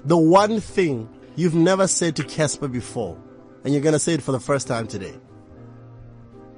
[0.06, 3.16] The one thing you've never said to Cassper before,
[3.64, 5.14] and you're gonna say it for the first time today.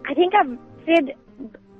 [0.09, 1.15] I think I've said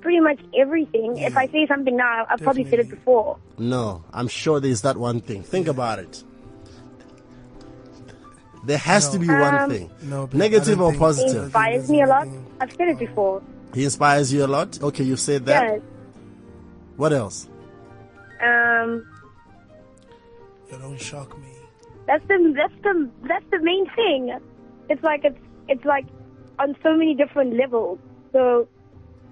[0.02, 1.18] pretty much everything.
[1.18, 3.38] If I say something now, I've probably said it before.
[3.58, 5.44] No, I'm sure there's that one thing.
[5.44, 6.24] Think about it.
[8.66, 9.90] There has to be one Um, thing.
[10.04, 11.44] No, babe, Negative I or don't think- He positive?
[11.46, 12.28] inspires me a lot.
[12.62, 13.42] I've said it before.
[13.74, 14.82] He inspires you a lot.
[14.82, 15.64] Okay, you've said that.
[15.64, 15.82] Yes.
[16.98, 17.48] What else?
[18.42, 19.06] Um,
[20.72, 21.48] Yo, don't shock me.
[22.06, 24.38] that's the that's the that's the main thing.
[24.90, 26.06] It's like it's it's like
[26.60, 28.00] on so many different levels.
[28.32, 28.68] So,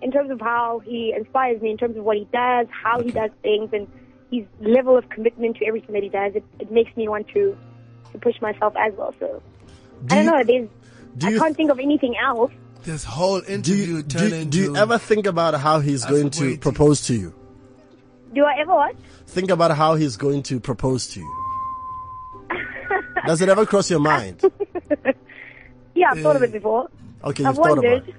[0.01, 3.11] in terms of how he inspires me, in terms of what he does, how he
[3.11, 3.87] does things, and
[4.31, 7.57] his level of commitment to everything that he does, it, it makes me want to
[8.11, 9.13] to push myself as well.
[9.19, 9.41] So,
[10.11, 10.43] I don't know.
[10.43, 10.69] There's
[11.17, 12.51] do I you- can't think of anything else.
[12.83, 14.49] This whole Do interview you, turned do, into.
[14.49, 16.59] do you ever think about how he's going to waiting.
[16.59, 17.33] propose to you?
[18.33, 18.95] Do I ever what?
[19.25, 21.35] Think about how he's going to propose to you.
[23.25, 24.41] Does it ever cross your mind?
[25.95, 26.89] Yeah, I've thought of it uh, before.
[27.23, 28.15] Okay, I've you've thought about it.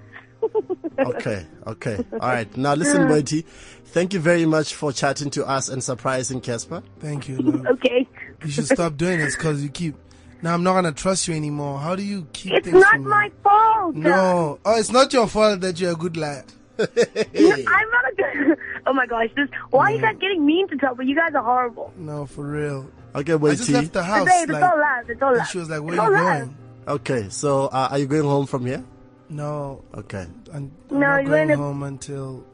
[0.98, 2.04] Okay, okay.
[2.12, 2.56] All right.
[2.56, 3.44] Now listen, Boity.
[3.86, 6.82] Thank you very much for chatting to us and surprising Cassper.
[7.00, 7.38] Thank you.
[7.38, 7.66] Love.
[7.66, 8.06] Okay.
[8.44, 9.94] You should stop doing this because you keep.
[10.42, 11.78] Now I'm not gonna trust you anymore.
[11.78, 13.10] How do you keep It's things not from me?
[13.10, 13.94] my fault.
[13.94, 14.58] No.
[14.64, 16.44] Oh, it's not your fault that you're a good liar.
[16.78, 18.58] I'm not a good.
[18.86, 19.28] Oh my gosh!
[19.36, 19.48] This.
[19.70, 21.02] Why are you guys getting mean to Topper?
[21.02, 21.92] You guys are horrible.
[21.96, 22.88] No, for real.
[23.14, 23.72] Okay, I just Boity.
[23.74, 24.26] left the house.
[24.26, 25.10] Babe, it's like, all love.
[25.10, 25.48] It's all and love.
[25.48, 26.38] she was like, "Where It's are all you love.
[26.38, 26.56] going?"
[27.00, 28.84] Okay, so uh, are you going home from here?
[29.30, 29.84] No.
[29.94, 30.26] Okay.
[30.54, 32.44] I'm, No, I'm not you're going gonna- home until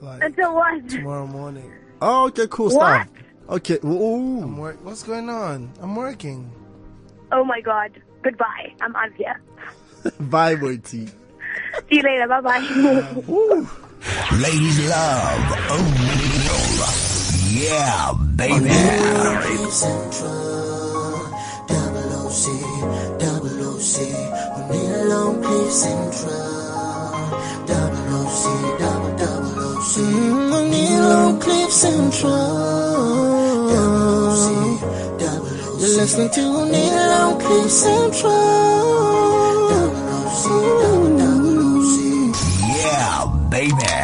[0.00, 0.88] like Until what?
[0.88, 1.72] tomorrow morning.
[2.00, 2.74] Oh, okay, cool What?
[3.06, 3.08] stuff.
[3.50, 3.78] Okay.
[3.84, 4.42] Ooh.
[4.42, 4.78] I'm work.
[4.84, 5.72] What's going on?
[5.82, 6.50] I'm working.
[7.32, 7.90] Oh my god.
[8.22, 8.72] Goodbye.
[8.80, 9.40] I'm out of here.
[10.20, 11.08] Bye, Boity.
[11.08, 11.12] See
[11.90, 12.28] you later.
[12.28, 12.58] Bye bye.
[12.58, 13.68] Um,
[14.40, 16.86] Ladies love O'Neal.
[17.50, 18.70] Yeah, baby.
[23.78, 23.94] OC,
[24.58, 26.34] O'Neal on Cliff Central,
[27.64, 28.42] double OC,
[28.80, 32.32] double double OC, mm, O'Neal on Cliff Central,
[33.70, 34.50] double OC,
[35.20, 35.78] double OC.
[35.78, 38.32] You're listening to O'Neal on Cliff Central,
[39.70, 40.44] double OC,
[40.82, 41.98] double double OC.
[42.82, 43.94] Yeah, baby.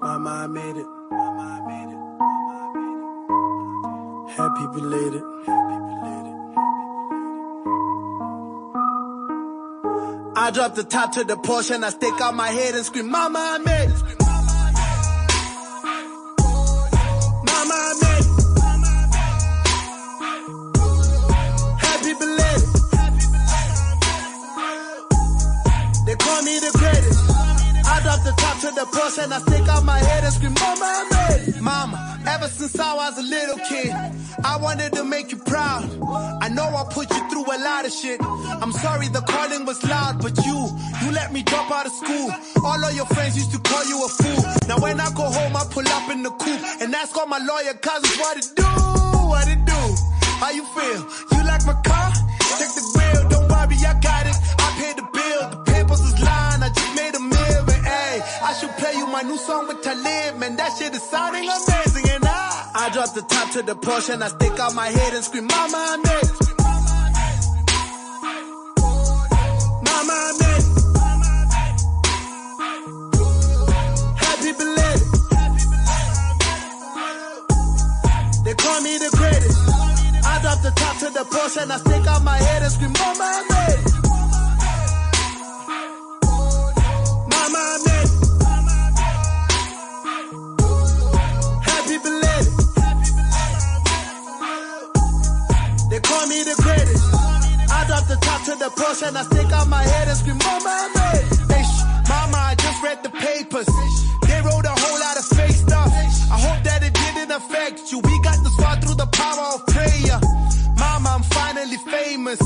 [0.00, 0.86] Mama, I made it.
[1.10, 1.98] Mama, I made it.
[2.22, 3.02] Mama, I made
[4.28, 4.30] it.
[4.36, 5.24] Happy belated.
[10.36, 13.10] I drop the top to the Porsche and I stick out my head and scream,
[13.10, 14.02] Mama, I made it.
[17.48, 18.30] Mama, I made it.
[21.78, 22.68] Happy belated.
[26.06, 26.70] They call me the
[28.20, 30.84] I the top to the push and I stick out my head and scream, Mama,
[30.84, 31.60] I made it.
[31.60, 33.92] Mama, ever since I was a little kid,
[34.44, 35.88] I wanted to make you proud.
[36.42, 38.20] I know I put you through a lot of shit.
[38.20, 40.68] I'm sorry the calling was loud, but you,
[41.02, 42.30] you let me drop out of school.
[42.64, 44.42] All of your friends used to call you a fool.
[44.68, 47.38] Now when I go home, I pull up in the coupe and ask all my
[47.38, 48.68] lawyer cousins what it do,
[49.32, 49.80] what it do.
[50.44, 51.00] How you feel?
[51.32, 52.12] You like my car?
[52.60, 54.36] Take the wheel, don't worry, I got it.
[54.60, 57.39] I paid the bill, the papers is lying, I just made a hey,
[58.50, 62.10] I should play you my new song with Talib, man, that shit is sounding amazing,
[62.10, 65.14] and I, I drop the top to the Porsche and I stick out my head
[65.14, 66.32] and scream, Mama, I made it.
[69.86, 70.66] Mama, I made it.
[74.18, 75.06] Happy belated.
[78.44, 79.60] They call me the greatest.
[80.26, 82.92] I drop the top to the Porsche and I stick out my head and scream,
[82.98, 83.94] Mama, I made it.
[87.30, 87.89] Mama, I made it.
[98.50, 100.74] To the Porsche and I stick out my head and scream, Mama,
[101.14, 101.24] it.
[101.54, 103.68] Hey, sh- Mama, I just read the papers.
[104.26, 105.90] They wrote a whole lot of fake stuff.
[106.34, 107.98] I hope that it didn't affect you.
[108.00, 110.18] We got this far through the power of prayer.
[110.78, 112.40] Mama, I'm finally famous.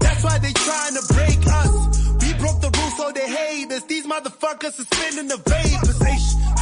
[0.00, 1.72] That's why they trying to break us.
[2.20, 3.84] We broke the rules so they hate us.
[3.84, 5.98] These motherfuckers are spinning the vapors.
[6.04, 6.18] Hey,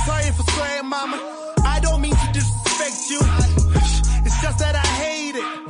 [0.07, 1.19] sorry for swearing, mama.
[1.65, 3.21] I don't mean to disrespect you.
[4.27, 5.64] It's just that I hate it.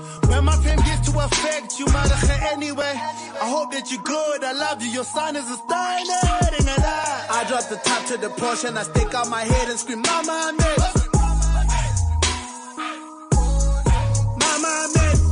[1.19, 2.17] Affect you, mother,
[2.53, 2.95] anyway.
[3.41, 4.45] I hope that you're good.
[4.45, 4.91] I love you.
[4.91, 5.85] Your son is a star.
[7.31, 10.01] I, drop the top to the Porsche and I stick out my head and scream,
[10.03, 10.97] Mama, I made it.
[14.43, 15.29] Mama, I made it.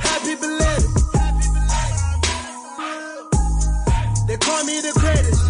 [0.00, 0.90] Happy belated.
[4.26, 5.42] They call me the greatest.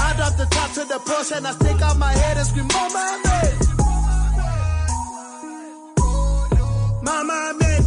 [0.00, 2.68] I drop the top to the Porsche and I stick out my head and scream,
[2.72, 3.83] Mama, I made
[7.04, 7.86] Mama, I made it.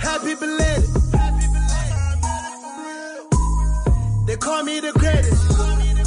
[0.00, 0.90] Happy belated.
[4.26, 5.42] They call me the greatest.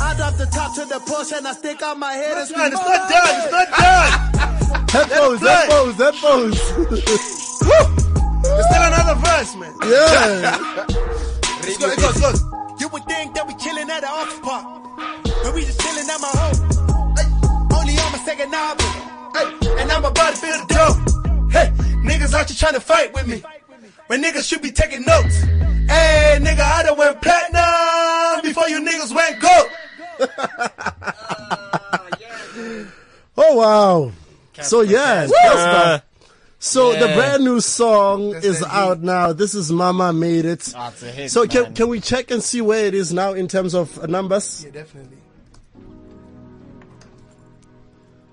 [0.01, 2.67] I drop the top to the Porsche and I stick out my head and scream,
[2.67, 3.35] It's not done.
[3.35, 4.11] It's not done.
[4.89, 6.57] Headphones, Let it headphones, headphones.
[8.43, 9.73] There's still another verse, man.
[9.83, 10.57] Yeah.
[11.61, 12.41] Let's go, it goes, it goes.
[12.79, 14.65] You would think that we chilling at the Ox Park,
[15.43, 16.55] but we just chilling at my home.
[17.75, 18.87] Only on my second album,
[19.33, 19.45] hey,
[19.81, 20.97] and I'm about to feel the dope.
[21.51, 21.71] Hey,
[22.03, 23.43] niggas out here trying to fight with me,
[24.07, 25.41] when niggas should be taking notes.
[25.41, 29.69] Hey, nigga, I done went platinum before you niggas went gold.
[33.41, 34.11] Oh wow.
[34.61, 35.31] So yeah, Cassper.
[35.31, 36.01] Cassper.
[36.59, 39.31] So the brand new song is out now.
[39.31, 40.67] This is Mama Made It.
[40.67, 41.73] It's a hit, so can man.
[41.73, 44.65] can we check and see where it is now in terms of uh, numbers?
[44.65, 45.18] Yeah, definitely.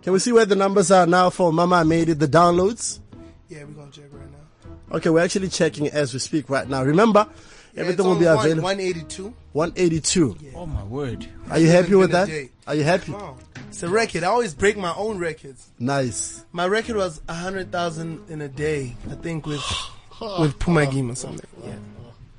[0.06, 3.00] Can we see where the numbers are now for Mama Made It, the downloads?
[3.48, 4.96] Yeah, we're gonna check right now.
[4.98, 6.84] Okay, we're actually checking as we speak right now.
[6.84, 7.26] Remember,
[7.74, 8.62] Yeah, everything will be one- available.
[8.62, 9.34] 182.
[9.52, 10.36] 182.
[10.54, 11.26] Oh my word.
[11.50, 12.28] Are you happy with that?
[12.68, 13.10] Are you happy?
[13.10, 13.36] Wow.
[13.66, 14.22] It's a record.
[14.22, 15.66] I always break my own records.
[15.80, 16.44] Nice.
[16.52, 18.94] My record was a hundred thousand in a day.
[19.10, 19.58] I think with
[20.38, 21.44] with Phumakim or something.
[21.64, 21.74] Yeah.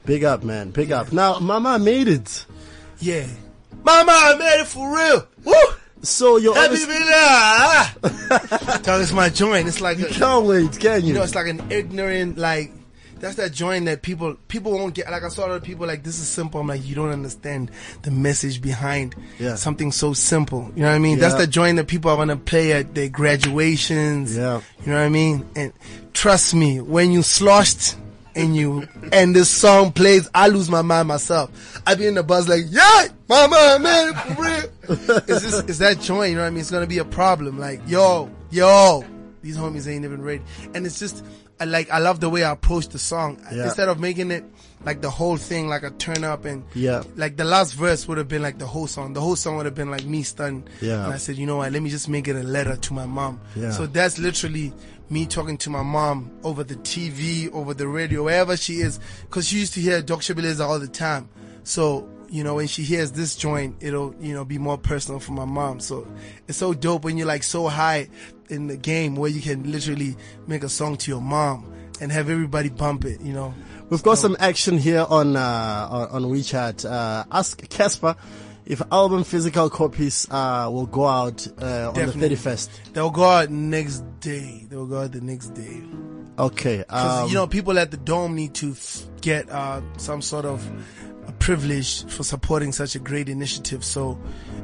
[0.05, 0.71] Big up, man.
[0.71, 1.11] Big up.
[1.11, 2.45] Now, Mama made it.
[2.99, 3.27] Yeah.
[3.83, 5.27] Mama, I made it for real.
[5.43, 5.53] Woo!
[6.03, 8.79] So you're Happy obvious- Villa.
[8.83, 9.67] Dog, it's my joint.
[9.67, 11.07] It's like You a, can't wait, can you?
[11.09, 12.71] you know, it's like an ignorant like.
[13.19, 15.09] That's that joint that people people won't get.
[15.09, 16.61] Like I saw other people like this is simple.
[16.61, 17.71] I'm like you don't understand
[18.03, 19.55] the message behind Yeah.
[19.55, 20.71] something so simple.
[20.75, 21.17] You know what I mean?
[21.17, 24.37] That's the joint that people are gonna play at their graduations.
[24.37, 24.61] Yeah.
[24.85, 25.49] You know what I mean?
[25.55, 25.73] And
[26.13, 27.95] trust me, when you sloshed
[28.35, 31.81] and you and this song plays, I lose my mind myself.
[31.87, 34.13] I be in the buzz like, yeah, mama, man,
[34.89, 36.59] it's just, it's that joint, you know what I mean?
[36.61, 37.59] It's gonna be a problem.
[37.59, 39.03] Like, yo, yo,
[39.41, 40.43] these homies ain't even ready.
[40.73, 41.23] And it's just,
[41.59, 43.39] I like, I love the way I approach the song.
[43.51, 43.63] Yeah.
[43.65, 44.45] Instead of making it
[44.85, 47.03] like the whole thing, like a turn up and Yeah.
[47.15, 49.13] like the last verse would have been like the whole song.
[49.13, 50.69] The whole song would have been like me stunned.
[50.81, 51.03] Yeah.
[51.05, 51.71] And I said, you know what?
[51.71, 53.41] Let me just make it a letter to my mom.
[53.55, 53.71] Yeah.
[53.71, 54.71] So that's literally
[55.09, 59.47] me talking to my mom over the TV, over the radio, wherever she is, because
[59.47, 60.35] she used to hear Dr.
[60.35, 61.27] Beleza all the time.
[61.63, 65.31] So you know, when she hears this joint, it'll you know be more personal for
[65.31, 65.79] my mom.
[65.79, 66.07] So
[66.47, 68.09] it's so dope when you're like so high
[68.49, 70.15] in the game where you can literally
[70.47, 73.21] make a song to your mom and have everybody bump it.
[73.21, 73.53] You know.
[73.89, 76.89] We've got some action here on uh, on, on WeChat.
[76.89, 78.17] Uh, ask Cassper
[78.67, 82.01] if album physical copies uh, will go out uh, on the
[82.35, 82.69] 31st.
[82.93, 84.65] They'll go out next day.
[84.69, 85.81] They'll go out the next day.
[86.37, 86.83] Okay.
[86.89, 90.69] Um, you know, people at the dome need to f- get uh, some sort of
[91.27, 93.83] a privilege for supporting such a great initiative.
[93.83, 94.19] So,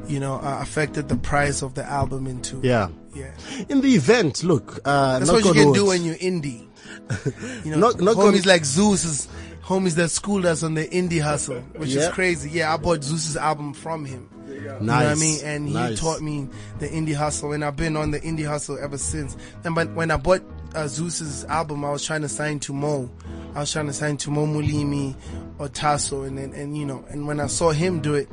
[0.07, 2.89] you know, uh, affected the price of the album into yeah.
[3.15, 3.31] yeah.
[3.69, 4.80] In the event, look.
[4.85, 6.67] Uh, That's what you can do when you're indie.
[7.65, 9.27] You know, Knock- knock homies on- like Zeus is
[9.64, 12.49] homies that schooled us on the indie hustle, which is crazy.
[12.49, 14.30] Yeah, I bought Zeus's album from him.
[14.48, 15.40] You know what I mean?
[15.44, 15.99] And he Nice.
[15.99, 16.48] taught me
[16.80, 19.35] the indie hustle, and I've been on the indie hustle ever since.
[19.64, 20.41] And but when I bought
[20.76, 23.10] uh, Zeus's album, I was trying to sign to Mo.
[23.56, 25.15] I was trying to sign to Mo Mulimi
[25.59, 28.27] or Tasso, and then and you know, and when I saw him do it,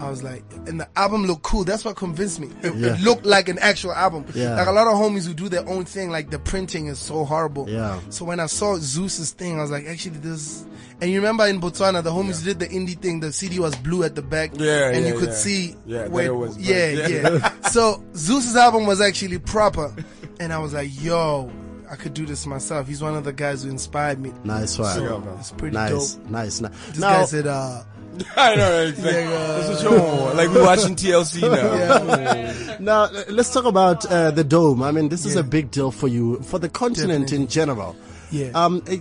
[0.00, 1.64] I was like, and the album looked cool.
[1.64, 2.48] That's what convinced me.
[2.62, 2.94] It, Yeah.
[2.94, 4.24] it looked like an actual album.
[4.34, 4.54] Yeah.
[4.56, 7.24] Like a lot of homies who do their own thing, like the printing is so
[7.24, 7.68] horrible.
[7.70, 8.00] Yeah.
[8.10, 10.64] So when I saw Zeus's thing, I was like, actually, this.
[11.00, 13.20] And you remember in Botswana, the homies who did the indie thing.
[13.20, 15.34] The CD was blue at the back, Yeah, and yeah, you could yeah.
[15.34, 16.26] see Yeah, that where.
[16.26, 17.08] it was yeah, yeah.
[17.30, 17.60] Yeah.
[17.70, 19.94] so Zeus's album was actually proper,
[20.40, 21.50] and I was like, yo,
[21.94, 22.88] I could do this myself.
[22.88, 24.32] He's one of the guys who inspired me.
[24.42, 24.94] Nice one.
[24.96, 26.30] So, it's pretty nice, dope.
[26.30, 26.86] nice, nice.
[26.88, 27.82] This Now- guy said, uh,
[28.36, 28.88] I know, right?
[28.90, 30.36] It's like, Yeah, uh, that's what you want.
[30.36, 31.74] Like we're watching TLC now.
[32.16, 32.76] Yeah.
[32.80, 34.82] now uh, let's talk about uh, the dome.
[34.82, 35.40] I mean, this is Yeah.
[35.40, 37.94] a big deal for you, for the continent in general.
[38.30, 38.50] Yeah.
[38.54, 38.96] Um, uh,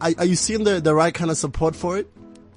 [0.00, 2.08] are, are you seeing the, the right kind of support for it?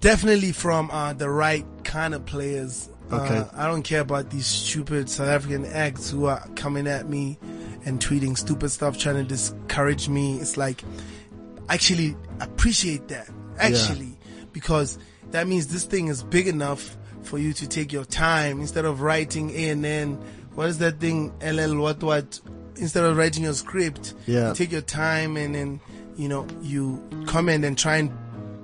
[0.02, 2.90] definitely from uh, the right kind of players.
[3.12, 3.38] Okay.
[3.38, 7.40] Uh, I don't care about these stupid South African acts who are coming at me
[7.86, 10.38] and tweeting stupid stuff, trying to discourage me.
[10.40, 10.84] It's like,
[11.70, 13.30] actually appreciate that.
[13.58, 14.18] Actually,
[14.52, 14.98] because
[15.32, 19.02] that means this thing is big enough for you to take your time instead of
[19.02, 20.16] writing A and N.
[20.56, 21.32] What is that thing?
[21.42, 22.40] LL what what?
[22.78, 24.50] Instead of writing your script, Yeah.
[24.50, 25.80] you take your time and then
[26.18, 28.12] you know you comment and try and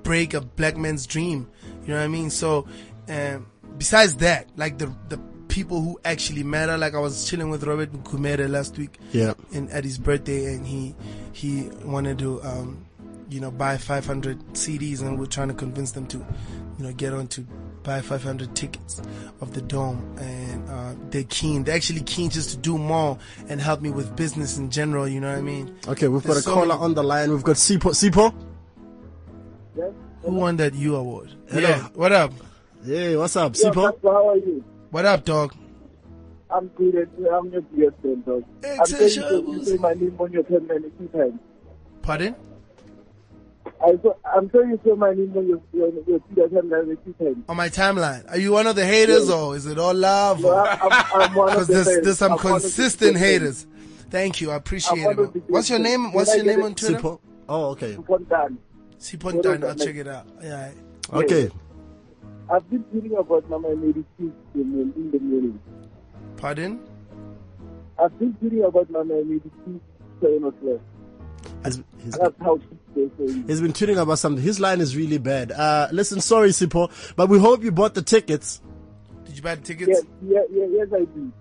[0.04, 1.48] break a black man's dream.
[1.84, 2.30] You know what I mean?
[2.30, 2.68] So,
[3.08, 5.18] um, besides that, like the the
[5.52, 6.78] people who actually matter.
[6.78, 8.98] Like I was chilling with Robert Gumede last week.
[9.12, 9.34] Yeah.
[9.54, 10.96] And at his birthday, and he
[11.34, 12.86] he wanted to um,
[13.30, 17.14] you know buy 500 CDs, and we're trying to convince them to you know get
[17.14, 17.42] on to
[17.84, 19.02] buy 500 tickets
[19.42, 21.64] of the dome, and uh, they're keen.
[21.64, 23.18] They're actually keen just to do more
[23.50, 25.08] and help me with business in general.
[25.08, 25.76] You know what I mean?
[25.88, 27.30] Okay, we've got a so caller many- on the line.
[27.32, 27.92] We've got Sipo.
[27.92, 28.34] Sipo?
[30.24, 31.32] Who won that U award?
[31.50, 31.68] Hello.
[31.70, 31.88] Yeah.
[31.96, 32.32] What up?
[32.86, 33.92] Hey, what's up, Yeah, Sipo?
[33.92, 34.64] Pastor, how are you?
[34.92, 35.56] What up, dog?
[36.50, 37.10] I'm good.
[37.34, 38.44] I'm your dear friend, dog.
[38.66, 41.40] I'm saying you you say my name on your pen many two times.
[42.02, 42.36] Pardon?
[43.84, 46.98] I saw, I'm sure you say my name on your your, your Twitter timeline many
[47.06, 47.38] two times.
[47.48, 48.30] On my timeline.
[48.30, 50.42] Are you one of the haters or is it all love?
[50.42, 52.04] No, I- I'm- I'm one of 'Cause the there's, haters.
[52.06, 53.62] there's some I'm one of the consistent haters.
[53.64, 53.68] haters.
[54.10, 54.52] Thank you.
[54.52, 55.20] I appreciate it.
[55.20, 55.44] of the man.
[55.48, 56.12] What's your name?
[56.12, 56.98] What's I your name on Twitter?
[57.00, 57.20] Sipo?
[57.48, 57.94] Oh, okay.
[57.96, 58.58] Spontan.
[59.00, 59.64] Sipontan.
[59.64, 60.28] I'll check it out.
[60.44, 60.72] Yeah.
[61.14, 61.50] Okay.
[62.52, 65.60] I've been reading about Mama Mary King in in the morning.
[66.36, 66.82] Pardon?
[67.98, 69.80] I've been reading about Mama Mary King
[70.20, 70.82] seven o'clock.
[71.64, 73.46] He's, he's, That's how she says it.
[73.48, 74.44] he's been tweeting about something.
[74.44, 75.52] His line is really bad.
[75.52, 78.62] Uh, listen, sorry, Sipo, but we hope you bought the tickets.
[79.26, 79.90] Did you buy the tickets?
[79.90, 81.32] Yes, yeah, yeah, yes, I do.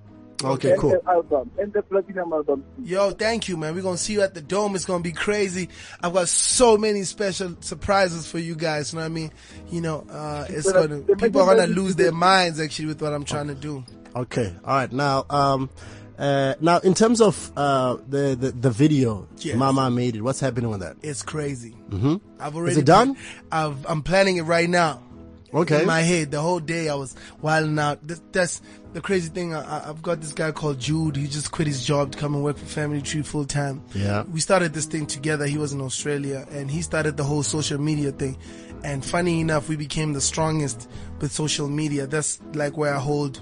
[0.43, 0.91] Okay, cool.
[0.91, 2.65] The album and the platinum album.
[2.83, 3.75] Yo, thank you, man.
[3.75, 4.75] We're gonna see you at the dome.
[4.75, 5.69] It's gonna be crazy.
[6.03, 8.93] I've got so many special surprises for you guys.
[8.93, 9.31] You know what I mean?
[9.71, 13.03] You know, uh, it's But, uh, gonna people are gonna lose their minds actually with
[13.03, 13.85] what I'm trying to do.
[14.17, 14.91] Okay, all right.
[14.93, 15.71] Now, um,
[16.19, 19.57] uh, now in terms of uh, the, the the video, Yes.
[19.57, 20.23] Mama made it.
[20.23, 20.97] What's happening with that?
[21.03, 21.71] It's crazy.
[21.91, 23.17] hmm I've already Is it done?
[23.53, 25.03] I've, I'm planning it right now.
[25.53, 25.81] Okay.
[25.81, 28.07] In my head, the whole day I was wilding out.
[28.07, 28.63] This, that's
[28.93, 29.55] the crazy thing.
[29.55, 31.17] I, I've got this guy called Jude.
[31.17, 33.83] He just quit his job to come and work for Family Tree full time.
[33.95, 34.25] Yeah.
[34.25, 35.47] We started this thing together.
[35.47, 38.37] He was in Australia and he started the whole social media thing.
[38.83, 40.89] And funny enough, we became the strongest
[41.21, 42.07] with social media.
[42.07, 43.41] That's like where I hold,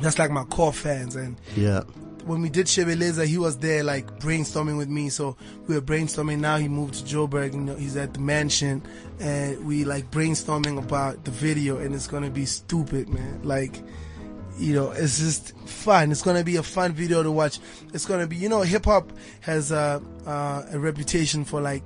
[0.00, 1.16] that's like my core fans.
[1.16, 1.82] And Yeah.
[2.24, 5.10] when we did Shebeleza, he was there like brainstorming with me.
[5.10, 5.36] So
[5.66, 6.38] we were brainstorming.
[6.40, 7.52] Now he moved to Joburg.
[7.52, 8.82] You know, he's at the mansion,
[9.20, 13.40] and we like brainstorming about the video, and it's gonna be stupid, man.
[13.42, 13.82] Like,
[14.58, 16.10] you know, it's just fun.
[16.10, 17.58] It's gonna be a fun video to watch.
[17.94, 21.82] It's gonna be, you know, hip hop has a uh, a reputation for like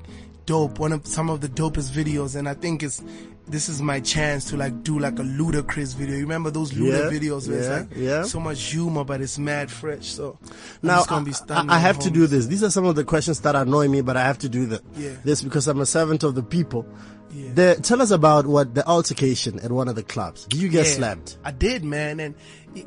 [0.46, 0.78] dope.
[0.78, 3.02] One of some of the dopest videos, and I think it's.
[3.48, 6.14] This is my chance to like do like a ludicrous video.
[6.14, 8.22] You remember those Luda Yeah, videos where yeah, it's like yeah.
[8.22, 10.06] so much humor, but it's mad fresh.
[10.06, 10.38] So
[10.80, 11.74] Now, just gonna be I.
[11.74, 12.46] I have to do this.
[12.46, 14.80] These are some of the questions that annoy me, but I have to do the,
[14.96, 15.10] Yeah.
[15.24, 16.86] this because I'm a servant of the people.
[17.32, 17.52] Yeah.
[17.54, 20.44] The, tell us about what the altercation at one of the clubs.
[20.46, 21.38] Did you get Yeah, slapped?
[21.44, 22.20] I did, man.
[22.20, 22.34] And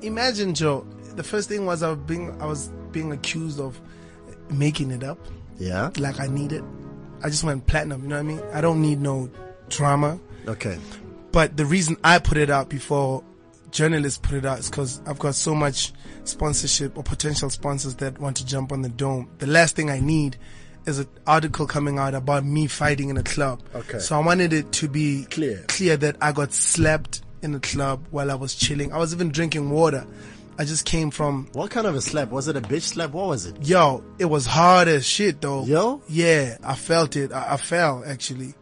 [0.01, 0.85] imagine, Joe.
[1.15, 3.79] The first thing was I was being I was being accused of
[4.49, 5.17] making it up.
[5.57, 5.89] Yeah.
[5.97, 6.63] Like I need it.
[7.23, 8.03] I just went platinum.
[8.03, 8.41] You know what I mean?
[8.53, 9.29] I don't need no
[9.69, 10.19] drama.
[10.47, 10.77] Okay.
[11.31, 13.23] But the reason I put it out before
[13.71, 15.91] journalists put it out is because I've got so much
[16.23, 19.29] sponsorship or potential sponsors that want to jump on the dome.
[19.39, 20.37] The last thing I need
[20.85, 23.61] is an article coming out about me fighting in a club.
[23.73, 23.99] Okay.
[23.99, 25.63] So I wanted it to be Clear.
[25.67, 28.91] clear that I got slapped in a club while I was chilling.
[28.93, 30.05] I was even drinking water.
[30.57, 31.49] I just came from.
[31.53, 32.29] What kind of a slap?
[32.29, 33.11] Was it a bitch slap?
[33.11, 33.57] What was it?
[33.67, 35.65] Yo, it was hard as shit though.
[35.65, 36.01] Yo?
[36.07, 37.31] Yeah, I felt it.
[37.33, 38.53] I, I fell actually.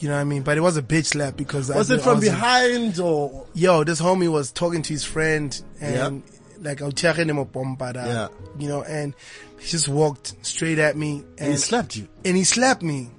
[0.00, 0.42] You know what I mean?
[0.42, 3.46] But it was a bitch slap because Was I, it from was- behind or?
[3.54, 6.22] Yo, this homie was talking to his friend and
[6.60, 8.28] like I'll check him up Yeah.
[8.58, 9.14] you know, and
[9.58, 12.08] he just walked straight at me and he slapped you.
[12.24, 13.10] and he slapped me.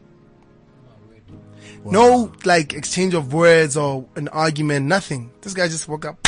[1.86, 5.32] No like exchange of words or an argument, nothing.
[5.41, 6.20] This guy just woke up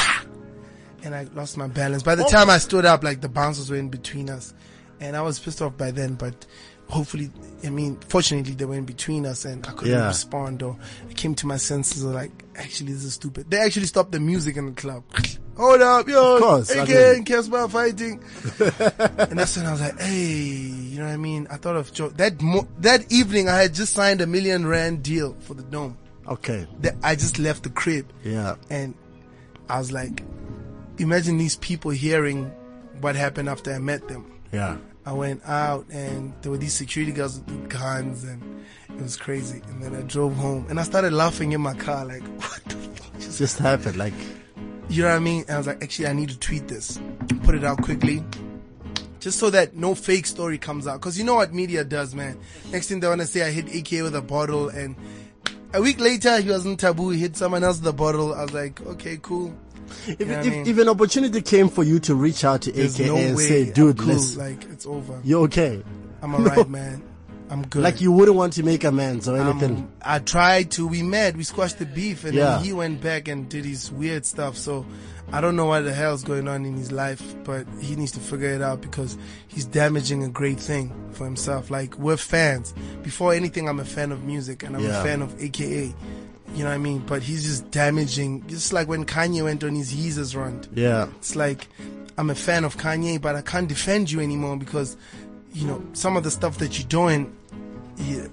[1.03, 2.03] and I lost my balance.
[2.03, 2.29] By the Oh.
[2.29, 4.53] time I stood up, like the bouncers were in between us.
[4.99, 6.45] And I was pissed off by then, but
[6.88, 7.31] hopefully,
[7.63, 10.07] I mean, fortunately they were in between us and I couldn't Yeah.
[10.07, 10.77] respond or
[11.09, 12.31] I came to my senses like,
[12.61, 13.49] actually this is stupid.
[13.49, 15.03] They actually stopped the music in the club.
[15.57, 18.23] Hold up, yo, Of course, I AK mean- Cassper fighting.
[19.29, 21.45] and that's when I was like, hey, you know what I mean?
[21.51, 22.09] I thought of Joe.
[22.09, 25.97] That mo- that evening, I had just signed a million rand deal for the dome.
[26.27, 26.67] Okay.
[26.79, 28.11] That I just left the crib.
[28.23, 28.55] Yeah.
[28.69, 28.95] And
[29.69, 30.23] I was like,
[30.97, 32.45] imagine these people hearing
[33.01, 34.31] what happened after I met them.
[34.51, 34.77] Yeah.
[35.06, 39.61] I went out and there were these security guards with guns and it was crazy.
[39.68, 42.76] And then I drove home and I started laughing in my car like, what the
[42.76, 43.98] fuck It just happened.
[43.98, 44.14] Like,
[44.90, 45.41] you know what I mean?
[45.48, 46.99] And I was like, actually, I need to tweet this,
[47.44, 48.23] put it out quickly,
[49.19, 50.99] just so that no fake story comes out.
[51.02, 52.40] Cause you know what media does, man.
[52.72, 54.95] Next thing they want to say, I hit AK with a bottle, and
[55.73, 57.10] a week later, he was in taboo.
[57.10, 58.34] He hit someone else with a bottle.
[58.34, 59.53] I was like, okay, cool.
[60.07, 60.68] if, know I mean?
[60.68, 63.72] if an opportunity came for you to reach out to There's AKA no and say,
[63.72, 64.07] dude, cool.
[64.07, 65.19] listen, Like it's over.
[65.23, 65.84] You're okay?
[66.22, 66.38] I'm No.
[66.38, 67.03] alright, man.
[67.49, 67.84] I'm good.
[67.84, 69.91] Like you wouldn't want to make amends or Um, anything.
[70.02, 70.88] I tried to.
[70.88, 71.35] We met.
[71.35, 72.56] We squashed the beef, and Yeah.
[72.56, 74.56] then he went back and did his weird stuff.
[74.56, 74.85] So
[75.33, 78.19] I don't know what the hell's going on in his life, but he needs to
[78.19, 79.17] figure it out because
[79.47, 81.71] he's damaging a great thing for himself.
[81.71, 82.73] Like we're fans.
[83.01, 84.99] Before anything, I'm a fan of music, and I'm Yeah.
[84.99, 85.93] a fan of AKA.
[86.53, 86.99] You know what I mean?
[87.07, 88.43] But he's just damaging.
[88.49, 90.61] It's like when Kanye went on his Yeezus run.
[90.75, 91.07] Yeah.
[91.17, 91.67] It's like
[92.17, 94.97] I'm a fan of Kanye, but I can't defend you anymore because,
[95.53, 97.31] you know, some of the stuff that you're doing,
[97.97, 98.27] yeah,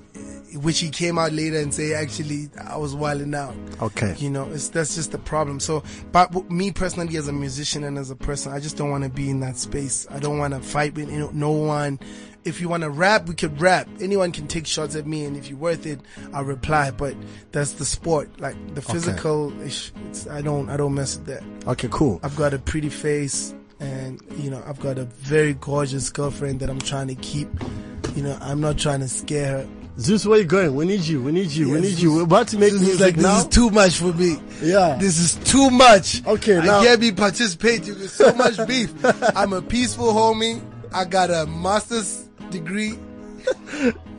[0.55, 3.55] which he came out later and say, actually, I was wilding out.
[3.83, 4.15] Okay.
[4.19, 5.61] You know, it's, that's just the problem.
[5.61, 9.05] So, but me personally, as a musician and as a person, I just don't want
[9.05, 10.07] to be in that space.
[10.11, 12.01] I don't want to fight with you know, no one.
[12.45, 13.89] If you want to rap, we could rap.
[14.01, 16.01] Anyone can take shots at me, and if you're worth it,
[16.33, 16.91] I'll reply.
[16.93, 17.15] But
[17.53, 18.41] that's the sport.
[18.41, 18.93] Like the Okay.
[18.95, 19.93] physical, it's,
[20.31, 21.43] I don't, I don't mess with that.
[21.69, 22.21] Okay, cool.
[22.23, 26.69] I've got a pretty face and you know I've got a very gorgeous girlfriend that
[26.71, 27.49] I'm trying to keep.
[28.17, 29.69] You know I'm not trying to scare her.
[29.99, 30.75] Zeus, where you going?
[30.75, 31.21] We need you.
[31.23, 31.71] We need you.
[31.71, 32.15] we Yeah, need you.
[32.15, 33.35] We're about to make This is music like now.
[33.35, 34.37] this is too much for me.
[34.63, 34.97] Yeah.
[35.01, 36.25] This is too much.
[36.27, 38.93] Okay, I now- can't be participating with so much beef.
[39.37, 40.61] I'm a peaceful homie.
[40.93, 42.99] I got a master's degree.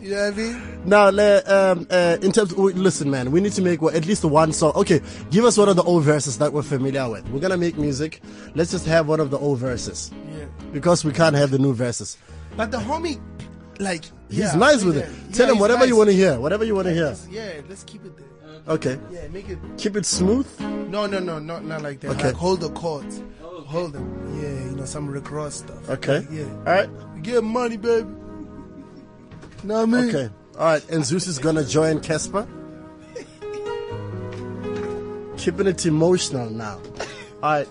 [0.02, 0.82] You know what I mean?
[0.86, 4.24] Now, um, uh, in terms, wait, listen, man, we need to make what, at least
[4.24, 4.72] one song.
[4.76, 7.28] Okay, give us one of the old verses that we're familiar with.
[7.32, 8.22] We're gonna make music.
[8.56, 10.46] Let's just have one of the old verses Yeah.
[10.72, 12.18] because we can't have the new verses.
[12.56, 13.20] But the homie,
[13.80, 15.06] like, He's yeah, nice with that.
[15.06, 15.10] it.
[15.30, 16.40] Yeah, Tell him he's whatever you want to hear.
[16.40, 17.06] Whatever you want to hear.
[17.06, 18.26] Let's- Yeah, let's keep it there.
[18.68, 19.00] Okay.
[19.12, 19.58] Yeah, make it.
[19.78, 20.46] Keep it smooth.
[20.60, 22.12] No, no, no, not not like that.
[22.12, 22.26] Okay.
[22.28, 24.06] Like hold the chords, oh, hold them.
[24.40, 25.90] Yeah, you know some Rick Ross stuff.
[25.90, 26.28] Okay.
[26.30, 26.44] Yeah.
[26.68, 26.90] All right.
[27.16, 28.08] We get money, baby.
[29.64, 30.10] Know what I mean?
[30.10, 30.30] Okay.
[30.58, 30.90] All right.
[30.92, 32.48] And Zeus is gonna join Cassper.
[35.38, 36.80] Keeping it emotional now.
[37.42, 37.68] All right.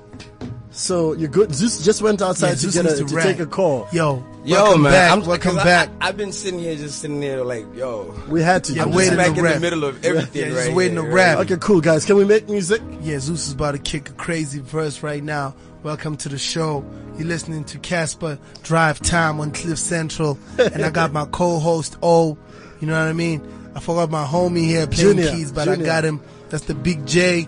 [0.70, 1.54] So you're good.
[1.54, 3.86] Zeus just went outside Yeah, to Zeus get a, to to take a call.
[3.92, 5.12] Yo, Yo, welcome man, back.
[5.12, 5.88] I'm welcome 'cause I- back.
[6.00, 8.14] I, have been sitting here, just sitting there, like, yo.
[8.28, 8.72] We had to.
[8.72, 9.28] Yeah, I'm waiting that.
[9.28, 9.54] back in rap.
[9.54, 11.38] the middle of everything, Yeah, right just waiting here, to right rap.
[11.40, 12.04] Okay, cool, guys.
[12.06, 12.80] Can we make music?
[13.02, 15.54] Yeah, Zeus is about to kick a crazy verse right now.
[15.82, 16.84] Welcome to the show.
[17.18, 22.38] You're listening to Cassper Drive Time on Cliff Central, and I got my co-host O.
[22.80, 23.42] You know what I mean?
[23.74, 26.20] I forgot my homie here playing Junior, keys, but I got him.
[26.48, 27.46] That's the Big J.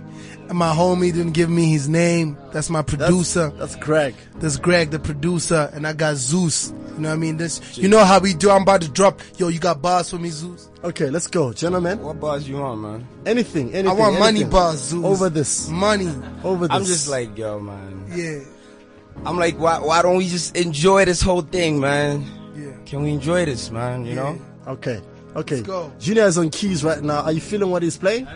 [0.50, 2.36] And my homie didn't give me his name.
[2.50, 3.50] That's my producer.
[3.50, 4.16] That's Greg.
[4.40, 6.70] That's Greg, the producer, and I got Zeus.
[6.70, 7.36] You know what I mean?
[7.36, 8.50] This, you know how we do.
[8.50, 9.20] I'm about to drop.
[9.38, 10.68] Yo, you got bars for me, Zeus?
[10.82, 12.00] Okay, let's go, gentlemen.
[12.00, 13.06] What bars you want, man?
[13.24, 13.86] Anything, anything.
[13.86, 15.04] I want money bars, Zeus.
[15.04, 15.68] over this.
[15.68, 16.12] Money.
[16.42, 16.76] Over this.
[16.76, 18.06] I'm just like, yo, man.
[18.12, 18.40] Yeah.
[19.24, 22.26] I'm like, why, why don't we just enjoy this whole thing, man?
[22.56, 22.72] Yeah.
[22.86, 24.04] Can we enjoy this, man?
[24.04, 24.40] You know?
[24.66, 25.00] Okay.
[25.36, 25.56] Okay.
[25.56, 25.92] Let's go.
[26.00, 27.20] Junior is on keys right now.
[27.20, 28.26] Are you feeling what he's playing?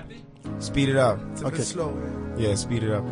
[0.59, 1.19] Speed it up.
[1.33, 1.57] It's a okay.
[1.59, 1.93] bit slow.
[1.93, 2.35] Man.
[2.39, 3.05] Yeah, speed it up.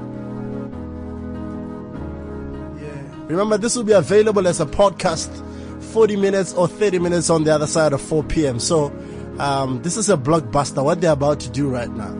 [2.80, 3.24] Yeah.
[3.26, 5.30] Remember, this will be available as a podcast,
[5.92, 8.58] 40 minutes or 30 minutes on the other side of 4 p.m.
[8.58, 8.86] So,
[9.38, 10.82] um, this is a blockbuster.
[10.84, 12.14] What they're about to do right now.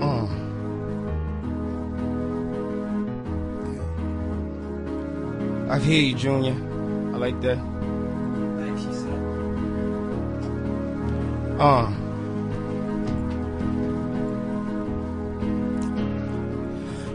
[0.00, 0.28] Mm.
[5.70, 6.54] I hear you, Junior.
[7.14, 7.71] I like that.
[11.62, 11.86] Uh.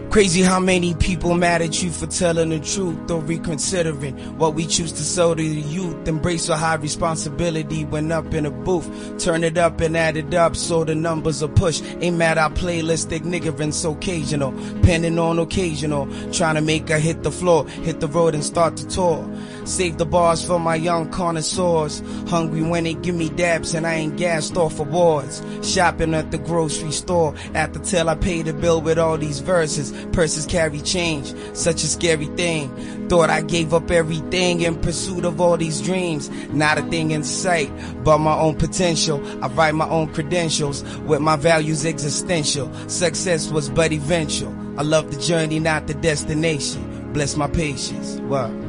[0.10, 4.66] Crazy how many people mad at you for telling the truth or reconsidering what we
[4.66, 6.08] choose to sell to the youth.
[6.08, 8.90] Embrace a high responsibility when up in a booth.
[9.20, 11.84] Turn it up and add it up so the numbers are pushed.
[12.00, 14.54] Ain't mad our playlist ignorance occasional.
[14.82, 16.08] Penning on occasional.
[16.32, 19.30] Trying to make her hit the floor, hit the road and start to tour.
[19.68, 22.02] Save the bars for my young connoisseurs.
[22.30, 25.44] Hungry when they give me dabs and I ain't gassed off awards.
[25.62, 27.36] Shopping at the grocery store.
[27.54, 29.92] After till I pay the bill with all these verses.
[30.14, 31.34] Purses carry change.
[31.54, 32.70] Such a scary thing.
[33.10, 36.30] Thought I gave up everything in pursuit of all these dreams.
[36.54, 37.70] Not a thing in sight,
[38.06, 39.22] but my own potential.
[39.44, 42.72] I write my own credentials with my values existential.
[42.88, 44.56] Success was but eventual.
[44.80, 47.12] I love the journey, not the destination.
[47.12, 48.20] Bless my patience.
[48.22, 48.67] Wow.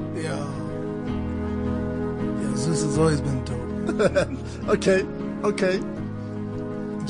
[2.59, 2.65] Yo.
[2.67, 4.69] Yo, Zeus has always been dope.
[4.69, 5.03] okay,
[5.45, 5.81] okay.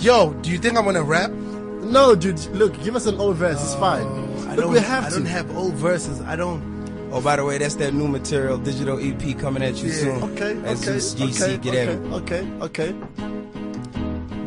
[0.02, 1.30] Yo, do you think I'm gonna rap?
[1.30, 2.38] No, dude.
[2.54, 3.60] Look, give us an old verse.
[3.62, 4.06] It's oh, fine.
[4.48, 4.72] I Look, don't.
[4.72, 5.14] we have I to.
[5.16, 6.20] don't have old verses.
[6.22, 6.62] I don't.
[7.10, 9.94] Oh, by the way, that's that new material, digital EP coming at you Yeah.
[9.96, 10.22] soon.
[10.34, 12.14] Okay, At okay, Zeus GC, okay, get okay, at me.
[12.14, 12.94] okay, okay.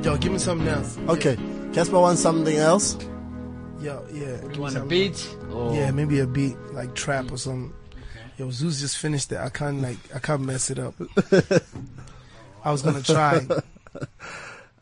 [0.04, 0.98] Yo, give me something else.
[1.08, 1.36] Okay,
[1.74, 2.98] Cassper wants something else.
[3.82, 4.38] Yo, yeah.
[4.38, 5.36] give me want a something beat?
[5.52, 7.74] Or- Yeah, maybe a beat like trap or something.
[8.42, 9.38] Yo, Zeus just finished it.
[9.38, 10.00] I can't like.
[10.16, 10.96] I can't mess it up.
[12.66, 13.46] I was gonna try.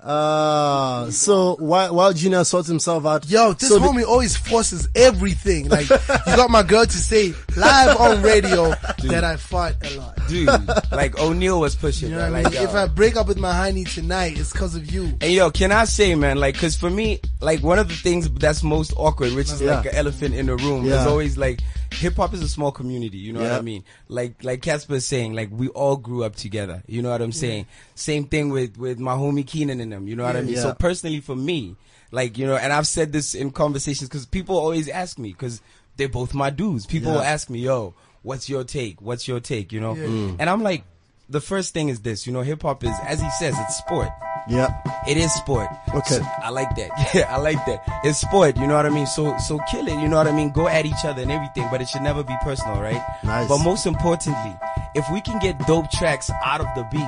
[0.01, 4.87] Uh, so while while Junior sorts himself out, Yo, this so the- homie always forces
[4.95, 5.67] everything.
[5.67, 5.97] Like, you
[6.37, 8.69] got my girl to say live on radio
[9.09, 10.17] that I fought a lot.
[10.29, 10.47] Dude,
[10.93, 12.31] like O'Neal was pushing You know that.
[12.31, 12.63] what Like, mean?
[12.63, 12.73] If.
[12.75, 15.11] I break up with my honey tonight, it's because of you.
[15.19, 18.29] And yo, can I say, man, like, cause for me, like, one of the things
[18.29, 19.75] that's most awkward, which is Yeah.
[19.79, 21.01] like an elephant in the room, Yeah.
[21.01, 21.59] is always like,
[21.91, 23.83] hip hop is a small community, you know what I mean?
[24.07, 27.31] Like, like Cassper is saying, like, we all grew up together, you know what I'm
[27.31, 27.65] saying?
[27.95, 30.55] Same thing with, with my homie Kiernan and them, you know what I mean?
[30.55, 30.61] Yeah.
[30.61, 31.75] So personally for me,
[32.11, 35.61] like, you know, and I've said this in conversations, cause people always ask me, cause
[35.97, 36.85] they're both my dudes.
[36.85, 37.17] People Yeah.
[37.17, 37.93] will ask me, yo,
[38.23, 39.01] what's your take?
[39.01, 39.71] What's your take?
[39.71, 39.95] You know?
[39.95, 40.05] Yeah.
[40.05, 40.35] Mm.
[40.39, 40.83] And I'm like,
[41.29, 44.09] the first thing is this, you know, hip hop is, as he says, it's sport.
[44.47, 44.73] Yeah.
[45.07, 45.67] It is sport.
[45.93, 46.15] Okay.
[46.15, 46.89] So, I like that.
[47.13, 47.83] Yeah, I like that.
[48.03, 49.05] It's sport, you know what I mean?
[49.07, 50.51] So so kill it, you know what I mean?
[50.51, 53.01] Go at each other and everything, but it should never be personal, right?
[53.23, 53.47] Nice.
[53.47, 54.55] But most importantly,
[54.95, 57.03] if we can get dope tracks out of the beef,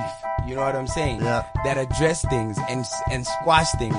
[0.46, 1.20] you know what I'm saying?
[1.20, 1.44] Yeah.
[1.64, 3.96] That address things and and squash things,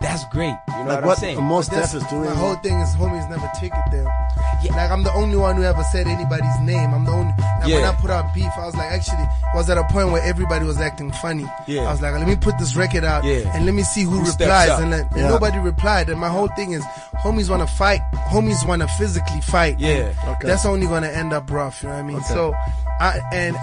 [0.00, 0.56] that's great.
[0.68, 1.42] You know Like what, I'm what saying?
[1.42, 2.24] most That's- Def is doing.
[2.24, 4.23] My whole thing is homies never take it there.
[4.70, 6.94] Like I'm the only one who ever said anybody's name.
[6.94, 7.32] I'm the only.
[7.60, 9.24] Like when I put out beef, I was like, actually,
[9.54, 11.44] was at a point where everybody was acting funny.
[11.66, 11.82] Yeah.
[11.82, 13.54] I was like, let me put this record out Yeah.
[13.54, 14.70] and let me see who, Who replies.
[14.70, 14.80] up.
[14.80, 16.08] And, let, and nobody replied.
[16.08, 16.82] And my whole thing is,
[17.22, 18.00] homies want to fight.
[18.28, 19.78] Homies want to physically fight.
[19.78, 20.12] Yeah.
[20.26, 20.46] Okay.
[20.48, 21.82] That's only gonna end up rough.
[21.82, 22.16] You know what I mean?
[22.16, 22.26] Okay.
[22.34, 22.54] So,
[23.00, 23.56] I and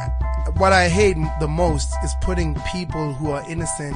[0.57, 3.95] what I hate the most is putting people who are innocent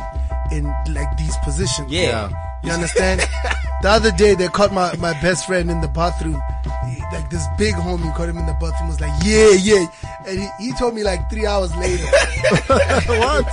[0.52, 1.91] in like these positions.
[1.91, 2.30] Yeah.
[2.65, 3.21] You understand?
[3.81, 6.41] the other day they caught my, my best friend in the bathroom.
[6.89, 9.85] He- like this big homie caught him in the bathroom was like, yeah, yeah.
[10.27, 12.03] And he, he told me like three hours later.
[12.67, 13.45] what?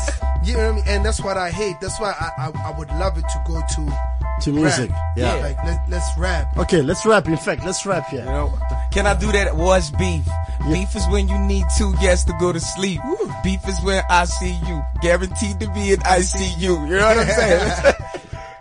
[0.42, 0.84] You know what I mean?
[0.86, 1.76] And that's what I hate.
[1.80, 4.90] That's why I, I, I would love it to go to To music.
[4.90, 5.12] rap.
[5.16, 5.34] Yeah.
[5.36, 6.56] Like let, let's rap.
[6.58, 7.28] Okay, let's rap.
[7.28, 8.20] In fact, let's rap here.
[8.20, 8.58] You know,
[8.90, 9.54] can I do that?
[9.54, 10.26] What's beef?
[10.70, 13.00] Beef is when you need two guests to go to sleep.
[13.44, 16.60] Beef is when I see you, guaranteed to be in ICU.
[16.60, 17.94] You know what I'm saying?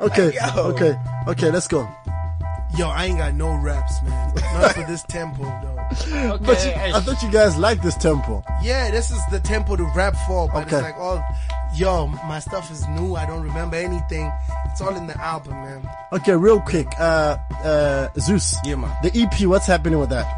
[0.02, 0.62] Okay, Yo.
[0.72, 0.96] okay,
[1.28, 1.52] okay.
[1.52, 1.88] Let's go.
[2.78, 4.34] Yo, I ain't got no raps, man.
[4.54, 5.78] Not for this tempo though.
[5.92, 6.46] Okay.
[6.46, 8.42] But you, I thought you guys like this tempo.
[8.64, 10.78] Yeah, this is the tempo to rap for, but Okay.
[10.78, 11.22] it's like all,
[11.76, 13.16] yo, my stuff is new.
[13.16, 14.32] I don't remember anything.
[14.66, 15.90] It's all in the album, man.
[16.14, 16.88] Okay, real quick.
[17.00, 18.56] Uh, uh, Zeus.
[18.64, 18.96] Yeah, man.
[19.04, 19.48] The EP.
[19.48, 20.38] What's happening with that?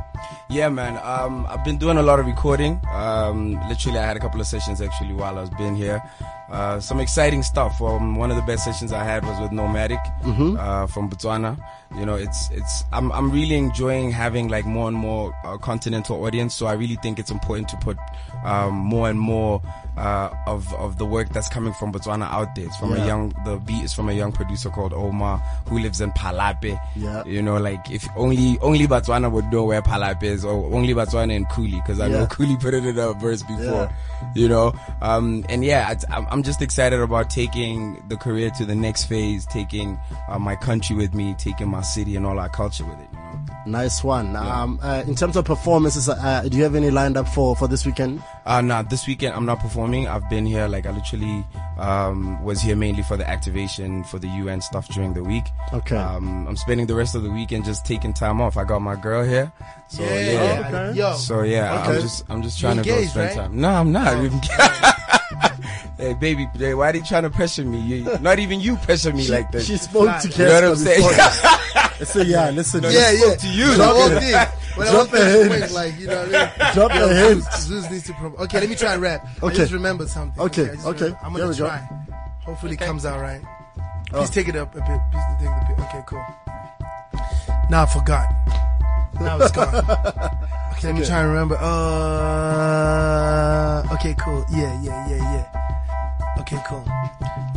[0.50, 0.98] Yeah, man.
[1.04, 2.80] Um, I've been doing a lot of recording.
[2.94, 6.02] Um, literally, I had a couple of sessions actually while I was been here.
[6.52, 7.82] Uh, some exciting stuff.
[7.82, 10.60] Um, one of the best sessions I had was with Nomadic Mhm.
[10.60, 11.58] uh, from Botswana.
[11.98, 12.84] You know, it's it's.
[12.94, 16.54] I'm I'm really enjoying having like more and more uh, continental audience.
[16.54, 17.98] So I really think it's important to put
[18.46, 19.62] um, more and more
[19.98, 22.66] uh, of of the work that's coming from Botswana out there.
[22.66, 23.04] It's from Yeah.
[23.04, 23.34] a young.
[23.46, 25.38] The beat is from a young producer called Omar
[25.68, 26.80] who lives in Palapye.
[26.96, 27.24] Yeah.
[27.26, 31.36] You know, like if only only Botswana would know where Palapye is, or only Botswana
[31.36, 32.28] and Kuli, because I know Yeah.
[32.28, 33.90] Kuli put it in a verse before.
[34.36, 38.76] You know, um, and yeah, I'm, I'm just excited about taking the career to the
[38.76, 40.00] next phase, taking
[40.30, 43.10] uh, my country with me, taking my city and all our culture with it.
[43.66, 43.80] You know?
[43.80, 44.36] Nice one.
[44.36, 47.68] Um, uh, in terms of performances, uh, do you have any lined up for for
[47.68, 48.22] this weekend?
[48.46, 50.08] Uh, nah, this weekend I'm not performing performing.
[50.08, 51.44] I've been here, like I literally
[51.80, 55.46] um, was here mainly for the activation for the UN stuff during the week.
[55.74, 55.96] Okay.
[55.98, 58.56] Um, I'm spending the rest of the weekend just taking time off.
[58.56, 59.52] I got my girl here.
[59.88, 60.32] So Yeah, yeah.
[60.32, 60.68] yeah.
[60.90, 60.98] Okay.
[61.00, 61.14] Yo.
[61.16, 63.38] So yeah, I'm just I'm just You trying to go engaged, spend right?
[63.38, 63.42] Oh.
[63.48, 63.60] time.
[63.62, 64.14] No, I'm not.
[65.98, 66.46] hey baby,
[66.76, 67.80] why are they trying to pressure me?
[67.80, 69.64] You, not even you pressure me She- like that.
[69.64, 71.02] she spoke to You know what I'm saying?
[72.06, 72.22] before.
[72.22, 72.82] I said, yeah, listen.
[72.82, 73.36] No, Yeah, yeah.
[73.36, 73.68] to you.
[73.68, 74.24] When Drop walked it.
[74.24, 74.34] in,
[74.76, 75.72] when Drop walked in, hint.
[75.72, 76.50] like you know, what I mean?
[76.74, 77.44] Drop Yo, a hint.
[77.44, 78.14] Zeus, Zeus needs to.
[78.14, 79.26] Pro- okay, let me try and rap.
[79.42, 79.56] I Okay.
[79.58, 80.42] just remembered something.
[80.44, 81.06] Okay, I just okay.
[81.06, 81.24] remembered.
[81.26, 81.70] I'm gonna we go.
[82.46, 82.84] Hopefully, Okay.
[82.84, 83.42] it comes out right.
[84.14, 84.20] Oh.
[84.20, 85.02] Please take it up a bit.
[85.12, 85.80] Please take it a bit.
[85.86, 86.26] Okay, cool.
[87.70, 88.28] Now I forgot.
[89.20, 89.74] Now it's gone.
[90.74, 91.10] Okay, let me Okay.
[91.10, 91.56] try and remember.
[92.64, 94.44] Uh, okay, cool.
[94.52, 95.46] Yeah, yeah, yeah, yeah.
[96.40, 96.86] Okay, cool.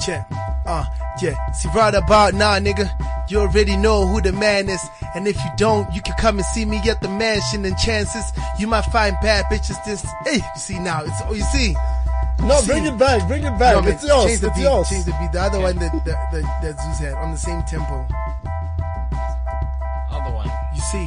[0.00, 0.26] Check.
[0.66, 0.84] Uh,
[1.22, 1.50] yeah.
[1.52, 2.90] See, right about now, nigga,
[3.30, 4.80] you already know who the man is.
[5.14, 7.64] And if you don't, you can come and see me at the mansion.
[7.64, 8.24] And chances
[8.58, 9.82] you might find bad bitches.
[9.84, 11.74] This, hey, you see now, it's oh, you see.
[12.40, 13.76] No, You bring it back, bring it back.
[13.76, 14.62] No, man, It's yours, Change the it's beat.
[14.62, 14.88] yours.
[14.90, 15.32] Change the beat.
[15.32, 18.06] The other one that that, that that Zeus had on the same tempo.
[20.12, 20.50] Other one.
[20.74, 21.06] You see?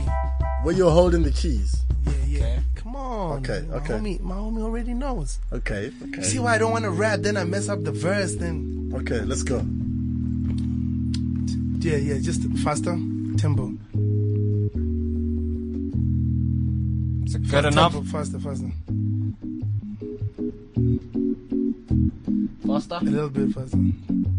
[0.63, 1.85] Where you're holding the keys.
[2.27, 2.60] Yeah, yeah.
[2.76, 3.40] Come on.
[3.40, 3.94] Okay, my okay.
[3.94, 5.40] Homie, my homie already knows.
[5.52, 6.23] Okay, okay.
[6.23, 7.19] See why I don't want to rap?
[7.22, 8.36] Then I mess up the verse.
[8.36, 9.57] Then Okay, let's go.
[11.88, 12.18] yeah, yeah.
[12.22, 12.98] Just faster
[13.38, 13.73] tempo.
[17.26, 17.94] Is it Fast good enough?
[17.94, 18.72] tempo, Faster, faster.
[22.69, 22.99] Faster?
[23.01, 23.77] A little bit faster.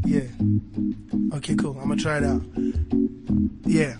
[0.04, 0.20] Yeah.
[1.36, 1.76] Okay, cool.
[1.80, 2.42] I'm gonna try it out.
[3.64, 3.96] Yeah.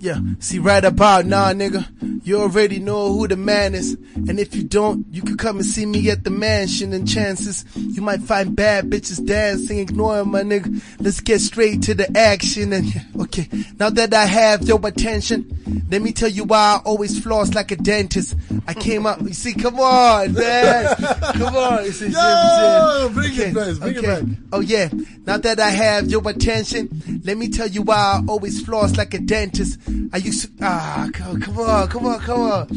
[0.00, 0.20] Yeah.
[0.40, 1.86] See, right about now, nigga,
[2.26, 3.96] you already know who the man is.
[4.14, 6.92] And if you don't, you can come and see me at the mansion.
[6.92, 10.82] And chances you might find bad bitches dancing, ignoring my nigga.
[11.00, 12.72] Let's get straight to the action.
[12.72, 12.86] And
[13.22, 13.48] okay,
[13.78, 17.70] now that I have your attention, let me tell you why I always floss like
[17.70, 18.36] a dentist.
[18.66, 20.94] I came up, you see, come on, man.
[21.38, 21.84] Come on.
[21.84, 23.54] You see, you see what I'm saying?
[23.54, 24.38] Yo, bring it back, bring it back.
[24.52, 24.88] Oh yeah,
[25.26, 29.14] now that I have your attention, let me tell you why I always floss like
[29.14, 29.78] a dentist.
[30.12, 32.68] I used to, ah, come, come on, come on, come on.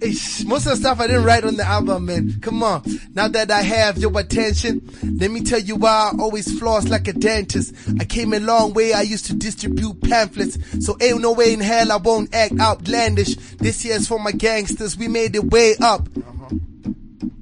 [0.00, 2.40] Ish, most of the stuff I didn't write on the album, man.
[2.40, 2.82] Come on.
[3.14, 4.80] Now that I have your attention,
[5.18, 7.74] let me tell you why I always floss like a dentist.
[7.98, 10.58] I came a long way, I used to distribute pamphlets.
[10.84, 13.34] So ain't no way in hell I won't act outlandish.
[13.58, 16.08] This year's for my gangsters, we made it way up.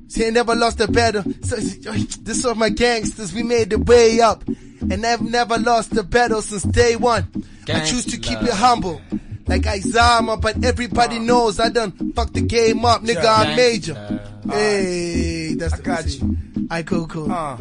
[0.09, 1.23] See, I never lost a battle.
[1.43, 4.43] So, this for my gangsters, we made the way up.
[4.91, 7.29] And I've never lost a battle since day one.
[7.69, 9.01] I choose to keep it humble.
[9.49, 13.25] Like Izama, but everybody knows I done fucked the game up, nigga.
[13.25, 13.95] I'm major.
[14.49, 16.37] Hey, that's I got you.
[16.71, 17.33] I cool, cool.
[17.33, 17.57] Uh,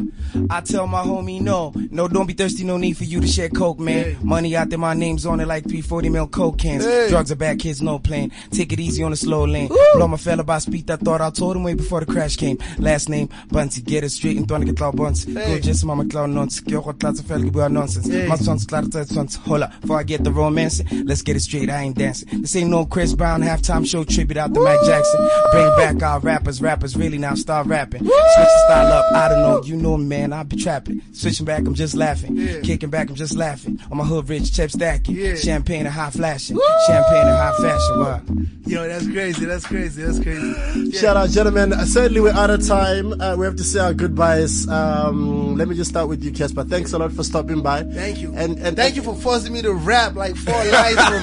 [0.50, 3.48] I tell my homie no, no, don't be thirsty, no need for you to share
[3.48, 4.18] coke, man.
[4.22, 6.84] Money out there, my name's on it like 340 mil coke cans.
[6.84, 7.08] Hey.
[7.08, 8.30] Drugs are bad, kids no plan.
[8.50, 9.68] Take it easy on the slow lane.
[9.94, 12.58] Blow my fella by speed, I thought I told him way before the crash came.
[12.78, 15.24] Last name, Bunty, get it straight, and don't get loud buns.
[15.24, 16.68] Go just mama clown nonsense.
[16.68, 18.08] Kyo ko tlatsa fel ke bua nonsense.
[18.08, 18.26] Hey.
[18.26, 19.72] My son's klata son's hola.
[19.80, 22.42] Before I get the romance, let's get it straight, I ain't dancing.
[22.42, 25.28] This ain't no Chris Brown halftime show tribute out to Mike Jackson.
[25.52, 28.00] Bring back our rappers, rappers really now start rapping.
[28.00, 31.02] Switch the style up, I don't know, you know me, man, I be trapping.
[31.12, 32.36] Switching back, I'm just laughing.
[32.36, 32.60] Yeah.
[32.60, 33.78] Kicking back, I'm just laughing.
[33.90, 35.16] On my hood rich, chip stacking.
[35.16, 35.34] Yeah.
[35.34, 36.58] Champagne and high flashing.
[36.86, 38.48] Champagne and high fashion, what?
[38.68, 39.46] Yo, that's crazy.
[39.46, 40.02] That's crazy.
[40.02, 40.54] That's crazy.
[40.76, 41.00] Yeah.
[41.00, 41.72] Shout out, gentlemen.
[41.72, 43.18] Uh, Sadly, we're out of time.
[43.18, 44.68] Uh, we have to say our goodbyes.
[44.68, 46.68] Um, let me just start with you, Cassper.
[46.68, 47.82] Thanks a lot for stopping by.
[47.84, 48.32] Thank you.
[48.34, 51.22] And, and Thank you for forcing me to rap like four lines from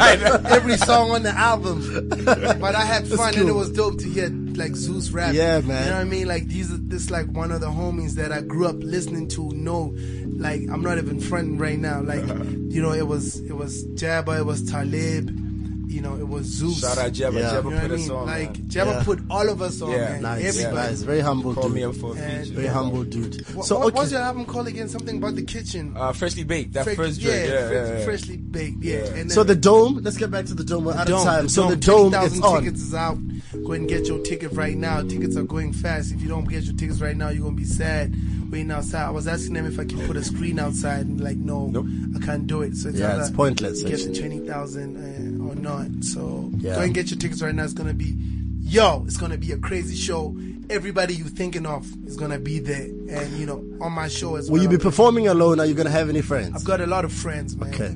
[0.49, 2.09] every song on the album.
[2.25, 5.33] But I had fun and it was dope to hear like Zeus rap.
[5.33, 5.83] Yeah, man.
[5.83, 6.27] You know what I mean?
[6.27, 9.51] Like these are this like one of the homies that I grew up listening to.
[9.51, 9.95] Know,
[10.37, 12.01] like I'm not even fronting right now.
[12.01, 15.44] Like you know, it was it was Jabba, it was Talib.
[15.87, 16.81] You know, it was Zeus.
[16.81, 17.39] Shout out Jabba.
[17.39, 17.51] Yeah.
[17.53, 18.25] Jabba You know put I us on.
[18.25, 18.67] Like man.
[18.67, 19.03] Jabba Yeah.
[19.03, 19.91] put all of us on.
[19.91, 19.97] Yeah.
[20.09, 20.21] man.
[20.23, 20.75] Nice, Everybody.
[20.75, 21.01] nice.
[21.01, 21.73] Very humble Call dude.
[21.73, 22.55] me up for a And- feature.
[22.55, 23.47] Very humble dude.
[23.55, 23.99] What, So, what okay.
[23.99, 24.89] was your album called again?
[24.89, 25.93] Something about the kitchen.
[25.95, 26.73] Uh, freshly baked.
[26.73, 27.47] That Fresh- first drink.
[27.47, 28.05] Yeah, fre- yeah, yeah.
[28.05, 28.83] freshly baked.
[28.83, 28.95] Yeah.
[29.15, 30.85] And So the dome, let's get back to the dome.
[30.85, 31.49] We're out of Dome, time.
[31.49, 32.63] So the 20,000 dome is on.
[32.63, 33.17] tickets is out.
[33.53, 35.01] Go ahead and get your ticket right now.
[35.01, 36.11] Tickets are going fast.
[36.11, 38.13] If you don't get your tickets right now, you're gonna be sad
[38.51, 39.05] waiting outside.
[39.05, 41.71] I was asking them if I can put a screen outside, and like, no,
[42.15, 42.75] I can't do it.
[42.75, 45.34] So it's Yeah, it's pointless, You get the twenty thousand uh, or
[45.65, 45.87] not.
[46.03, 46.75] So Yeah.
[46.75, 47.63] go and get your tickets right now.
[47.65, 48.15] It's gonna be,
[48.61, 50.35] yo, it's gonna be a crazy show.
[50.69, 54.45] Everybody you thinking of is gonna be there, and you know, on my show as
[54.49, 54.65] Will well.
[54.67, 55.59] Will you be performing alone?
[55.59, 56.55] Are you going to have any friends?
[56.55, 57.71] I've got a lot of friends, man.
[57.73, 57.93] Okay.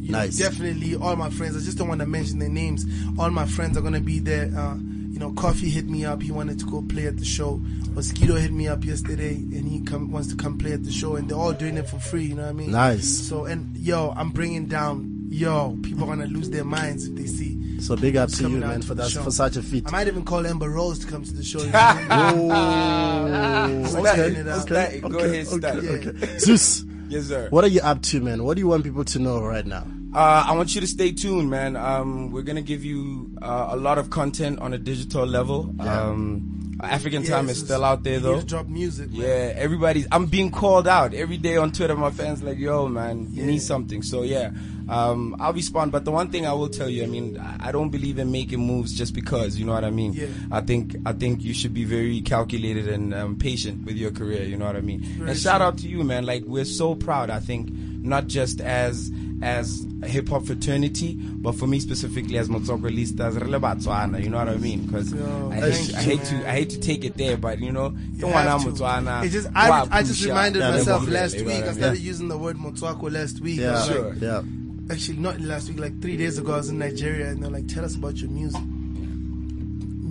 [0.00, 0.36] You know, Nice.
[0.38, 1.56] definitely all my friends.
[1.56, 2.84] I just don't want to mention their names.
[3.18, 4.46] All my friends are gonna be there.
[4.56, 4.76] Uh,
[5.12, 6.22] you know, Coffee hit me up.
[6.22, 7.60] He wanted to go play at the show.
[7.94, 11.16] Mosquito hit me up yesterday, and he come, wants to come play at the show.
[11.16, 12.24] And they're all doing it for free.
[12.26, 12.70] You know what I mean?
[12.70, 13.06] Nice.
[13.28, 15.11] So and yo, I'm bringing down.
[15.32, 18.58] Yo, people are gonna lose their minds if they see So big up to you,
[18.58, 19.84] man, for that for such a feat.
[19.86, 21.58] I might even call Amber Rose to come to the show.
[22.10, 25.76] Oh, Starting okay, okay, Go ahead, start.
[25.76, 27.48] okay, Zeus, Yes, sir.
[27.50, 28.44] what are you up to, man?
[28.44, 29.86] What do you want people to know right now?
[30.14, 31.76] Uh, I want you to stay tuned, man.
[31.76, 35.74] Um, we're gonna give you uh, a lot of content on a digital level.
[35.80, 38.40] Um, African Yeah, time is still out there though.
[38.42, 39.20] drop music, man.
[39.20, 40.06] Yeah, everybody's.
[40.10, 41.94] I'm being called out every day on Twitter.
[41.96, 43.46] My fans like, yo, man, you Yeah.
[43.50, 44.02] need something.
[44.02, 44.50] So yeah,
[44.88, 45.92] um, I'll respond.
[45.92, 48.32] But the one thing I will tell you, I mean, I I don't believe in
[48.32, 49.56] making moves just because.
[49.56, 50.12] You know what I mean?
[50.14, 50.26] Yeah.
[50.50, 54.42] I think I think you should be very calculated and um, patient with your career.
[54.44, 55.00] You know what I mean?
[55.02, 55.66] Very and shout true.
[55.68, 56.26] out to you, man.
[56.26, 57.30] Like we're so proud.
[57.30, 57.70] I think
[58.02, 59.10] not just as
[59.42, 64.38] as hip hop fraternity, but for me specifically as Motsoko Listas, Rele Batswana, you know
[64.38, 64.86] what I mean?
[64.86, 67.72] Because Yo, I, hate, I hate to I hate to take it there, but you
[67.72, 68.82] know, You don't want have to to.
[68.82, 69.28] Motswana.
[69.30, 71.62] Just, I, I just reminded yeah, myself last you week.
[71.62, 71.74] I mean?
[71.74, 73.58] started using the word Motswako last week.
[73.60, 74.10] Yeah, sure.
[74.10, 74.42] like- yeah.
[74.90, 77.66] Actually, not last week, like three days ago, I was in Nigeria and they're like,
[77.68, 78.60] tell us about your music.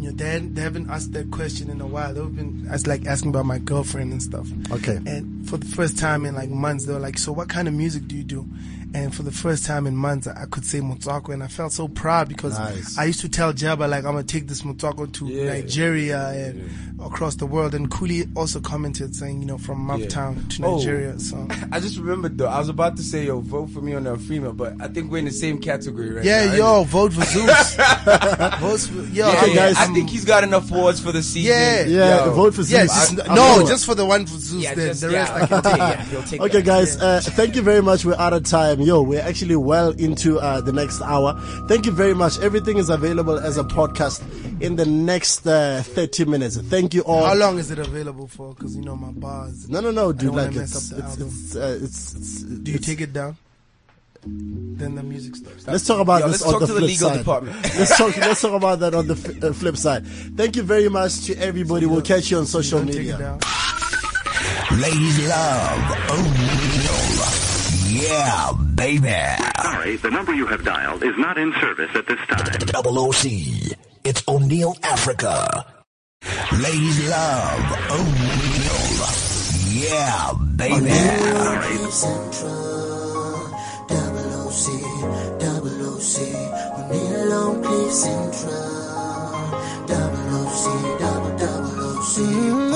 [0.02, 2.12] You know, they, they haven't asked that question in a while.
[2.12, 4.48] They've been as like asking about my girlfriend and stuff.
[4.72, 5.00] Okay.
[5.06, 7.76] And for the first time in like months, they were like, so what kind of
[7.76, 8.48] music do you do?
[8.94, 11.88] And for the first time in months, I could say Motswako and I felt so
[11.88, 12.98] proud because Nice.
[12.98, 15.46] I used to tell Jabba like, I'm going to take this Motswako to Yeah.
[15.54, 16.70] Nigeria and
[17.02, 17.74] across the world.
[17.74, 19.96] And Kuli also commented saying, you know, from Yeah.
[19.96, 20.76] Moptown to Oh.
[20.78, 21.18] Nigeria.
[21.20, 22.48] So I just remembered though.
[22.50, 25.10] I was about to say, yo, vote for me on the Freeman, but I think
[25.10, 26.54] we're in the same category right yeah, now.
[26.54, 27.76] yo, vote for Zeus.
[28.60, 31.52] Vote for, yo, Yeah, I'm- guys, I think he's got enough awards for the season.
[31.52, 31.82] Yeah.
[31.86, 32.34] Yeah, Yo.
[32.34, 33.12] vote for Yeah, Zeus.
[33.12, 34.62] just, I- no, just for the one for Zeus.
[34.64, 35.80] Yeah, then just- the yeah, rest I can okay, take.
[36.14, 36.66] yeah, take Okay, that.
[36.66, 38.04] guys, uh, thank you very much.
[38.06, 38.81] We're out of time.
[38.82, 41.40] Yo, we're actually well into uh, the next hour.
[41.68, 42.40] Thank you very much.
[42.40, 44.22] Everything is available as a podcast
[44.62, 46.58] in the next uh, 30 minutes.
[46.58, 47.24] Thank you all.
[47.26, 48.54] How long is it available for?
[48.54, 49.70] Because you know my bars.
[49.70, 50.34] No, no, no, dude.
[50.34, 53.38] don't Like, it's, it's, it's, uh, it's, it's, Do you take it down?
[54.24, 55.66] Then the music stops.
[55.66, 57.18] Let's talk about Yo, this let's on talk the to the flip legal side.
[57.18, 57.56] department.
[57.76, 58.16] let's talk.
[58.18, 60.06] Let's talk about that on the f- uh, flip side.
[60.06, 61.88] Thank you very much to everybody.
[61.88, 63.18] We'll catch you on social Don't take it media.
[63.18, 63.40] down.
[64.80, 67.11] Ladies love O'Neal.
[68.02, 69.14] Yeah, baby.
[69.62, 72.46] Sorry, the number you have dialed is not in service at this time.
[72.68, 73.26] Double OC.
[74.04, 75.66] It's O'Neal Africa.
[76.60, 79.32] Ladies love O'Neal.
[79.74, 80.90] Yeah, baby.
[80.90, 83.50] Cliff Central,
[83.88, 84.66] double OC,
[85.40, 86.16] double OC,
[86.78, 88.62] O'Neal on Cliff Central,
[89.88, 90.66] double OC,
[91.00, 92.16] double double OC,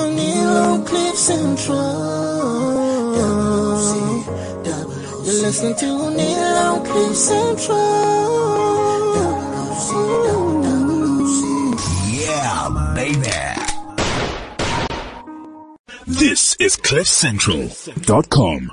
[0.00, 2.25] O'Neal on Cliff Central,
[5.40, 5.42] double OC.
[5.42, 7.76] You're listening to O'Neal on Cliff Central,
[9.14, 9.90] double OC,
[10.26, 11.80] double double OC.
[12.12, 13.30] Yeah, baby.
[16.06, 18.70] This is CliffCentral.com.